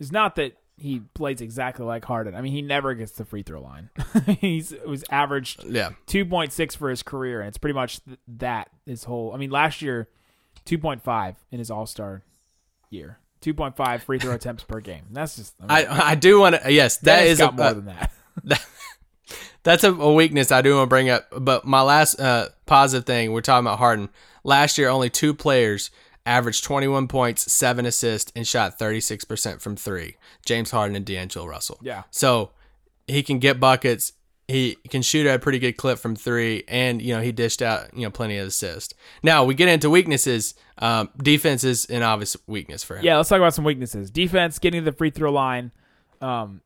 it's 0.00 0.10
not 0.12 0.36
that 0.36 0.56
he 0.76 1.00
plays 1.14 1.40
exactly 1.40 1.84
like 1.84 2.04
Harden. 2.04 2.34
I 2.34 2.40
mean, 2.40 2.52
he 2.52 2.62
never 2.62 2.94
gets 2.94 3.12
the 3.12 3.24
free 3.24 3.42
throw 3.42 3.60
line. 3.60 3.90
He's 4.40 4.72
was 4.86 5.04
averaged 5.10 5.64
Yeah. 5.64 5.90
two 6.06 6.24
point 6.24 6.52
six 6.52 6.74
for 6.74 6.90
his 6.90 7.02
career, 7.02 7.40
and 7.40 7.48
it's 7.48 7.58
pretty 7.58 7.74
much 7.74 8.04
th- 8.04 8.18
that 8.38 8.70
his 8.86 9.04
whole. 9.04 9.32
I 9.32 9.36
mean, 9.38 9.50
last 9.50 9.82
year, 9.82 10.08
two 10.64 10.78
point 10.78 11.02
five 11.02 11.36
in 11.50 11.58
his 11.58 11.70
All 11.70 11.86
Star 11.86 12.22
year, 12.90 13.18
two 13.40 13.54
point 13.54 13.76
five 13.76 14.02
free 14.02 14.18
throw 14.18 14.34
attempts 14.34 14.64
per 14.64 14.80
game. 14.80 15.04
That's 15.12 15.36
just 15.36 15.54
I, 15.68 15.80
mean, 15.82 15.88
I 15.90 16.10
I 16.10 16.14
do 16.14 16.40
want 16.40 16.60
to 16.62 16.72
yes, 16.72 16.96
that 16.98 17.16
Dennis 17.20 17.32
is 17.32 17.38
got 17.38 17.52
a, 17.54 17.56
more 17.56 17.74
than 17.74 17.84
that. 18.44 18.66
That's 19.64 19.84
a, 19.84 19.92
a 19.92 20.12
weakness 20.14 20.50
I 20.52 20.62
do 20.62 20.76
want 20.76 20.84
to 20.84 20.88
bring 20.88 21.10
up. 21.10 21.26
But 21.36 21.64
my 21.66 21.82
last 21.82 22.18
uh, 22.20 22.48
positive 22.66 23.04
thing, 23.04 23.32
we're 23.32 23.40
talking 23.42 23.66
about 23.66 23.78
Harden. 23.78 24.08
Last 24.44 24.78
year, 24.78 24.88
only 24.88 25.10
two 25.10 25.34
players 25.34 25.90
averaged 26.28 26.62
21 26.64 27.08
points, 27.08 27.50
seven 27.50 27.86
assists, 27.86 28.30
and 28.36 28.46
shot 28.46 28.78
36% 28.78 29.60
from 29.60 29.76
three 29.76 30.16
James 30.44 30.70
Harden 30.70 30.94
and 30.94 31.04
D'Angelo 31.04 31.46
Russell. 31.46 31.78
Yeah. 31.82 32.02
So 32.10 32.50
he 33.06 33.22
can 33.22 33.38
get 33.38 33.58
buckets. 33.58 34.12
He 34.46 34.76
can 34.88 35.02
shoot 35.02 35.26
at 35.26 35.36
a 35.36 35.38
pretty 35.38 35.58
good 35.58 35.76
clip 35.76 35.98
from 35.98 36.16
three, 36.16 36.64
and 36.68 37.02
you 37.02 37.14
know 37.14 37.20
he 37.20 37.32
dished 37.32 37.60
out 37.60 37.94
you 37.94 38.02
know 38.02 38.10
plenty 38.10 38.38
of 38.38 38.46
assists. 38.46 38.94
Now 39.22 39.44
we 39.44 39.54
get 39.54 39.68
into 39.68 39.90
weaknesses. 39.90 40.54
Um, 40.78 41.10
defense 41.22 41.64
is 41.64 41.84
an 41.86 42.02
obvious 42.02 42.34
weakness 42.46 42.82
for 42.82 42.96
him. 42.96 43.04
Yeah, 43.04 43.18
let's 43.18 43.28
talk 43.28 43.38
about 43.38 43.52
some 43.52 43.64
weaknesses. 43.64 44.10
Defense, 44.10 44.58
getting 44.58 44.80
to 44.82 44.90
the 44.90 44.96
free 44.96 45.10
throw 45.10 45.30
line. 45.32 45.70
Um, 46.22 46.62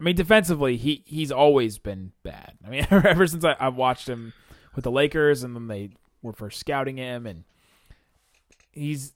I 0.00 0.04
mean, 0.04 0.14
defensively, 0.14 0.76
he 0.76 1.02
he's 1.06 1.32
always 1.32 1.78
been 1.78 2.12
bad. 2.22 2.52
I 2.64 2.70
mean, 2.70 2.86
ever 2.90 3.26
since 3.26 3.44
I, 3.44 3.56
I've 3.58 3.74
watched 3.74 4.08
him 4.08 4.32
with 4.76 4.84
the 4.84 4.92
Lakers, 4.92 5.42
and 5.42 5.56
then 5.56 5.66
they 5.66 5.90
were 6.22 6.32
first 6.32 6.60
scouting 6.60 6.98
him, 6.98 7.26
and 7.26 7.42
he's 8.74 9.12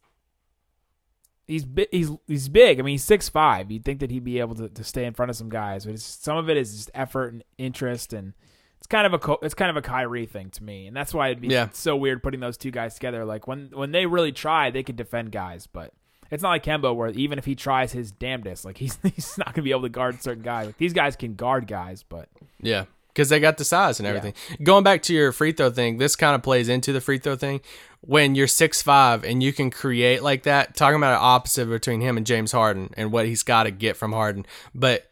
he's 1.46 1.66
he's 1.90 2.10
he's 2.26 2.48
big. 2.48 2.78
I 2.78 2.82
mean, 2.82 2.92
he's 2.94 3.04
six 3.04 3.28
five. 3.28 3.70
You'd 3.70 3.84
think 3.84 4.00
that 4.00 4.10
he'd 4.10 4.24
be 4.24 4.40
able 4.40 4.54
to, 4.56 4.68
to 4.68 4.84
stay 4.84 5.04
in 5.04 5.14
front 5.14 5.30
of 5.30 5.36
some 5.36 5.48
guys, 5.48 5.84
but 5.84 5.94
it's, 5.94 6.04
some 6.04 6.36
of 6.36 6.48
it 6.50 6.56
is 6.56 6.72
just 6.76 6.90
effort 6.94 7.32
and 7.32 7.44
interest, 7.56 8.12
and 8.12 8.34
it's 8.78 8.86
kind 8.86 9.12
of 9.12 9.22
a 9.22 9.36
it's 9.44 9.54
kind 9.54 9.70
of 9.70 9.76
a 9.76 9.82
Kyrie 9.82 10.26
thing 10.26 10.50
to 10.50 10.62
me, 10.62 10.86
and 10.86 10.96
that's 10.96 11.14
why 11.14 11.28
it'd 11.28 11.40
be 11.40 11.48
Yeah. 11.48 11.68
so 11.72 11.96
weird 11.96 12.22
putting 12.22 12.40
those 12.40 12.56
two 12.56 12.70
guys 12.70 12.94
together. 12.94 13.24
Like 13.24 13.46
when 13.46 13.70
when 13.72 13.92
they 13.92 14.06
really 14.06 14.32
try, 14.32 14.70
they 14.70 14.82
can 14.82 14.96
defend 14.96 15.32
guys, 15.32 15.66
but 15.66 15.92
it's 16.30 16.42
not 16.42 16.50
like 16.50 16.64
Kemba 16.64 16.94
where 16.94 17.08
even 17.10 17.38
if 17.38 17.46
he 17.46 17.54
tries 17.54 17.92
his 17.92 18.12
damnedest, 18.12 18.64
like 18.64 18.76
he's 18.78 18.98
he's 19.02 19.38
not 19.38 19.54
gonna 19.54 19.64
be 19.64 19.70
able 19.70 19.82
to 19.82 19.88
guard 19.88 20.22
certain 20.22 20.42
guys. 20.42 20.66
Like 20.66 20.78
these 20.78 20.92
guys 20.92 21.16
can 21.16 21.34
guard 21.34 21.66
guys, 21.66 22.02
but 22.08 22.28
Yeah, 22.60 22.84
because 23.18 23.30
they 23.30 23.40
got 23.40 23.58
the 23.58 23.64
size 23.64 23.98
and 23.98 24.06
everything. 24.06 24.32
Going 24.62 24.84
back 24.84 25.02
to 25.02 25.12
your 25.12 25.32
free 25.32 25.50
throw 25.50 25.70
thing, 25.70 25.98
this 25.98 26.14
kind 26.14 26.36
of 26.36 26.42
plays 26.44 26.68
into 26.68 26.92
the 26.92 27.00
free 27.00 27.18
throw 27.18 27.34
thing. 27.34 27.60
When 28.00 28.36
you're 28.36 28.46
six 28.46 28.80
five 28.80 29.24
and 29.24 29.42
you 29.42 29.52
can 29.52 29.72
create 29.72 30.22
like 30.22 30.44
that, 30.44 30.76
talking 30.76 30.98
about 30.98 31.14
an 31.14 31.20
opposite 31.20 31.68
between 31.68 32.00
him 32.00 32.16
and 32.16 32.24
James 32.24 32.52
Harden 32.52 32.90
and 32.96 33.10
what 33.10 33.26
he's 33.26 33.42
got 33.42 33.64
to 33.64 33.72
get 33.72 33.96
from 33.96 34.12
Harden, 34.12 34.46
but 34.72 35.10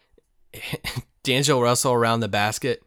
D'Angelo 1.25 1.61
Russell 1.61 1.95
around 1.95 2.21
the 2.21 2.29
basket, 2.29 2.81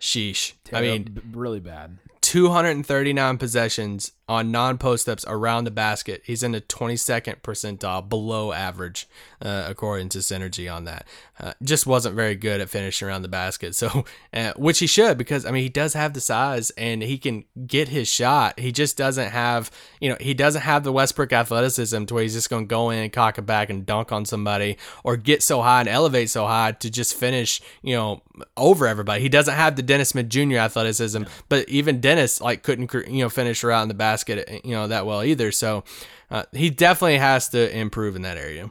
sheesh. 0.00 0.54
I 0.72 0.80
mean, 0.80 1.04
b- 1.04 1.22
really 1.30 1.60
bad. 1.60 1.98
239 2.22 3.38
possessions 3.38 4.10
on 4.28 4.52
non-post 4.52 5.08
ups 5.08 5.24
around 5.26 5.64
the 5.64 5.70
basket. 5.70 6.22
He's 6.24 6.42
in 6.42 6.52
the 6.52 6.60
22nd 6.60 7.40
percentile, 7.40 8.06
below 8.06 8.52
average, 8.52 9.08
uh, 9.40 9.64
according 9.66 10.10
to 10.10 10.18
Synergy 10.18 10.72
on 10.72 10.84
that. 10.84 11.06
Uh, 11.40 11.54
just 11.62 11.86
wasn't 11.86 12.14
very 12.14 12.34
good 12.34 12.60
at 12.60 12.68
finishing 12.68 13.08
around 13.08 13.22
the 13.22 13.28
basket. 13.28 13.74
So, 13.74 14.04
uh, 14.34 14.52
which 14.56 14.80
he 14.80 14.86
should 14.86 15.16
because 15.16 15.46
I 15.46 15.50
mean 15.50 15.62
he 15.62 15.68
does 15.68 15.94
have 15.94 16.12
the 16.12 16.20
size 16.20 16.70
and 16.70 17.02
he 17.02 17.16
can 17.16 17.44
get 17.66 17.88
his 17.88 18.08
shot. 18.08 18.58
He 18.58 18.70
just 18.70 18.96
doesn't 18.96 19.30
have, 19.30 19.70
you 20.00 20.10
know, 20.10 20.16
he 20.20 20.34
doesn't 20.34 20.62
have 20.62 20.84
the 20.84 20.92
Westbrook 20.92 21.32
athleticism 21.32 22.04
to 22.04 22.14
where 22.14 22.22
he's 22.22 22.34
just 22.34 22.50
going 22.50 22.64
to 22.64 22.68
go 22.68 22.90
in 22.90 22.98
and 22.98 23.12
cock 23.12 23.38
it 23.38 23.42
back 23.42 23.70
and 23.70 23.86
dunk 23.86 24.12
on 24.12 24.24
somebody 24.24 24.76
or 25.04 25.16
get 25.16 25.42
so 25.42 25.62
high 25.62 25.80
and 25.80 25.88
elevate 25.88 26.28
so 26.28 26.46
high 26.46 26.72
to 26.72 26.90
just 26.90 27.14
finish, 27.14 27.62
you 27.82 27.94
know, 27.94 28.22
over 28.56 28.86
everybody. 28.86 29.22
He 29.22 29.28
doesn't 29.28 29.54
have 29.54 29.76
the 29.76 29.82
Dennis 29.82 30.10
Smith 30.10 30.28
Jr. 30.28 30.56
athleticism, 30.56 31.22
but 31.48 31.68
even 31.68 32.00
Dennis 32.00 32.40
like 32.40 32.62
couldn't 32.62 32.92
you 32.92 33.22
know 33.22 33.30
finish 33.30 33.64
around 33.64 33.88
the 33.88 33.94
basket 33.94 34.17
you 34.26 34.72
know 34.72 34.88
that 34.88 35.06
well 35.06 35.22
either. 35.22 35.52
So 35.52 35.84
uh, 36.30 36.44
he 36.52 36.70
definitely 36.70 37.18
has 37.18 37.48
to 37.50 37.76
improve 37.76 38.16
in 38.16 38.22
that 38.22 38.36
area. 38.36 38.70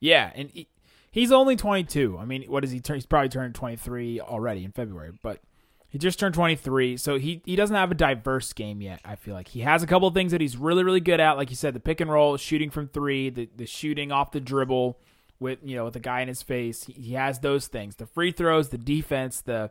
Yeah, 0.00 0.30
and 0.34 0.50
he, 0.50 0.68
he's 1.10 1.32
only 1.32 1.56
22. 1.56 2.18
I 2.18 2.24
mean, 2.24 2.44
what 2.44 2.64
is 2.64 2.70
he 2.70 2.80
turn? 2.80 2.96
He's 2.96 3.06
probably 3.06 3.28
turned 3.28 3.54
23 3.54 4.20
already 4.20 4.64
in 4.64 4.72
February, 4.72 5.12
but 5.22 5.40
he 5.88 5.98
just 5.98 6.18
turned 6.18 6.34
23, 6.34 6.96
so 6.96 7.18
he 7.18 7.40
he 7.44 7.56
doesn't 7.56 7.76
have 7.76 7.90
a 7.90 7.94
diverse 7.94 8.52
game 8.52 8.82
yet. 8.82 9.00
I 9.04 9.14
feel 9.16 9.34
like 9.34 9.48
he 9.48 9.60
has 9.60 9.82
a 9.82 9.86
couple 9.86 10.10
things 10.10 10.32
that 10.32 10.40
he's 10.40 10.56
really 10.56 10.82
really 10.82 11.00
good 11.00 11.20
at, 11.20 11.36
like 11.36 11.50
you 11.50 11.56
said, 11.56 11.72
the 11.72 11.80
pick 11.80 12.00
and 12.00 12.10
roll, 12.10 12.36
shooting 12.36 12.70
from 12.70 12.88
three, 12.88 13.30
the 13.30 13.48
the 13.56 13.66
shooting 13.66 14.10
off 14.10 14.32
the 14.32 14.40
dribble 14.40 14.98
with 15.38 15.60
you 15.62 15.76
know 15.76 15.84
with 15.84 15.94
the 15.94 16.00
guy 16.00 16.20
in 16.20 16.28
his 16.28 16.42
face. 16.42 16.84
He, 16.84 16.92
he 16.94 17.12
has 17.12 17.38
those 17.38 17.68
things, 17.68 17.96
the 17.96 18.06
free 18.06 18.32
throws, 18.32 18.70
the 18.70 18.78
defense, 18.78 19.40
the 19.40 19.70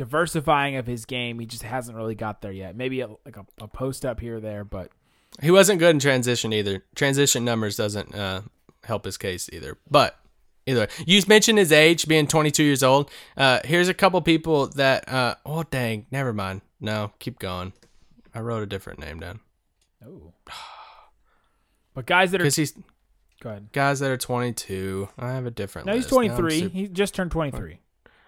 diversifying 0.00 0.76
of 0.76 0.86
his 0.86 1.04
game. 1.04 1.38
He 1.38 1.44
just 1.44 1.62
hasn't 1.62 1.94
really 1.94 2.14
got 2.14 2.40
there 2.40 2.50
yet. 2.50 2.74
Maybe 2.74 3.02
a, 3.02 3.08
like 3.26 3.36
a, 3.36 3.44
a 3.60 3.68
post 3.68 4.06
up 4.06 4.18
here 4.18 4.36
or 4.36 4.40
there, 4.40 4.64
but 4.64 4.90
He 5.42 5.50
wasn't 5.50 5.78
good 5.78 5.90
in 5.90 5.98
transition 5.98 6.54
either. 6.54 6.84
Transition 6.94 7.44
numbers 7.44 7.76
doesn't 7.76 8.14
uh, 8.14 8.40
help 8.84 9.04
his 9.04 9.18
case 9.18 9.50
either. 9.52 9.76
But 9.90 10.18
either 10.66 10.80
way. 10.80 10.86
you 11.04 11.20
mentioned 11.28 11.58
his 11.58 11.70
age 11.70 12.08
being 12.08 12.26
22 12.26 12.62
years 12.64 12.82
old. 12.82 13.10
Uh, 13.36 13.60
here's 13.62 13.88
a 13.88 13.94
couple 13.94 14.22
people 14.22 14.68
that. 14.68 15.06
Uh, 15.06 15.34
oh 15.44 15.64
dang, 15.64 16.06
never 16.10 16.32
mind. 16.32 16.62
No, 16.80 17.12
keep 17.18 17.38
going. 17.38 17.74
I 18.34 18.40
wrote 18.40 18.62
a 18.62 18.66
different 18.66 19.00
name 19.00 19.20
down 19.20 19.40
oh. 20.06 20.32
But 21.92 22.06
guys 22.06 22.30
that 22.30 22.40
are 22.40 22.44
he's 22.44 22.72
go 23.42 23.50
ahead. 23.50 23.68
guys 23.72 24.00
that 24.00 24.10
are 24.10 24.16
22. 24.16 25.10
I 25.18 25.32
have 25.32 25.44
a 25.44 25.50
different. 25.50 25.86
No, 25.86 25.92
he's 25.92 26.04
list. 26.04 26.14
I'm 26.14 26.36
23. 26.36 26.60
super- 26.60 26.74
He 26.74 26.88
just 26.88 27.14
turned 27.14 27.32
23. 27.32 27.80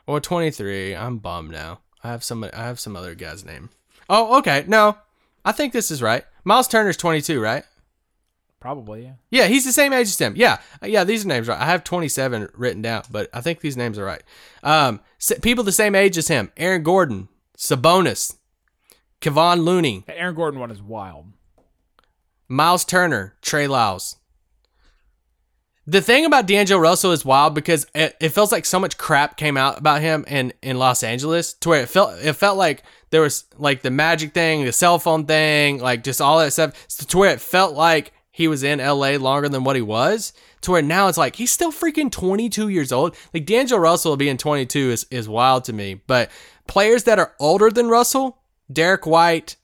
Or 0.06 0.20
23. 0.20 0.94
I'm 0.94 1.18
bummed 1.18 1.50
now. 1.52 1.80
I 2.02 2.08
have 2.08 2.24
some 2.24 2.44
I 2.44 2.64
have 2.64 2.80
some 2.80 2.96
other 2.96 3.14
guy's 3.14 3.44
name. 3.44 3.70
Oh, 4.08 4.38
okay. 4.38 4.64
No. 4.66 4.98
I 5.44 5.52
think 5.52 5.72
this 5.72 5.90
is 5.90 6.02
right. 6.02 6.24
Miles 6.44 6.68
Turner's 6.68 6.96
22, 6.96 7.40
right? 7.40 7.64
Probably, 8.60 9.02
yeah. 9.02 9.14
Yeah, 9.30 9.46
he's 9.48 9.64
the 9.64 9.72
same 9.72 9.92
age 9.92 10.06
as 10.06 10.18
him. 10.18 10.34
Yeah. 10.36 10.58
Yeah, 10.84 11.02
these 11.04 11.24
are 11.24 11.28
names 11.28 11.48
right. 11.48 11.60
I 11.60 11.66
have 11.66 11.82
27 11.82 12.50
written 12.54 12.82
down, 12.82 13.02
but 13.10 13.28
I 13.32 13.40
think 13.40 13.60
these 13.60 13.76
names 13.76 13.98
are 13.98 14.04
right. 14.04 14.22
Um 14.62 15.00
people 15.40 15.64
the 15.64 15.72
same 15.72 15.94
age 15.94 16.18
as 16.18 16.28
him. 16.28 16.52
Aaron 16.56 16.82
Gordon, 16.82 17.28
Sabonis, 17.56 18.36
Kevon 19.20 19.64
Looney, 19.64 20.04
The 20.06 20.18
Aaron 20.18 20.34
Gordon 20.34 20.60
one 20.60 20.70
is 20.70 20.82
wild. 20.82 21.26
Miles 22.48 22.84
Turner, 22.84 23.34
Trey 23.40 23.66
Lyles. 23.66 24.16
The 25.84 26.00
thing 26.00 26.24
about 26.24 26.46
D'Angelo 26.46 26.80
Russell 26.80 27.10
is 27.10 27.24
wild 27.24 27.54
because 27.54 27.86
it, 27.92 28.16
it 28.20 28.28
feels 28.28 28.52
like 28.52 28.64
so 28.64 28.78
much 28.78 28.96
crap 28.98 29.36
came 29.36 29.56
out 29.56 29.78
about 29.78 30.00
him 30.00 30.24
in, 30.28 30.52
in 30.62 30.78
Los 30.78 31.02
Angeles 31.02 31.54
to 31.54 31.70
where 31.70 31.82
it 31.82 31.88
felt 31.88 32.20
it 32.20 32.34
felt 32.34 32.56
like 32.56 32.84
there 33.10 33.20
was 33.20 33.44
like 33.58 33.82
the 33.82 33.90
magic 33.90 34.32
thing, 34.32 34.64
the 34.64 34.72
cell 34.72 35.00
phone 35.00 35.26
thing, 35.26 35.80
like 35.80 36.04
just 36.04 36.20
all 36.20 36.38
that 36.38 36.52
stuff. 36.52 36.86
To 36.88 37.18
where 37.18 37.32
it 37.32 37.40
felt 37.40 37.74
like 37.74 38.12
he 38.30 38.46
was 38.46 38.62
in 38.62 38.78
LA 38.78 39.16
longer 39.16 39.48
than 39.48 39.64
what 39.64 39.74
he 39.74 39.82
was. 39.82 40.32
To 40.62 40.70
where 40.70 40.82
now 40.82 41.08
it's 41.08 41.18
like 41.18 41.34
he's 41.34 41.50
still 41.50 41.72
freaking 41.72 42.12
22 42.12 42.68
years 42.68 42.92
old. 42.92 43.16
Like 43.34 43.44
D'Angelo 43.44 43.80
Russell 43.80 44.16
being 44.16 44.36
22 44.36 44.90
is, 44.90 45.06
is 45.10 45.28
wild 45.28 45.64
to 45.64 45.72
me. 45.72 46.00
But 46.06 46.30
players 46.68 47.04
that 47.04 47.18
are 47.18 47.34
older 47.40 47.70
than 47.70 47.88
Russell, 47.88 48.38
Derrick 48.72 49.04
White, 49.04 49.56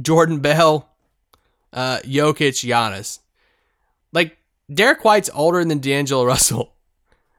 Jordan 0.00 0.40
Bell, 0.40 0.90
uh, 1.72 2.00
Jokic, 2.04 2.62
Giannis. 2.62 3.20
Derrick 4.72 5.04
White's 5.04 5.30
older 5.32 5.64
than 5.64 5.78
D'Angelo 5.78 6.24
Russell. 6.24 6.72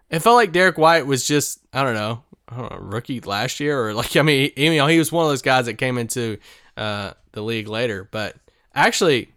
It 0.09 0.19
felt 0.19 0.38
like 0.38 0.53
Derrick 0.53 0.78
White 0.78 1.05
was 1.05 1.28
just 1.28 1.59
I 1.73 1.84
don't 1.84 1.93
know, 1.93 2.23
I 2.47 2.55
don't 2.55 2.71
know, 2.71 2.78
rookie 2.78 3.19
last 3.19 3.59
year 3.59 3.78
or 3.88 3.93
like 3.93 4.15
I 4.15 4.21
mean, 4.21 4.51
you 4.55 4.78
know, 4.78 4.88
he 4.88 4.97
was 4.97 5.11
one 5.11 5.25
of 5.25 5.32
those 5.32 5.41
guys 5.41 5.65
that 5.65 5.73
came 5.73 5.97
into 5.97 6.38
uh, 6.78 7.11
the 7.34 7.41
league 7.41 7.67
later. 7.67 8.07
But 8.09 8.38
actually, 8.73 9.34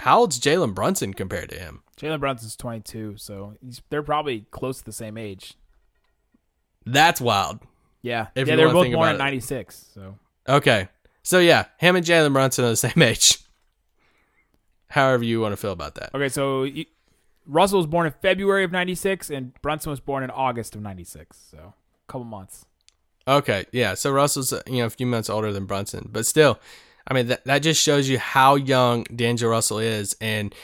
how 0.00 0.20
old's 0.20 0.40
Jalen 0.40 0.74
Brunson 0.74 1.12
compared 1.12 1.50
to 1.50 1.58
him? 1.58 1.82
Jalen 2.00 2.18
Brunson's 2.20 2.56
22, 2.56 3.18
so 3.18 3.54
he's, 3.60 3.82
they're 3.90 4.02
probably 4.02 4.46
close 4.50 4.78
to 4.78 4.84
the 4.86 4.92
same 4.92 5.18
age. 5.18 5.52
That's 6.86 7.20
wild. 7.20 7.60
Yeah, 8.00 8.28
If 8.34 8.48
yeah, 8.48 8.56
they're 8.56 8.72
both 8.72 8.90
born 8.90 9.10
in 9.10 9.18
'96. 9.18 9.90
So 9.92 10.18
Okay. 10.48 10.88
So 11.22 11.38
yeah, 11.38 11.66
him 11.76 11.94
and 11.94 12.04
Jalen 12.04 12.32
Brunson 12.32 12.64
are 12.64 12.70
the 12.70 12.76
same 12.88 13.02
age. 13.02 13.38
However 14.92 15.24
you 15.24 15.40
want 15.40 15.52
to 15.52 15.56
feel 15.56 15.72
about 15.72 15.94
that. 15.96 16.14
okay, 16.14 16.28
so 16.28 16.64
you, 16.64 16.84
Russell 17.46 17.78
was 17.78 17.86
born 17.86 18.06
in 18.06 18.12
February 18.22 18.62
of 18.64 18.72
'96, 18.72 19.30
and 19.30 19.52
Brunson 19.62 19.90
was 19.90 20.00
born 20.00 20.22
in 20.22 20.30
August 20.30 20.74
of 20.74 20.82
'96. 20.82 21.36
So 21.50 21.58
a 21.58 22.12
couple 22.12 22.24
months. 22.24 22.64
Okay, 23.26 23.64
yeah. 23.72 23.94
So 23.94 24.10
Russell's 24.10 24.52
uh, 24.52 24.62
you 24.66 24.78
know 24.78 24.86
a 24.86 24.90
few 24.90 25.06
months 25.06 25.30
older 25.30 25.52
than 25.52 25.64
Brunson, 25.66 26.08
but 26.12 26.26
still, 26.26 26.58
I 27.06 27.14
mean 27.14 27.28
that 27.28 27.44
that 27.44 27.58
just 27.60 27.80
shows 27.82 28.08
you 28.08 28.18
how 28.18 28.54
young 28.56 29.04
D'Angelo 29.04 29.50
Russell 29.50 29.78
is, 29.78 30.14
and 30.20 30.54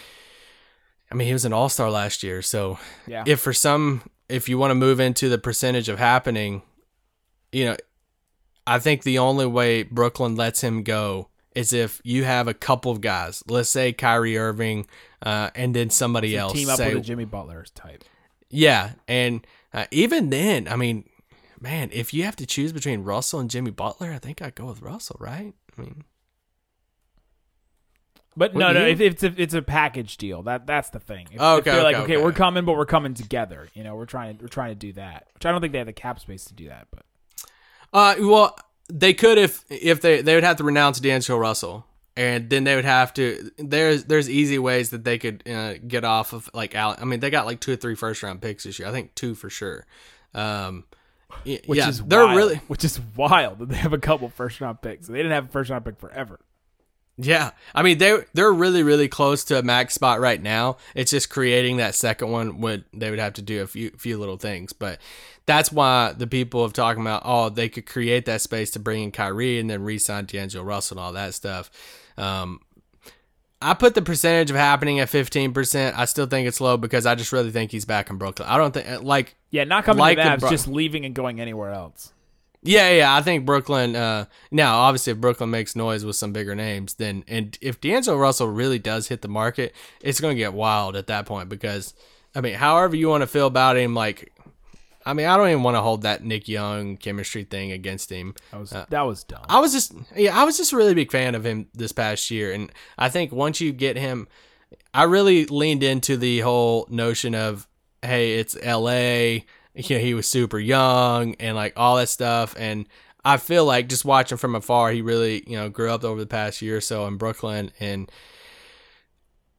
I 1.11 1.15
mean 1.15 1.27
he 1.27 1.33
was 1.33 1.45
an 1.45 1.53
All 1.53 1.69
Star 1.69 1.91
last 1.91 2.23
year. 2.23 2.43
So 2.43 2.79
Yeah. 3.07 3.25
if 3.27 3.41
for 3.41 3.53
some, 3.53 4.03
if 4.29 4.49
you 4.49 4.59
want 4.59 4.73
to 4.73 4.75
move 4.75 5.01
into 5.01 5.29
the 5.29 5.39
percentage 5.39 5.89
of 5.89 5.99
happening, 5.99 6.63
you 7.53 7.65
know, 7.65 7.77
I 8.67 8.79
think 8.79 9.05
the 9.05 9.19
only 9.19 9.47
way 9.47 9.85
Brooklyn 9.85 10.37
lets 10.37 10.61
him 10.63 10.83
go 10.83 11.29
is 11.59 11.73
if 11.73 12.01
you 12.05 12.25
have 12.25 12.47
a 12.49 12.55
couple 12.55 12.93
of 12.93 13.01
guys, 13.01 13.43
let's 13.49 13.69
say 13.69 13.93
Kyrie 13.93 14.39
Irving, 14.39 14.87
uh, 15.23 15.51
and 15.55 15.75
then 15.75 15.91
somebody 15.91 16.37
else 16.37 16.53
Team 16.53 16.69
up 16.69 16.77
say, 16.77 16.95
with 16.95 17.03
a 17.03 17.07
Jimmy 17.07 17.25
Butler 17.25 17.65
type. 17.75 18.05
yeah, 18.51 18.93
and 19.07 19.47
uh, 19.73 19.87
even 19.91 20.31
then, 20.31 20.69
I 20.69 20.77
mean, 20.77 21.09
man, 21.61 21.91
if 21.93 22.15
you 22.15 22.25
have 22.25 22.37
to 22.37 22.47
choose 22.47 22.73
between 22.73 23.03
Russell 23.03 23.41
and 23.41 23.51
Jimmy 23.51 23.71
Butler, 23.71 24.13
I 24.13 24.19
think 24.19 24.41
I'd 24.41 24.55
go 24.55 24.67
with 24.67 24.81
Russell, 24.83 25.17
right? 25.21 25.53
I 25.77 25.81
mean, 25.81 26.05
But 28.37 28.55
no, 28.55 28.73
no, 28.73 28.87
if 28.87 29.01
it's 29.01 29.25
a, 29.25 29.35
it's 29.37 29.55
a 29.55 29.63
package 29.63 30.17
deal. 30.17 30.43
That 30.43 30.67
that's 30.67 30.91
the 30.91 31.01
thing. 31.01 31.27
If, 31.33 31.41
Oh, 31.41 31.57
if 31.57 31.61
okay, 31.63 31.73
they're 31.73 31.83
like, 31.83 31.97
okay, 31.97 32.05
okay, 32.05 32.17
okay. 32.17 32.25
we're 32.25 32.33
coming, 32.33 32.65
but 32.65 32.77
we're 32.77 32.87
coming 32.87 33.15
together. 33.15 33.69
You 33.75 33.83
know, 33.83 33.97
we're 33.97 34.07
trying 34.07 34.37
to 34.37 34.45
we're 34.45 34.49
trying 34.49 34.71
to 34.71 34.77
do 34.77 34.93
that. 34.93 35.27
Which 35.35 35.45
I 35.45 35.51
don't 35.51 35.61
think 35.61 35.73
they 35.73 35.79
have 35.79 35.89
the 35.89 35.93
cap 35.93 36.21
space 36.21 36.45
to 36.47 36.55
do 36.55 36.69
that. 36.69 36.87
But 36.93 37.03
uh, 37.93 38.15
well, 38.21 38.57
they 38.89 39.15
could 39.15 39.39
if 39.39 39.65
if 39.71 40.01
they 40.01 40.23
they 40.23 40.35
would 40.35 40.45
have 40.45 40.57
to 40.57 40.65
renounce 40.65 41.01
D'Angelo 41.01 41.39
Russell, 41.39 41.87
and 42.17 42.51
then 42.51 42.65
they 42.65 42.75
would 42.75 42.85
have 42.85 43.13
to. 43.15 43.51
There's 43.59 44.05
there's 44.05 44.29
easy 44.29 44.59
ways 44.59 44.91
that 44.91 45.05
they 45.05 45.19
could 45.19 45.49
uh, 45.49 45.75
get 45.87 46.05
off 46.05 46.33
of 46.33 46.51
like 46.55 46.75
Al. 46.75 46.97
I 46.99 47.05
mean, 47.05 47.21
they 47.21 47.31
got 47.31 47.47
like 47.47 47.61
two 47.61 47.73
or 47.73 47.77
three 47.77 47.95
first 47.95 48.23
round 48.23 48.41
picks 48.41 48.65
this 48.65 48.79
year. 48.79 48.89
I 48.89 48.93
think 48.93 49.15
two 49.15 49.35
for 49.35 49.51
sure. 49.51 49.87
Um, 50.35 50.85
which 51.45 51.63
yeah, 51.67 51.89
is 51.89 52.03
they're 52.03 52.25
wild, 52.25 52.37
really 52.37 52.57
which 52.69 52.85
is 52.85 53.01
wild 53.17 53.59
that 53.59 53.69
they 53.69 53.77
have 53.77 53.93
a 53.93 53.99
couple 53.99 54.29
first 54.29 54.61
round 54.61 54.81
picks. 54.81 55.07
They 55.07 55.19
didn't 55.19 55.33
have 55.33 55.47
a 55.47 55.49
first 55.49 55.71
round 55.71 55.85
pick 55.85 55.99
forever. 55.99 56.41
Yeah, 57.21 57.51
I 57.75 57.83
mean 57.83 57.99
they 57.99 58.17
they're 58.33 58.53
really 58.53 58.85
really 58.85 59.09
close 59.09 59.43
to 59.45 59.59
a 59.59 59.63
max 59.63 59.95
spot 59.95 60.21
right 60.21 60.41
now. 60.41 60.77
It's 60.95 61.11
just 61.11 61.31
creating 61.31 61.79
that 61.79 61.97
second 61.97 62.31
one 62.31 62.61
would 62.61 62.85
they 62.93 63.11
would 63.11 63.19
have 63.19 63.33
to 63.35 63.43
do 63.43 63.61
a 63.61 63.67
few 63.67 63.91
few 63.91 64.19
little 64.19 64.37
things, 64.37 64.73
but 64.73 65.01
that's 65.45 65.73
why 65.73 66.13
the 66.17 66.29
people 66.29 66.63
have 66.63 66.73
talking 66.73 67.03
about 67.03 67.23
oh 67.25 67.49
they 67.49 67.69
could 67.69 67.87
create 67.87 68.25
that 68.27 68.41
space 68.41 68.71
to 68.73 68.79
bring 68.79 69.03
in 69.03 69.11
Kyrie 69.11 69.59
and 69.59 69.69
then 69.69 69.83
re-sign 69.83 70.27
D'Angelo 70.27 70.65
Russell 70.65 70.97
and 70.99 71.05
all 71.05 71.13
that 71.15 71.35
stuff. 71.35 71.71
Um, 72.17 72.61
I 73.61 73.75
put 73.75 73.95
the 73.97 74.03
percentage 74.03 74.51
of 74.51 74.57
happening 74.57 75.01
at 75.01 75.09
fifteen 75.09 75.53
percent. 75.53 75.99
I 75.99 76.05
still 76.05 76.27
think 76.27 76.47
it's 76.47 76.61
low 76.61 76.77
because 76.77 77.05
I 77.05 77.17
just 77.17 77.33
really 77.33 77.51
think 77.51 77.73
he's 77.73 77.85
back 77.85 78.11
in 78.11 78.17
Brooklyn. 78.17 78.49
I 78.49 78.57
don't 78.57 78.73
think 78.73 79.03
like 79.03 79.35
Yeah, 79.51 79.65
not 79.65 79.85
coming 79.85 79.99
Like 79.99 80.19
to 80.19 80.23
the 80.23 80.29
Mavs, 80.29 80.41
Bro- 80.41 80.51
just 80.51 80.69
leaving 80.69 81.05
and 81.05 81.17
going 81.17 81.41
anywhere 81.41 81.73
else. 81.73 82.13
Yeah, 82.63 82.91
yeah, 82.91 83.15
I 83.15 83.23
think 83.23 83.47
Brooklyn. 83.47 83.95
Uh, 83.95 84.25
now, 84.51 84.79
obviously, 84.79 85.13
if 85.13 85.21
Brooklyn 85.21 85.51
makes 85.51 85.77
noise 85.77 86.05
with 86.05 86.17
some 86.17 86.33
bigger 86.33 86.55
names, 86.55 86.95
then 86.95 87.25
and 87.29 87.57
if 87.61 87.81
D'Angelo 87.81 88.17
Russell 88.17 88.49
really 88.49 88.79
does 88.79 89.09
hit 89.09 89.23
the 89.23 89.29
market, 89.29 89.75
it's 90.01 90.21
going 90.21 90.35
to 90.37 90.39
get 90.39 90.53
wild 90.53 90.97
at 90.97 91.07
that 91.07 91.25
point 91.25 91.49
because, 91.49 91.95
I 92.35 92.41
mean, 92.41 92.55
however 92.55 92.97
you 92.97 93.09
want 93.09 93.23
to 93.23 93.27
feel 93.29 93.47
about 93.47 93.77
him, 93.77 93.95
like, 93.95 94.33
I 95.07 95.13
mean, 95.15 95.27
I 95.27 95.37
don't 95.37 95.49
even 95.49 95.63
want 95.63 95.77
to 95.77 95.81
hold 95.81 96.03
that 96.03 96.25
Nick 96.25 96.49
Young 96.49 96.97
chemistry 96.97 97.45
thing 97.45 97.71
against 97.73 98.11
him. 98.11 98.35
That 98.51 98.61
was 98.61 98.73
Uh, 98.73 98.87
that 98.91 99.03
was 99.03 99.25
dumb. 99.25 99.47
I 99.49 99.61
was 99.61 99.73
just, 99.73 99.93
yeah, 100.17 100.39
I 100.39 100.45
was 100.45 100.57
just 100.57 100.73
a 100.73 100.77
really 100.77 100.95
big 100.95 101.13
fan 101.13 101.35
of 101.35 101.47
him 101.47 101.69
this 101.75 101.93
past 101.93 102.31
year, 102.31 102.53
and 102.53 102.73
I 102.99 103.09
think 103.09 103.31
once 103.31 103.61
you 103.61 103.73
get 103.73 103.97
him, 103.97 104.27
I 104.93 105.05
really 105.05 105.47
leaned 105.47 105.85
into 105.85 106.17
the 106.17 106.41
whole 106.41 106.87
notion 106.91 107.35
of, 107.35 107.69
hey, 108.03 108.35
it's 108.39 108.57
L.A. 108.61 109.47
You 109.79 109.97
know, 109.97 110.03
he 110.03 110.13
was 110.15 110.29
super 110.29 110.59
young 110.59 111.35
and 111.37 111.55
like 111.57 111.73
all 111.77 111.97
that 111.97 112.09
stuff, 112.09 112.55
and 112.59 112.87
I 113.25 113.37
feel 113.37 113.65
like 113.65 113.89
just 113.89 114.05
watching 114.05 114.37
from 114.37 114.55
afar, 114.55 114.91
he 114.91 115.03
really, 115.03 115.45
you 115.47 115.57
know, 115.57 115.69
grew 115.69 115.91
up 115.91 116.03
over 116.05 116.19
the 116.21 116.27
past 116.27 116.61
year 116.63 116.79
or 116.79 116.81
so 116.81 117.07
in 117.07 117.17
Brooklyn, 117.17 117.71
and 117.81 118.11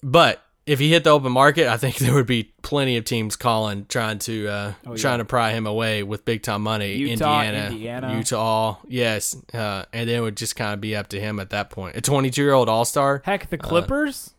but. 0.04 0.44
If 0.66 0.78
he 0.78 0.92
hit 0.92 1.04
the 1.04 1.10
open 1.10 1.32
market, 1.32 1.68
I 1.68 1.78
think 1.78 1.96
there 1.98 2.14
would 2.14 2.28
be 2.28 2.54
plenty 2.62 2.96
of 2.98 3.04
teams 3.04 3.36
calling, 3.36 3.88
trying 3.90 4.20
to 4.20 4.48
uh, 4.48 4.74
Oh, 4.86 4.92
yeah. 4.92 4.98
trying 4.98 5.18
to 5.18 5.26
pry 5.26 5.50
him 5.52 5.66
away 5.66 6.04
with 6.04 6.26
big 6.26 6.44
time 6.44 6.62
money. 6.62 6.94
Utah, 6.94 7.42
Indiana, 7.42 7.70
Indiana. 7.72 8.16
Utah, 8.16 8.78
yes, 8.88 9.36
uh, 9.52 9.86
and 9.92 10.08
then 10.08 10.18
it 10.20 10.22
would 10.22 10.38
just 10.38 10.56
kind 10.56 10.76
of 10.76 10.80
be 10.82 10.96
up 10.96 11.08
to 11.08 11.20
him 11.20 11.40
at 11.40 11.50
that 11.50 11.72
point. 11.72 11.96
A 11.96 12.02
22 12.02 12.40
year 12.40 12.54
old 12.54 12.70
All 12.70 12.86
Star, 12.86 13.24
Heck, 13.26 13.50
the 13.50 13.58
Clippers, 13.58 14.36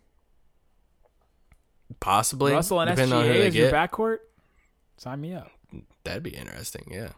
possibly. 1.99 2.53
Russell 2.53 2.81
and 2.81 2.91
depending 2.91 3.19
on 3.19 3.25
who 3.25 3.31
SGA 3.33 3.35
they 3.35 3.47
as 3.49 3.57
your 3.57 3.73
backcourt. 3.73 4.19
Sign 4.99 5.21
me 5.21 5.35
up. 5.35 5.51
That'd 6.05 6.23
be 6.23 6.31
interesting, 6.31 6.87
yeah. 6.91 7.11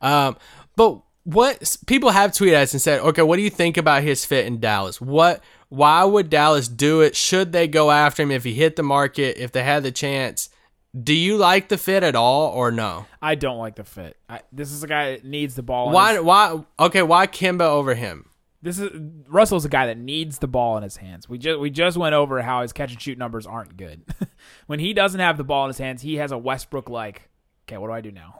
Um, 0.00 0.36
but 0.76 1.00
what 1.24 1.76
people 1.86 2.10
have 2.10 2.30
tweeted 2.32 2.54
us 2.54 2.72
and 2.72 2.80
said, 2.82 3.00
okay, 3.00 3.22
what 3.22 3.36
do 3.36 3.42
you 3.42 3.50
think 3.50 3.76
about 3.76 4.02
his 4.02 4.24
fit 4.24 4.46
in 4.46 4.60
Dallas? 4.60 5.00
What, 5.00 5.42
why 5.68 6.04
would 6.04 6.30
Dallas 6.30 6.68
do 6.68 7.00
it? 7.00 7.16
Should 7.16 7.52
they 7.52 7.66
go 7.66 7.90
after 7.90 8.22
him 8.22 8.30
if 8.30 8.44
he 8.44 8.54
hit 8.54 8.76
the 8.76 8.82
market? 8.82 9.36
If 9.38 9.52
they 9.52 9.62
had 9.62 9.82
the 9.82 9.90
chance? 9.92 10.50
Do 10.98 11.12
you 11.14 11.36
like 11.36 11.68
the 11.68 11.76
fit 11.78 12.02
at 12.02 12.14
all 12.14 12.50
or 12.50 12.70
no? 12.70 13.06
I 13.20 13.34
don't 13.34 13.58
like 13.58 13.76
the 13.76 13.84
fit. 13.84 14.16
I, 14.28 14.40
this 14.52 14.72
is 14.72 14.82
a 14.82 14.86
guy 14.86 15.12
that 15.12 15.24
needs 15.24 15.54
the 15.54 15.62
ball. 15.62 15.90
Why? 15.90 16.14
his- 16.14 16.22
Why? 16.22 16.64
Okay, 16.78 17.02
why 17.02 17.26
Kemba 17.26 17.62
over 17.62 17.94
him? 17.94 18.30
this 18.62 18.80
is 18.80 18.90
Russell's 19.28 19.64
a 19.64 19.68
guy 19.68 19.86
that 19.86 19.96
needs 19.98 20.38
the 20.38 20.48
ball 20.48 20.76
in 20.76 20.82
his 20.82 20.96
hands. 20.96 21.28
We 21.28 21.38
just 21.38 21.60
we 21.60 21.70
just 21.70 21.96
went 21.96 22.14
over 22.14 22.42
how 22.42 22.62
his 22.62 22.72
catch 22.72 22.90
and 22.90 23.00
shoot 23.00 23.16
numbers 23.16 23.46
aren't 23.46 23.76
good. 23.76 24.02
when 24.66 24.80
he 24.80 24.92
doesn't 24.92 25.20
have 25.20 25.36
the 25.36 25.44
ball 25.44 25.64
in 25.64 25.68
his 25.68 25.78
hands, 25.78 26.02
he 26.02 26.16
has 26.16 26.32
a 26.32 26.38
Westbrook 26.38 26.88
like. 26.88 27.25
Okay, 27.68 27.78
what 27.78 27.88
do 27.88 27.92
I 27.92 28.00
do 28.00 28.12
now? 28.12 28.38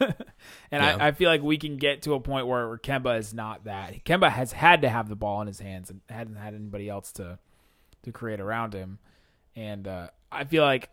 and 0.00 0.14
Yeah. 0.70 0.96
I, 0.96 1.08
I 1.08 1.12
feel 1.12 1.28
like 1.28 1.42
we 1.42 1.58
can 1.58 1.76
get 1.76 2.02
to 2.02 2.14
a 2.14 2.20
point 2.20 2.46
where, 2.46 2.68
where 2.68 2.78
Kemba 2.78 3.18
is 3.18 3.34
not 3.34 3.64
that. 3.64 4.04
Kemba 4.04 4.30
has 4.30 4.52
had 4.52 4.82
to 4.82 4.88
have 4.88 5.08
the 5.08 5.16
ball 5.16 5.40
in 5.40 5.46
his 5.46 5.60
hands 5.60 5.90
and 5.90 6.00
hadn't 6.08 6.36
had 6.36 6.54
anybody 6.54 6.88
else 6.88 7.12
to 7.12 7.38
to 8.02 8.12
create 8.12 8.40
around 8.40 8.72
him. 8.72 8.98
And 9.54 9.86
uh, 9.86 10.08
I 10.32 10.44
feel 10.44 10.62
like 10.62 10.88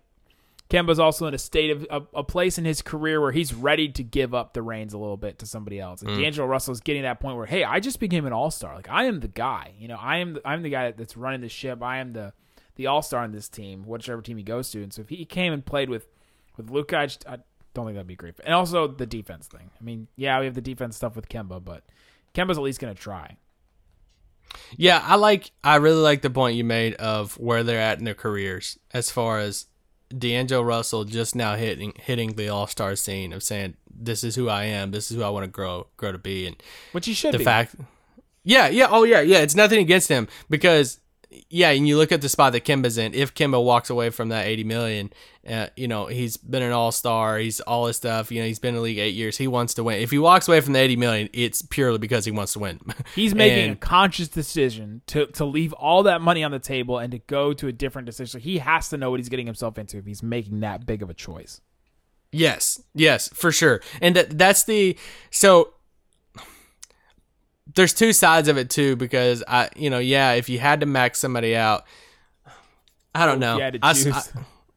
Kemba's 0.69 0.99
also 0.99 1.25
in 1.27 1.33
a 1.33 1.37
state 1.37 1.69
of 1.71 1.87
a, 1.89 2.01
a 2.19 2.23
place 2.23 2.57
in 2.57 2.65
his 2.65 2.81
career 2.81 3.21
where 3.21 3.31
he's 3.31 3.53
ready 3.53 3.87
to 3.89 4.03
give 4.03 4.33
up 4.33 4.53
the 4.53 4.61
reins 4.61 4.93
a 4.93 4.97
little 4.97 5.15
bit 5.15 5.39
to 5.39 5.45
somebody 5.45 5.79
else. 5.79 6.01
And 6.01 6.11
D'Angelo 6.21 6.45
Russell 6.47 6.73
is 6.73 6.81
getting 6.81 7.03
to 7.03 7.07
that 7.07 7.21
point 7.21 7.37
where, 7.37 7.45
hey, 7.45 7.63
I 7.63 7.79
just 7.79 8.01
became 8.01 8.25
an 8.25 8.33
all 8.33 8.51
star. 8.51 8.75
Like 8.75 8.89
I 8.89 9.05
am 9.05 9.21
the 9.21 9.29
guy. 9.29 9.73
You 9.79 9.87
know, 9.87 9.95
I 9.95 10.17
am 10.17 10.33
the, 10.33 10.41
I'm 10.45 10.63
the 10.63 10.69
guy 10.69 10.91
that's 10.91 11.15
running 11.15 11.39
the 11.39 11.47
ship. 11.49 11.81
I 11.81 11.99
am 11.99 12.11
the 12.11 12.33
the 12.75 12.87
all 12.87 13.01
star 13.01 13.23
in 13.23 13.31
this 13.31 13.47
team, 13.47 13.83
whichever 13.83 14.21
team 14.21 14.35
he 14.35 14.43
goes 14.43 14.69
to. 14.71 14.83
And 14.83 14.91
so 14.93 15.01
if 15.01 15.09
he 15.09 15.23
came 15.23 15.53
and 15.53 15.65
played 15.65 15.89
with 15.89 16.07
with 16.57 16.69
Luka, 16.69 16.97
I, 16.97 17.05
just, 17.05 17.25
I 17.27 17.37
don't 17.77 17.85
think 17.85 17.95
that'd 17.95 18.07
be 18.07 18.15
great. 18.15 18.33
And 18.43 18.53
also 18.55 18.87
the 18.87 19.05
defense 19.05 19.47
thing. 19.47 19.69
I 19.79 19.83
mean, 19.83 20.07
yeah, 20.15 20.39
we 20.39 20.45
have 20.45 20.55
the 20.55 20.61
defense 20.61 20.95
stuff 20.97 21.15
with 21.15 21.29
Kemba, 21.29 21.63
but 21.63 21.83
Kemba's 22.33 22.57
at 22.57 22.63
least 22.63 22.79
going 22.79 22.93
to 22.93 22.99
try. 22.99 23.37
Yeah, 24.75 25.01
I 25.05 25.15
like. 25.15 25.51
I 25.63 25.75
really 25.75 26.01
like 26.01 26.21
the 26.23 26.29
point 26.29 26.55
you 26.57 26.63
made 26.63 26.95
of 26.95 27.37
where 27.37 27.63
they're 27.63 27.79
at 27.79 27.99
in 27.99 28.05
their 28.05 28.15
careers, 28.15 28.79
as 28.93 29.11
far 29.11 29.39
as 29.39 29.67
D'Angelo 30.17 30.63
Russell 30.63 31.03
just 31.03 31.35
now 31.35 31.55
hitting 31.55 31.93
hitting 31.99 32.33
the 32.33 32.49
All 32.49 32.65
Star 32.65 32.95
scene 32.95 33.31
of 33.31 33.43
saying, 33.43 33.75
"This 33.93 34.23
is 34.23 34.35
who 34.35 34.49
I 34.49 34.63
am. 34.63 34.91
This 34.91 35.11
is 35.11 35.17
who 35.17 35.23
I 35.23 35.29
want 35.29 35.43
to 35.43 35.51
grow 35.51 35.87
grow 35.97 36.11
to 36.13 36.17
be." 36.17 36.47
And 36.47 36.55
Which 36.93 37.05
he 37.05 37.13
should 37.13 37.33
the 37.33 37.39
be. 37.39 37.43
fact, 37.43 37.75
yeah, 38.43 38.69
yeah, 38.69 38.87
oh 38.89 39.03
yeah, 39.03 39.21
yeah. 39.21 39.39
It's 39.39 39.55
nothing 39.55 39.79
against 39.79 40.07
him 40.09 40.27
because 40.49 40.99
yeah, 41.49 41.69
and 41.69 41.87
you 41.87 41.97
look 41.97 42.11
at 42.11 42.21
the 42.21 42.29
spot 42.29 42.53
that 42.53 42.65
Kemba's 42.65 42.97
in. 42.97 43.13
If 43.13 43.33
Kimba 43.33 43.63
walks 43.63 43.89
away 43.89 44.09
from 44.09 44.29
that 44.29 44.45
eighty 44.45 44.63
million, 44.63 45.11
uh, 45.47 45.67
you 45.75 45.87
know 45.87 46.07
he's 46.07 46.37
been 46.37 46.63
an 46.63 46.71
All 46.71 46.91
Star. 46.91 47.37
He's 47.37 47.59
all 47.61 47.87
his 47.87 47.97
stuff. 47.97 48.31
You 48.31 48.41
know 48.41 48.47
he's 48.47 48.59
been 48.59 48.69
in 48.69 48.75
the 48.75 48.81
league 48.81 48.97
eight 48.97 49.15
years. 49.15 49.37
He 49.37 49.47
wants 49.47 49.73
to 49.75 49.83
win. 49.83 50.01
If 50.01 50.11
he 50.11 50.19
walks 50.19 50.47
away 50.47 50.61
from 50.61 50.73
the 50.73 50.79
eighty 50.79 50.95
million, 50.95 51.29
it's 51.33 51.61
purely 51.61 51.97
because 51.97 52.25
he 52.25 52.31
wants 52.31 52.53
to 52.53 52.59
win. 52.59 52.79
He's 53.15 53.33
making 53.33 53.71
a 53.71 53.75
conscious 53.75 54.27
decision 54.27 55.01
to, 55.07 55.27
to 55.27 55.45
leave 55.45 55.73
all 55.73 56.03
that 56.03 56.21
money 56.21 56.43
on 56.43 56.51
the 56.51 56.59
table 56.59 56.97
and 56.99 57.11
to 57.11 57.19
go 57.19 57.53
to 57.53 57.67
a 57.67 57.71
different 57.71 58.05
decision. 58.05 58.27
So 58.27 58.39
he 58.39 58.59
has 58.59 58.89
to 58.89 58.97
know 58.97 59.09
what 59.09 59.19
he's 59.19 59.29
getting 59.29 59.45
himself 59.45 59.77
into 59.77 59.97
if 59.97 60.05
he's 60.05 60.21
making 60.21 60.59
that 60.61 60.85
big 60.85 61.01
of 61.01 61.09
a 61.09 61.13
choice. 61.13 61.61
Yes, 62.31 62.81
yes, 62.93 63.29
for 63.29 63.51
sure. 63.51 63.81
And 64.01 64.15
that 64.15 64.37
that's 64.37 64.63
the 64.65 64.97
so 65.31 65.73
there's 67.77 67.93
two 67.93 68.11
sides 68.11 68.49
of 68.49 68.57
it 68.57 68.69
too 68.69 68.97
because 68.97 69.43
I 69.47 69.69
you 69.75 69.89
know, 69.89 69.99
yeah, 69.99 70.33
if 70.33 70.49
you 70.49 70.59
had 70.59 70.81
to 70.81 70.85
max 70.85 71.19
somebody 71.19 71.55
out, 71.55 71.85
I 73.15 73.25
don't 73.25 73.39
know. 73.39 73.55
you 73.55 73.63
had 73.63 73.73
to 73.73 73.93
choose. 73.93 74.07
I- 74.07 74.23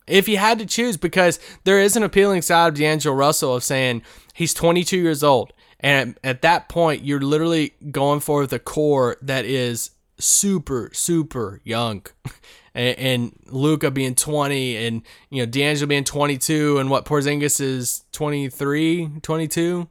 if 0.06 0.28
you 0.28 0.38
had 0.38 0.58
to 0.58 0.66
choose 0.66 0.96
because 0.96 1.38
there 1.64 1.80
is 1.80 1.96
an 1.96 2.02
appealing 2.02 2.42
side 2.42 2.68
of 2.68 2.74
D'Angelo 2.74 3.14
Russell 3.14 3.54
of 3.54 3.62
saying 3.62 4.02
he's 4.34 4.52
22 4.52 4.98
years 4.98 5.22
old 5.22 5.52
and 5.78 6.16
at, 6.24 6.30
at 6.36 6.42
that 6.42 6.68
point 6.68 7.04
you're 7.04 7.20
literally 7.20 7.74
going 7.92 8.18
for 8.20 8.44
the 8.46 8.58
core 8.58 9.16
that 9.22 9.44
is 9.44 9.90
super 10.18 10.90
super 10.92 11.60
young. 11.64 12.04
And, 12.72 12.98
and 13.00 13.36
Luka 13.46 13.90
being 13.90 14.14
20 14.14 14.76
and 14.76 15.02
you 15.28 15.42
know 15.42 15.46
D'Angelo 15.46 15.88
being 15.88 16.04
22 16.04 16.78
and 16.78 16.88
what 16.88 17.04
Porzingis 17.04 17.60
is 17.60 18.04
23 18.12 19.08
22 19.22 19.88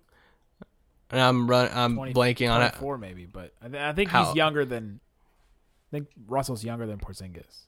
and 1.11 1.19
I'm 1.21 1.49
run 1.49 1.69
I'm 1.73 1.95
20 1.95 2.13
blanking 2.13 2.51
on 2.51 2.61
it 2.61 2.69
24 2.73 2.97
maybe, 2.97 3.25
but 3.25 3.53
I, 3.61 3.67
th- 3.69 3.81
I 3.83 3.93
think 3.93 4.09
How- 4.09 4.25
he's 4.25 4.35
younger 4.35 4.65
than. 4.65 4.99
I 5.91 5.91
think 5.91 6.07
Russell's 6.27 6.63
younger 6.63 6.85
than 6.85 6.97
Porzingis. 6.99 7.65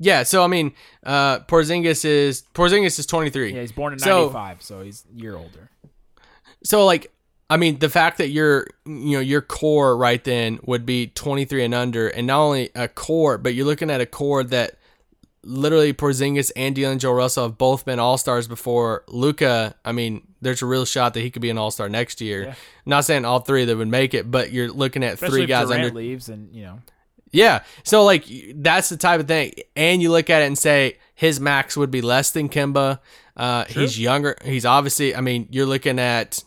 Yeah, 0.00 0.22
so 0.24 0.42
I 0.44 0.46
mean, 0.48 0.72
uh, 1.04 1.40
Porzingis 1.40 2.04
is 2.04 2.42
Porzingis 2.54 2.98
is 2.98 3.06
23. 3.06 3.52
Yeah, 3.54 3.60
he's 3.60 3.72
born 3.72 3.92
in 3.92 3.98
So- 3.98 4.22
'95, 4.30 4.62
so 4.62 4.80
he's 4.82 5.04
a 5.16 5.20
year 5.20 5.36
older. 5.36 5.70
So 6.64 6.84
like, 6.84 7.12
I 7.50 7.56
mean, 7.56 7.78
the 7.78 7.88
fact 7.88 8.18
that 8.18 8.28
your 8.28 8.66
you 8.86 9.12
know 9.16 9.20
your 9.20 9.40
core 9.40 9.96
right 9.96 10.22
then 10.22 10.58
would 10.64 10.84
be 10.84 11.08
23 11.08 11.64
and 11.64 11.74
under, 11.74 12.08
and 12.08 12.26
not 12.26 12.40
only 12.40 12.70
a 12.74 12.88
core, 12.88 13.38
but 13.38 13.54
you're 13.54 13.66
looking 13.66 13.90
at 13.90 14.00
a 14.00 14.06
core 14.06 14.42
that 14.44 14.77
literally 15.48 15.92
Porzingis 15.92 16.52
and 16.54 16.76
D'Angelo 16.76 17.14
Russell 17.14 17.44
have 17.44 17.58
both 17.58 17.84
been 17.84 17.98
All 17.98 18.18
Stars 18.18 18.46
before. 18.46 19.04
Luka, 19.08 19.74
I 19.84 19.92
mean, 19.92 20.26
there's 20.40 20.62
a 20.62 20.66
real 20.66 20.84
shot 20.84 21.14
that 21.14 21.20
he 21.20 21.30
could 21.30 21.42
be 21.42 21.50
an 21.50 21.58
All 21.58 21.70
Star 21.70 21.88
next 21.88 22.20
year. 22.20 22.44
Yeah. 22.44 22.54
Not 22.86 23.04
saying 23.04 23.24
all 23.24 23.40
three 23.40 23.62
of 23.62 23.68
them 23.68 23.78
would 23.78 23.88
make 23.88 24.14
it, 24.14 24.30
but 24.30 24.52
you're 24.52 24.70
looking 24.70 25.02
at 25.02 25.14
Especially 25.14 25.40
three 25.40 25.46
guys 25.46 25.68
Durant 25.68 25.84
under. 25.86 25.96
leaves, 25.96 26.28
and 26.28 26.54
you 26.54 26.62
know, 26.64 26.78
Yeah. 27.32 27.62
So 27.82 28.04
like 28.04 28.24
that's 28.54 28.88
the 28.88 28.96
type 28.96 29.20
of 29.20 29.26
thing. 29.26 29.54
And 29.74 30.00
you 30.02 30.10
look 30.10 30.30
at 30.30 30.42
it 30.42 30.46
and 30.46 30.58
say 30.58 30.98
his 31.14 31.40
max 31.40 31.76
would 31.76 31.90
be 31.90 32.02
less 32.02 32.30
than 32.30 32.48
Kemba. 32.48 33.00
Uh, 33.36 33.64
he's 33.64 33.98
younger. 33.98 34.36
He's 34.44 34.64
obviously. 34.64 35.14
I 35.14 35.20
mean, 35.20 35.48
you're 35.50 35.66
looking 35.66 35.98
at 35.98 36.42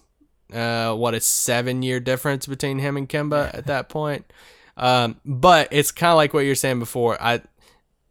uh, 0.54 0.94
what 0.94 1.14
a 1.14 1.20
seven 1.22 1.82
year 1.84 2.00
difference 2.00 2.46
between 2.48 2.80
him 2.80 2.98
and 2.98 3.08
Kemba 3.10 3.54
at 3.54 3.68
that 3.68 3.90
point. 3.90 4.26
Um, 4.78 5.20
but 5.26 5.68
it's 5.72 5.92
kind 5.92 6.12
of 6.12 6.18
like 6.18 6.34
what 6.34 6.42
you're 6.46 6.56
saying 6.56 6.80
before. 6.80 7.22
I 7.22 7.42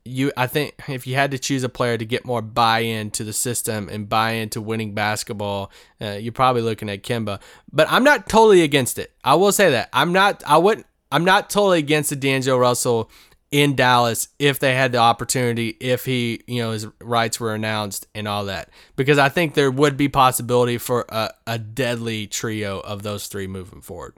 you 0.04 0.32
I 0.36 0.46
think 0.46 0.74
if 0.88 1.06
you 1.06 1.14
had 1.14 1.30
to 1.32 1.38
choose 1.38 1.62
a 1.62 1.68
player 1.68 1.98
to 1.98 2.04
get 2.04 2.24
more 2.24 2.42
buy-in 2.42 3.10
to 3.12 3.24
the 3.24 3.32
system 3.32 3.88
and 3.88 4.08
buy-in 4.08 4.48
to 4.50 4.60
winning 4.60 4.94
basketball, 4.94 5.70
uh, 6.00 6.12
you're 6.12 6.32
probably 6.32 6.62
looking 6.62 6.88
at 6.88 7.02
Kemba. 7.02 7.40
But 7.72 7.90
I'm 7.90 8.04
not 8.04 8.28
totally 8.28 8.62
against 8.62 8.98
it. 8.98 9.12
I 9.22 9.34
will 9.34 9.52
say 9.52 9.70
that 9.70 9.88
I'm 9.92 10.12
not. 10.12 10.42
I 10.46 10.58
wouldn't. 10.58 10.86
I'm 11.12 11.24
not 11.24 11.50
totally 11.50 11.78
against 11.78 12.10
the 12.10 12.16
D'Angelo 12.16 12.58
Russell 12.58 13.10
in 13.50 13.74
Dallas 13.74 14.28
if 14.38 14.60
they 14.60 14.74
had 14.74 14.92
the 14.92 14.98
opportunity, 14.98 15.76
if 15.80 16.04
he, 16.04 16.40
you 16.46 16.62
know, 16.62 16.70
his 16.70 16.86
rights 17.00 17.40
were 17.40 17.52
announced 17.52 18.06
and 18.14 18.28
all 18.28 18.44
that, 18.44 18.70
because 18.94 19.18
I 19.18 19.28
think 19.28 19.54
there 19.54 19.70
would 19.70 19.96
be 19.96 20.08
possibility 20.08 20.78
for 20.78 21.04
a, 21.08 21.30
a 21.46 21.58
deadly 21.58 22.28
trio 22.28 22.78
of 22.78 23.02
those 23.02 23.26
three 23.26 23.48
moving 23.48 23.80
forward. 23.80 24.14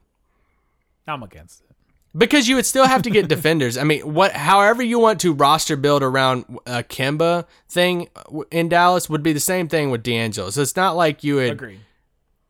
I'm 1.08 1.22
against 1.22 1.62
it. 1.62 1.71
Because 2.16 2.46
you 2.46 2.56
would 2.56 2.66
still 2.66 2.86
have 2.86 3.02
to 3.02 3.10
get 3.10 3.28
defenders. 3.36 3.78
I 3.78 3.84
mean, 3.84 4.12
what, 4.12 4.32
however 4.32 4.82
you 4.82 4.98
want 4.98 5.20
to 5.20 5.32
roster 5.32 5.76
build 5.76 6.02
around 6.02 6.44
uh, 6.66 6.80
a 6.80 6.82
Kemba 6.82 7.46
thing 7.68 8.08
in 8.50 8.68
Dallas 8.68 9.08
would 9.08 9.22
be 9.22 9.32
the 9.32 9.40
same 9.40 9.66
thing 9.68 9.90
with 9.90 10.02
D'Angelo. 10.02 10.50
So 10.50 10.60
it's 10.60 10.76
not 10.76 10.94
like 10.94 11.24
you 11.24 11.36
would, 11.36 11.52
Agreed. 11.52 11.80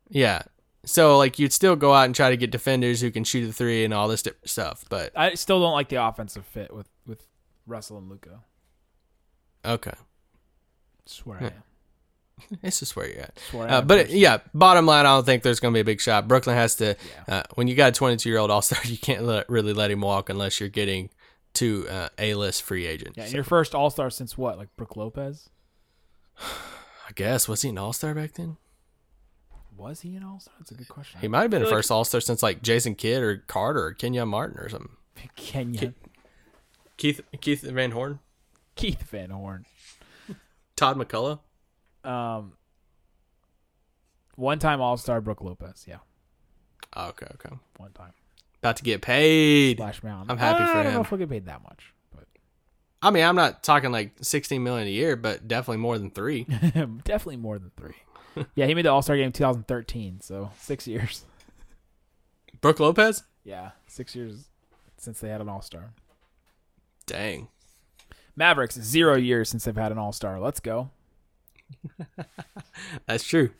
yeah. 0.08 0.42
So 0.84 1.16
like 1.16 1.38
you'd 1.38 1.52
still 1.52 1.76
go 1.76 1.94
out 1.94 2.06
and 2.06 2.14
try 2.14 2.30
to 2.30 2.36
get 2.36 2.50
defenders 2.50 3.00
who 3.00 3.12
can 3.12 3.22
shoot 3.22 3.46
the 3.46 3.52
three 3.52 3.84
and 3.84 3.94
all 3.94 4.08
this 4.08 4.22
different 4.22 4.50
stuff. 4.50 4.84
But 4.88 5.12
I 5.14 5.34
still 5.34 5.60
don't 5.60 5.74
like 5.74 5.88
the 5.90 6.04
offensive 6.04 6.44
fit 6.44 6.74
with 6.74 6.88
with 7.06 7.24
Russell 7.66 7.98
and 7.98 8.08
Luka. 8.10 8.40
okay, 9.64 9.92
Swear 11.06 11.38
I 11.40 11.44
am. 11.46 11.52
it's 12.62 12.78
just 12.80 12.94
where 12.96 13.08
you're 13.08 13.20
at. 13.22 13.38
Swear 13.50 13.68
Uh, 13.70 13.82
but 13.82 13.98
personally. 13.98 14.20
yeah, 14.20 14.38
bottom 14.54 14.86
line, 14.86 15.06
I 15.06 15.10
don't 15.10 15.24
think 15.26 15.42
there's 15.42 15.60
going 15.60 15.72
to 15.72 15.76
be 15.76 15.80
a 15.80 15.84
big 15.84 16.00
shot. 16.00 16.28
Brooklyn 16.28 16.56
has 16.56 16.74
to. 16.76 16.96
Uh, 17.28 17.42
when 17.54 17.68
you 17.68 17.74
got 17.74 17.88
a 17.90 17.92
22 17.92 18.28
year 18.28 18.38
old 18.38 18.50
All 18.50 18.62
Star, 18.62 18.78
you 18.84 18.98
can't 18.98 19.24
let, 19.24 19.48
really 19.48 19.72
let 19.72 19.90
him 19.90 20.00
walk 20.00 20.28
unless 20.28 20.60
you're 20.60 20.68
getting 20.68 21.10
two 21.54 21.86
uh, 21.88 22.08
A 22.18 22.34
list 22.34 22.62
free 22.62 22.86
agents. 22.86 23.16
yeah, 23.16 23.24
and 23.24 23.30
So, 23.30 23.36
your 23.36 23.44
first 23.44 23.74
All 23.74 23.90
Star 23.90 24.10
since 24.10 24.36
what? 24.38 24.58
Like 24.58 24.68
Brook 24.76 24.96
Lopez? 24.96 25.48
I 26.38 27.12
guess 27.14 27.48
was 27.48 27.62
he 27.62 27.68
an 27.68 27.78
All 27.78 27.92
Star 27.92 28.14
back 28.14 28.32
then? 28.34 28.56
Was 29.76 30.02
he 30.02 30.14
an 30.16 30.22
All 30.22 30.38
Star? 30.40 30.54
That's 30.58 30.70
a 30.70 30.74
good 30.74 30.88
question. 30.88 31.20
He 31.20 31.28
might 31.28 31.42
have 31.42 31.50
been 31.50 31.62
a 31.62 31.64
feel 31.64 31.70
like- 31.72 31.78
first 31.78 31.90
All 31.90 32.04
Star 32.04 32.20
since 32.20 32.42
like 32.42 32.62
Jason 32.62 32.94
Kidd 32.94 33.22
or 33.22 33.38
Carter 33.48 33.84
or 33.86 33.92
Kenyon 33.94 34.28
Martin 34.28 34.58
or 34.58 34.68
something. 34.68 34.96
Kenyon. 35.36 35.94
Keith 36.96 37.20
Keith 37.40 37.62
Van 37.62 37.90
Horn, 37.90 38.20
Keith 38.76 39.02
Van 39.10 39.30
Horn. 39.30 39.64
Todd 40.76 40.96
MacCulloch. 40.96 41.40
Um, 42.04 42.54
one 44.36 44.58
time 44.58 44.80
All 44.80 44.96
Star 44.96 45.20
Brook 45.20 45.40
Lopez. 45.40 45.84
Yeah, 45.88 45.98
Oh, 46.94 47.08
okay, 47.08 47.26
okay. 47.34 47.54
one 47.76 47.92
time. 47.92 48.12
About 48.58 48.76
to 48.76 48.82
get 48.82 49.02
paid. 49.02 49.76
Splash 49.76 50.02
Mountain. 50.02 50.30
I'm 50.30 50.38
happy 50.38 50.62
I 50.62 50.66
for 50.68 50.82
don't 50.84 50.94
know 50.94 51.00
if 51.00 51.10
we'll 51.10 51.18
get 51.18 51.30
paid 51.30 51.46
that 51.46 51.62
much, 51.62 51.92
but 52.14 52.26
I 53.02 53.10
mean, 53.10 53.24
I'm 53.24 53.34
not 53.36 53.62
talking 53.62 53.90
like 53.92 54.12
16 54.20 54.62
million 54.62 54.86
a 54.86 54.90
year, 54.90 55.16
but 55.16 55.48
definitely 55.48 55.78
more 55.78 55.98
than 55.98 56.10
three. 56.10 56.44
definitely 57.04 57.36
more 57.38 57.58
than 57.58 57.72
three. 57.76 57.96
yeah, 58.54 58.66
he 58.66 58.74
made 58.74 58.84
the 58.84 58.90
All 58.90 59.02
Star 59.02 59.16
game 59.16 59.32
2013, 59.32 60.20
so 60.20 60.50
six 60.58 60.86
years. 60.86 61.24
Brook 62.60 62.78
Lopez. 62.80 63.24
Yeah, 63.44 63.72
six 63.88 64.14
years 64.14 64.48
since 64.96 65.18
they 65.20 65.28
had 65.28 65.40
an 65.40 65.48
All 65.48 65.62
Star. 65.62 65.92
Dang. 67.06 67.48
Mavericks 68.36 68.76
zero 68.80 69.16
years 69.16 69.48
since 69.50 69.64
they've 69.64 69.76
had 69.76 69.90
an 69.92 69.98
All 69.98 70.12
Star. 70.12 70.38
Let's 70.40 70.60
go. 70.60 70.90
That's 73.06 73.24
true. 73.24 73.50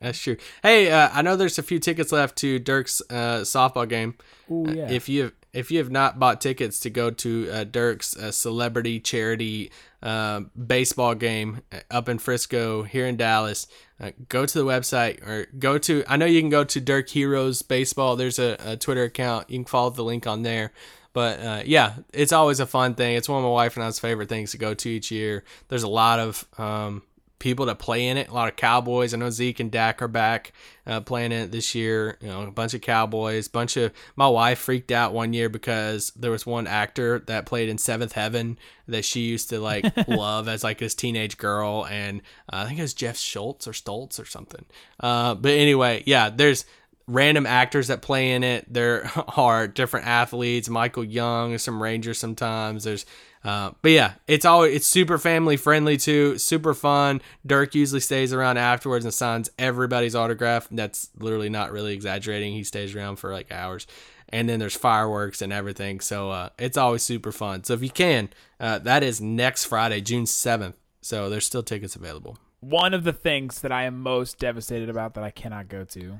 That's 0.00 0.20
true. 0.20 0.36
Hey, 0.62 0.90
uh, 0.90 1.08
I 1.12 1.22
know 1.22 1.36
there's 1.36 1.58
a 1.58 1.62
few 1.62 1.78
tickets 1.78 2.12
left 2.12 2.36
to 2.38 2.58
Dirk's 2.58 3.00
uh, 3.08 3.40
softball 3.40 3.88
game. 3.88 4.16
Ooh 4.50 4.66
Uh, 4.66 4.72
yeah. 4.72 4.90
If 4.90 5.08
you 5.08 5.22
have, 5.22 5.32
if 5.52 5.70
you 5.70 5.78
have 5.78 5.90
not 5.90 6.18
bought 6.18 6.40
tickets 6.42 6.78
to 6.80 6.90
go 6.90 7.10
to 7.10 7.50
uh, 7.50 7.64
Dirk's 7.64 8.14
uh, 8.14 8.30
celebrity 8.30 9.00
charity 9.00 9.70
uh, 10.02 10.40
baseball 10.40 11.14
game 11.14 11.62
up 11.90 12.10
in 12.10 12.18
Frisco 12.18 12.82
here 12.82 13.06
in 13.06 13.16
Dallas, 13.16 13.66
uh, 13.98 14.10
go 14.28 14.44
to 14.44 14.58
the 14.58 14.66
website 14.66 15.26
or 15.26 15.46
go 15.58 15.78
to. 15.78 16.04
I 16.06 16.18
know 16.18 16.26
you 16.26 16.40
can 16.42 16.50
go 16.50 16.64
to 16.64 16.80
Dirk 16.80 17.08
Heroes 17.08 17.62
Baseball. 17.62 18.16
There's 18.16 18.38
a, 18.38 18.58
a 18.60 18.76
Twitter 18.76 19.04
account. 19.04 19.48
You 19.48 19.60
can 19.60 19.64
follow 19.64 19.88
the 19.88 20.04
link 20.04 20.26
on 20.26 20.42
there. 20.42 20.72
But 21.14 21.40
uh, 21.40 21.62
yeah, 21.64 21.94
it's 22.12 22.32
always 22.32 22.60
a 22.60 22.66
fun 22.66 22.94
thing. 22.94 23.16
It's 23.16 23.26
one 23.26 23.38
of 23.38 23.44
my 23.44 23.50
wife 23.50 23.76
and 23.76 23.84
I's 23.84 23.98
favorite 23.98 24.28
things 24.28 24.50
to 24.50 24.58
go 24.58 24.74
to 24.74 24.88
each 24.90 25.10
year. 25.10 25.44
There's 25.68 25.82
a 25.82 25.88
lot 25.88 26.18
of 26.18 26.46
um, 26.58 27.02
people 27.38 27.66
that 27.66 27.78
play 27.78 28.08
in 28.08 28.16
it. 28.16 28.28
A 28.28 28.34
lot 28.34 28.48
of 28.48 28.56
Cowboys. 28.56 29.12
I 29.12 29.18
know 29.18 29.30
Zeke 29.30 29.60
and 29.60 29.70
Dak 29.70 30.00
are 30.00 30.08
back 30.08 30.52
uh, 30.86 31.00
playing 31.00 31.32
in 31.32 31.42
it 31.42 31.52
this 31.52 31.74
year. 31.74 32.16
You 32.20 32.28
know, 32.28 32.42
a 32.42 32.50
bunch 32.50 32.74
of 32.74 32.80
Cowboys. 32.80 33.48
Bunch 33.48 33.76
of 33.76 33.92
my 34.16 34.28
wife 34.28 34.58
freaked 34.58 34.90
out 34.90 35.12
one 35.12 35.32
year 35.32 35.48
because 35.48 36.12
there 36.16 36.30
was 36.30 36.46
one 36.46 36.66
actor 36.66 37.20
that 37.26 37.46
played 37.46 37.68
in 37.68 37.78
Seventh 37.78 38.12
Heaven 38.12 38.58
that 38.88 39.04
she 39.04 39.20
used 39.20 39.50
to 39.50 39.60
like 39.60 39.84
love 40.08 40.48
as 40.48 40.64
like 40.64 40.78
this 40.78 40.94
teenage 40.94 41.36
girl, 41.36 41.86
and 41.86 42.20
uh, 42.52 42.56
I 42.58 42.66
think 42.66 42.78
it 42.78 42.82
was 42.82 42.94
Jeff 42.94 43.16
Schultz 43.16 43.68
or 43.68 43.72
Stoltz 43.72 44.20
or 44.20 44.24
something. 44.24 44.64
Uh, 45.00 45.34
but 45.34 45.52
anyway, 45.52 46.02
yeah, 46.06 46.30
there's 46.30 46.64
random 47.08 47.46
actors 47.46 47.88
that 47.88 48.02
play 48.02 48.32
in 48.32 48.42
it. 48.42 48.72
There 48.72 49.10
are 49.36 49.68
different 49.68 50.06
athletes. 50.06 50.68
Michael 50.68 51.04
Young, 51.04 51.56
some 51.58 51.82
Rangers 51.82 52.18
sometimes. 52.18 52.84
There's, 52.84 53.06
uh, 53.46 53.70
but 53.80 53.92
yeah, 53.92 54.14
it's 54.26 54.44
always 54.44 54.74
it's 54.74 54.86
super 54.88 55.18
family 55.18 55.56
friendly 55.56 55.96
too. 55.96 56.36
Super 56.36 56.74
fun. 56.74 57.22
Dirk 57.46 57.76
usually 57.76 58.00
stays 58.00 58.32
around 58.32 58.56
afterwards 58.56 59.04
and 59.04 59.14
signs 59.14 59.48
everybody's 59.56 60.16
autograph. 60.16 60.66
That's 60.68 61.10
literally 61.16 61.48
not 61.48 61.70
really 61.70 61.94
exaggerating. 61.94 62.54
He 62.54 62.64
stays 62.64 62.96
around 62.96 63.16
for 63.16 63.32
like 63.32 63.52
hours. 63.52 63.86
And 64.30 64.48
then 64.48 64.58
there's 64.58 64.76
fireworks 64.76 65.40
and 65.40 65.52
everything. 65.52 66.00
So 66.00 66.30
uh, 66.30 66.48
it's 66.58 66.76
always 66.76 67.04
super 67.04 67.30
fun. 67.30 67.62
So 67.62 67.74
if 67.74 67.82
you 67.84 67.90
can, 67.90 68.30
uh, 68.58 68.80
that 68.80 69.04
is 69.04 69.20
next 69.20 69.66
Friday, 69.66 70.00
June 70.00 70.24
7th. 70.24 70.74
So 71.00 71.30
there's 71.30 71.46
still 71.46 71.62
tickets 71.62 71.94
available. 71.94 72.38
One 72.58 72.94
of 72.94 73.04
the 73.04 73.12
things 73.12 73.60
that 73.60 73.70
I 73.70 73.84
am 73.84 74.00
most 74.02 74.40
devastated 74.40 74.88
about 74.88 75.14
that 75.14 75.22
I 75.22 75.30
cannot 75.30 75.68
go 75.68 75.84
to 75.84 76.18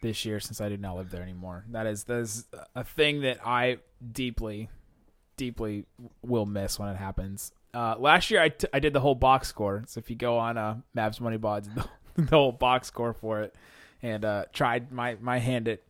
this 0.00 0.24
year 0.24 0.40
since 0.40 0.62
I 0.62 0.70
do 0.70 0.78
not 0.78 0.96
live 0.96 1.10
there 1.10 1.22
anymore. 1.22 1.66
That 1.68 1.86
is 1.86 2.04
that 2.04 2.20
is 2.20 2.46
a 2.74 2.84
thing 2.84 3.20
that 3.22 3.46
I 3.46 3.78
deeply, 4.12 4.70
deeply 5.38 5.86
will 6.22 6.44
miss 6.44 6.78
when 6.78 6.90
it 6.90 6.96
happens. 6.96 7.52
Uh, 7.72 7.94
last 7.98 8.30
year 8.30 8.42
I, 8.42 8.50
t- 8.50 8.68
I 8.72 8.80
did 8.80 8.92
the 8.92 9.00
whole 9.00 9.14
box 9.14 9.48
score. 9.48 9.84
So 9.86 9.98
if 9.98 10.10
you 10.10 10.16
go 10.16 10.36
on 10.36 10.58
uh, 10.58 10.76
Mavs 10.94 11.20
Moneyball, 11.20 11.64
the, 12.16 12.22
the 12.22 12.36
whole 12.36 12.52
box 12.52 12.88
score 12.88 13.14
for 13.14 13.40
it, 13.42 13.54
and 14.02 14.24
uh, 14.24 14.44
tried 14.52 14.92
my 14.92 15.16
my 15.20 15.38
hand 15.38 15.68
at 15.68 15.80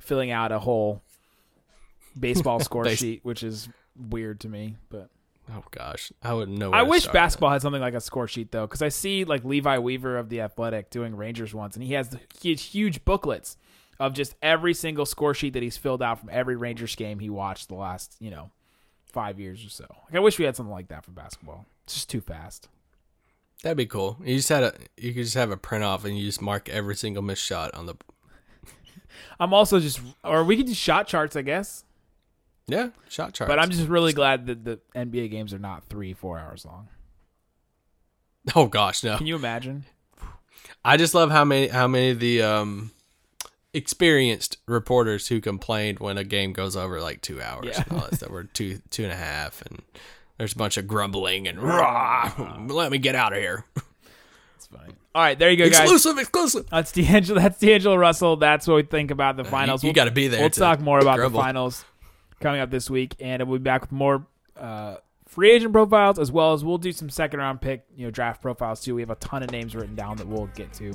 filling 0.00 0.30
out 0.30 0.52
a 0.52 0.58
whole 0.58 1.02
baseball 2.18 2.60
score 2.60 2.84
Base- 2.84 2.98
sheet, 2.98 3.20
which 3.24 3.42
is 3.42 3.68
weird 4.10 4.40
to 4.40 4.48
me, 4.48 4.76
but. 4.88 5.10
Oh 5.50 5.62
gosh, 5.72 6.10
I 6.22 6.32
wouldn't 6.32 6.56
know. 6.56 6.70
I 6.70 6.84
wish 6.84 7.06
basketball 7.06 7.50
had 7.50 7.60
something 7.60 7.82
like 7.82 7.92
a 7.92 8.00
score 8.00 8.26
sheet 8.26 8.50
though, 8.50 8.66
because 8.66 8.80
I 8.80 8.88
see 8.88 9.26
like 9.26 9.44
Levi 9.44 9.76
Weaver 9.76 10.16
of 10.16 10.30
the 10.30 10.40
Athletic 10.40 10.88
doing 10.88 11.14
Rangers 11.14 11.52
once, 11.52 11.76
and 11.76 11.84
he 11.84 11.92
has 11.92 12.08
the 12.08 12.20
huge, 12.40 12.62
huge 12.62 13.04
booklets 13.04 13.58
of 14.00 14.14
just 14.14 14.34
every 14.40 14.72
single 14.72 15.04
score 15.04 15.34
sheet 15.34 15.52
that 15.52 15.62
he's 15.62 15.76
filled 15.76 16.02
out 16.02 16.18
from 16.18 16.30
every 16.32 16.56
Rangers 16.56 16.96
game 16.96 17.18
he 17.18 17.28
watched 17.28 17.68
the 17.68 17.74
last 17.74 18.16
you 18.20 18.30
know 18.30 18.50
five 19.14 19.40
years 19.40 19.64
or 19.64 19.70
so. 19.70 19.86
Like 19.88 20.16
I 20.16 20.18
wish 20.18 20.38
we 20.38 20.44
had 20.44 20.56
something 20.56 20.72
like 20.72 20.88
that 20.88 21.04
for 21.04 21.12
basketball. 21.12 21.64
It's 21.84 21.94
just 21.94 22.10
too 22.10 22.20
fast. 22.20 22.68
That'd 23.62 23.78
be 23.78 23.86
cool. 23.86 24.18
You 24.22 24.36
just 24.36 24.50
had 24.50 24.62
a 24.62 24.74
you 24.98 25.14
could 25.14 25.22
just 25.22 25.36
have 25.36 25.50
a 25.50 25.56
print 25.56 25.84
off 25.84 26.04
and 26.04 26.18
you 26.18 26.26
just 26.26 26.42
mark 26.42 26.68
every 26.68 26.96
single 26.96 27.22
missed 27.22 27.42
shot 27.42 27.72
on 27.74 27.86
the. 27.86 27.94
I'm 29.40 29.54
also 29.54 29.80
just, 29.80 30.00
or 30.22 30.44
we 30.44 30.56
could 30.56 30.66
do 30.66 30.74
shot 30.74 31.06
charts, 31.06 31.36
I 31.36 31.42
guess. 31.42 31.84
Yeah, 32.66 32.88
shot 33.08 33.32
charts. 33.32 33.48
But 33.48 33.58
I'm 33.58 33.70
just 33.70 33.88
really 33.88 34.12
glad 34.12 34.46
that 34.46 34.64
the 34.64 34.80
NBA 34.94 35.30
games 35.30 35.54
are 35.54 35.58
not 35.58 35.84
three, 35.84 36.12
four 36.12 36.38
hours 36.38 36.64
long. 36.64 36.88
oh 38.54 38.66
gosh, 38.66 39.04
no. 39.04 39.16
Can 39.16 39.26
you 39.26 39.36
imagine? 39.36 39.84
I 40.84 40.96
just 40.96 41.14
love 41.14 41.30
how 41.30 41.44
many 41.44 41.68
how 41.68 41.86
many 41.86 42.10
of 42.10 42.20
the 42.20 42.42
um 42.42 42.90
experienced 43.74 44.58
reporters 44.66 45.28
who 45.28 45.40
complained 45.40 45.98
when 45.98 46.16
a 46.18 46.24
game 46.24 46.52
goes 46.52 46.76
over 46.76 47.00
like 47.00 47.20
two 47.20 47.42
hours 47.42 47.66
Yeah. 47.66 47.82
and 47.88 47.92
all 47.98 48.06
that 48.06 48.14
stuff. 48.16 48.30
We're 48.30 48.44
two 48.44 48.80
two 48.90 49.02
and 49.04 49.12
a 49.12 49.16
half 49.16 49.62
and 49.62 49.82
there's 50.38 50.52
a 50.52 50.56
bunch 50.56 50.76
of 50.76 50.86
grumbling 50.88 51.46
and 51.46 51.60
rah, 51.60 52.32
let 52.68 52.90
me 52.90 52.98
get 52.98 53.14
out 53.14 53.32
of 53.32 53.38
here. 53.38 53.64
It's 54.56 54.66
funny. 54.66 54.92
All 55.14 55.22
right, 55.22 55.38
there 55.38 55.50
you 55.50 55.56
go, 55.56 55.68
guys. 55.70 55.80
Exclusive, 55.80 56.18
exclusive. 56.18 56.66
That's 56.70 56.90
D'Angelo. 56.90 57.40
That's 57.40 57.58
D'Angelo 57.58 57.94
Russell. 57.96 58.36
That's 58.36 58.66
what 58.66 58.74
we 58.76 58.82
think 58.82 59.10
about 59.12 59.36
the 59.36 59.44
finals. 59.44 59.84
you 59.84 59.88
We'll- 59.88 59.94
gotta 59.94 60.10
be 60.10 60.26
there 60.28 60.40
We'll 60.40 60.50
to 60.50 60.58
talk 60.60 60.80
more 60.80 60.98
about 60.98 61.16
grumble. 61.16 61.38
the 61.38 61.44
finals 61.44 61.84
coming 62.40 62.60
up 62.60 62.70
this 62.70 62.90
week, 62.90 63.14
and 63.20 63.42
we'll 63.48 63.58
be 63.58 63.62
back 63.62 63.82
with 63.82 63.92
more 63.92 64.26
uh, 64.58 64.96
free 65.26 65.50
agent 65.52 65.72
profiles 65.72 66.18
as 66.18 66.30
well 66.32 66.52
as 66.52 66.64
we'll 66.64 66.78
do 66.78 66.90
some 66.92 67.10
second 67.10 67.38
round 67.40 67.60
pick, 67.60 67.84
you 67.96 68.04
know, 68.06 68.10
draft 68.10 68.40
profiles 68.42 68.80
too. 68.80 68.94
We 68.96 69.02
have 69.02 69.10
a 69.10 69.14
ton 69.16 69.42
of 69.44 69.50
names 69.52 69.74
written 69.76 69.94
down 69.94 70.16
that 70.16 70.26
we'll 70.26 70.46
get 70.54 70.72
to 70.74 70.92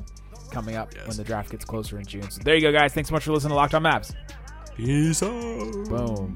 coming 0.49 0.75
up 0.75 0.93
yes. 0.95 1.07
when 1.07 1.17
the 1.17 1.23
draft 1.23 1.51
gets 1.51 1.65
closer 1.65 1.97
in 1.97 2.05
June. 2.05 2.29
So 2.29 2.41
there 2.43 2.55
you 2.55 2.61
go, 2.61 2.71
guys. 2.71 2.93
Thanks 2.93 3.09
so 3.09 3.13
much 3.13 3.23
for 3.23 3.31
listening 3.31 3.51
to 3.51 3.55
Locked 3.55 3.73
On 3.73 3.83
Mavs. 3.83 4.13
Peace 4.75 5.23
out. 5.23 5.89
Boom. 5.89 6.33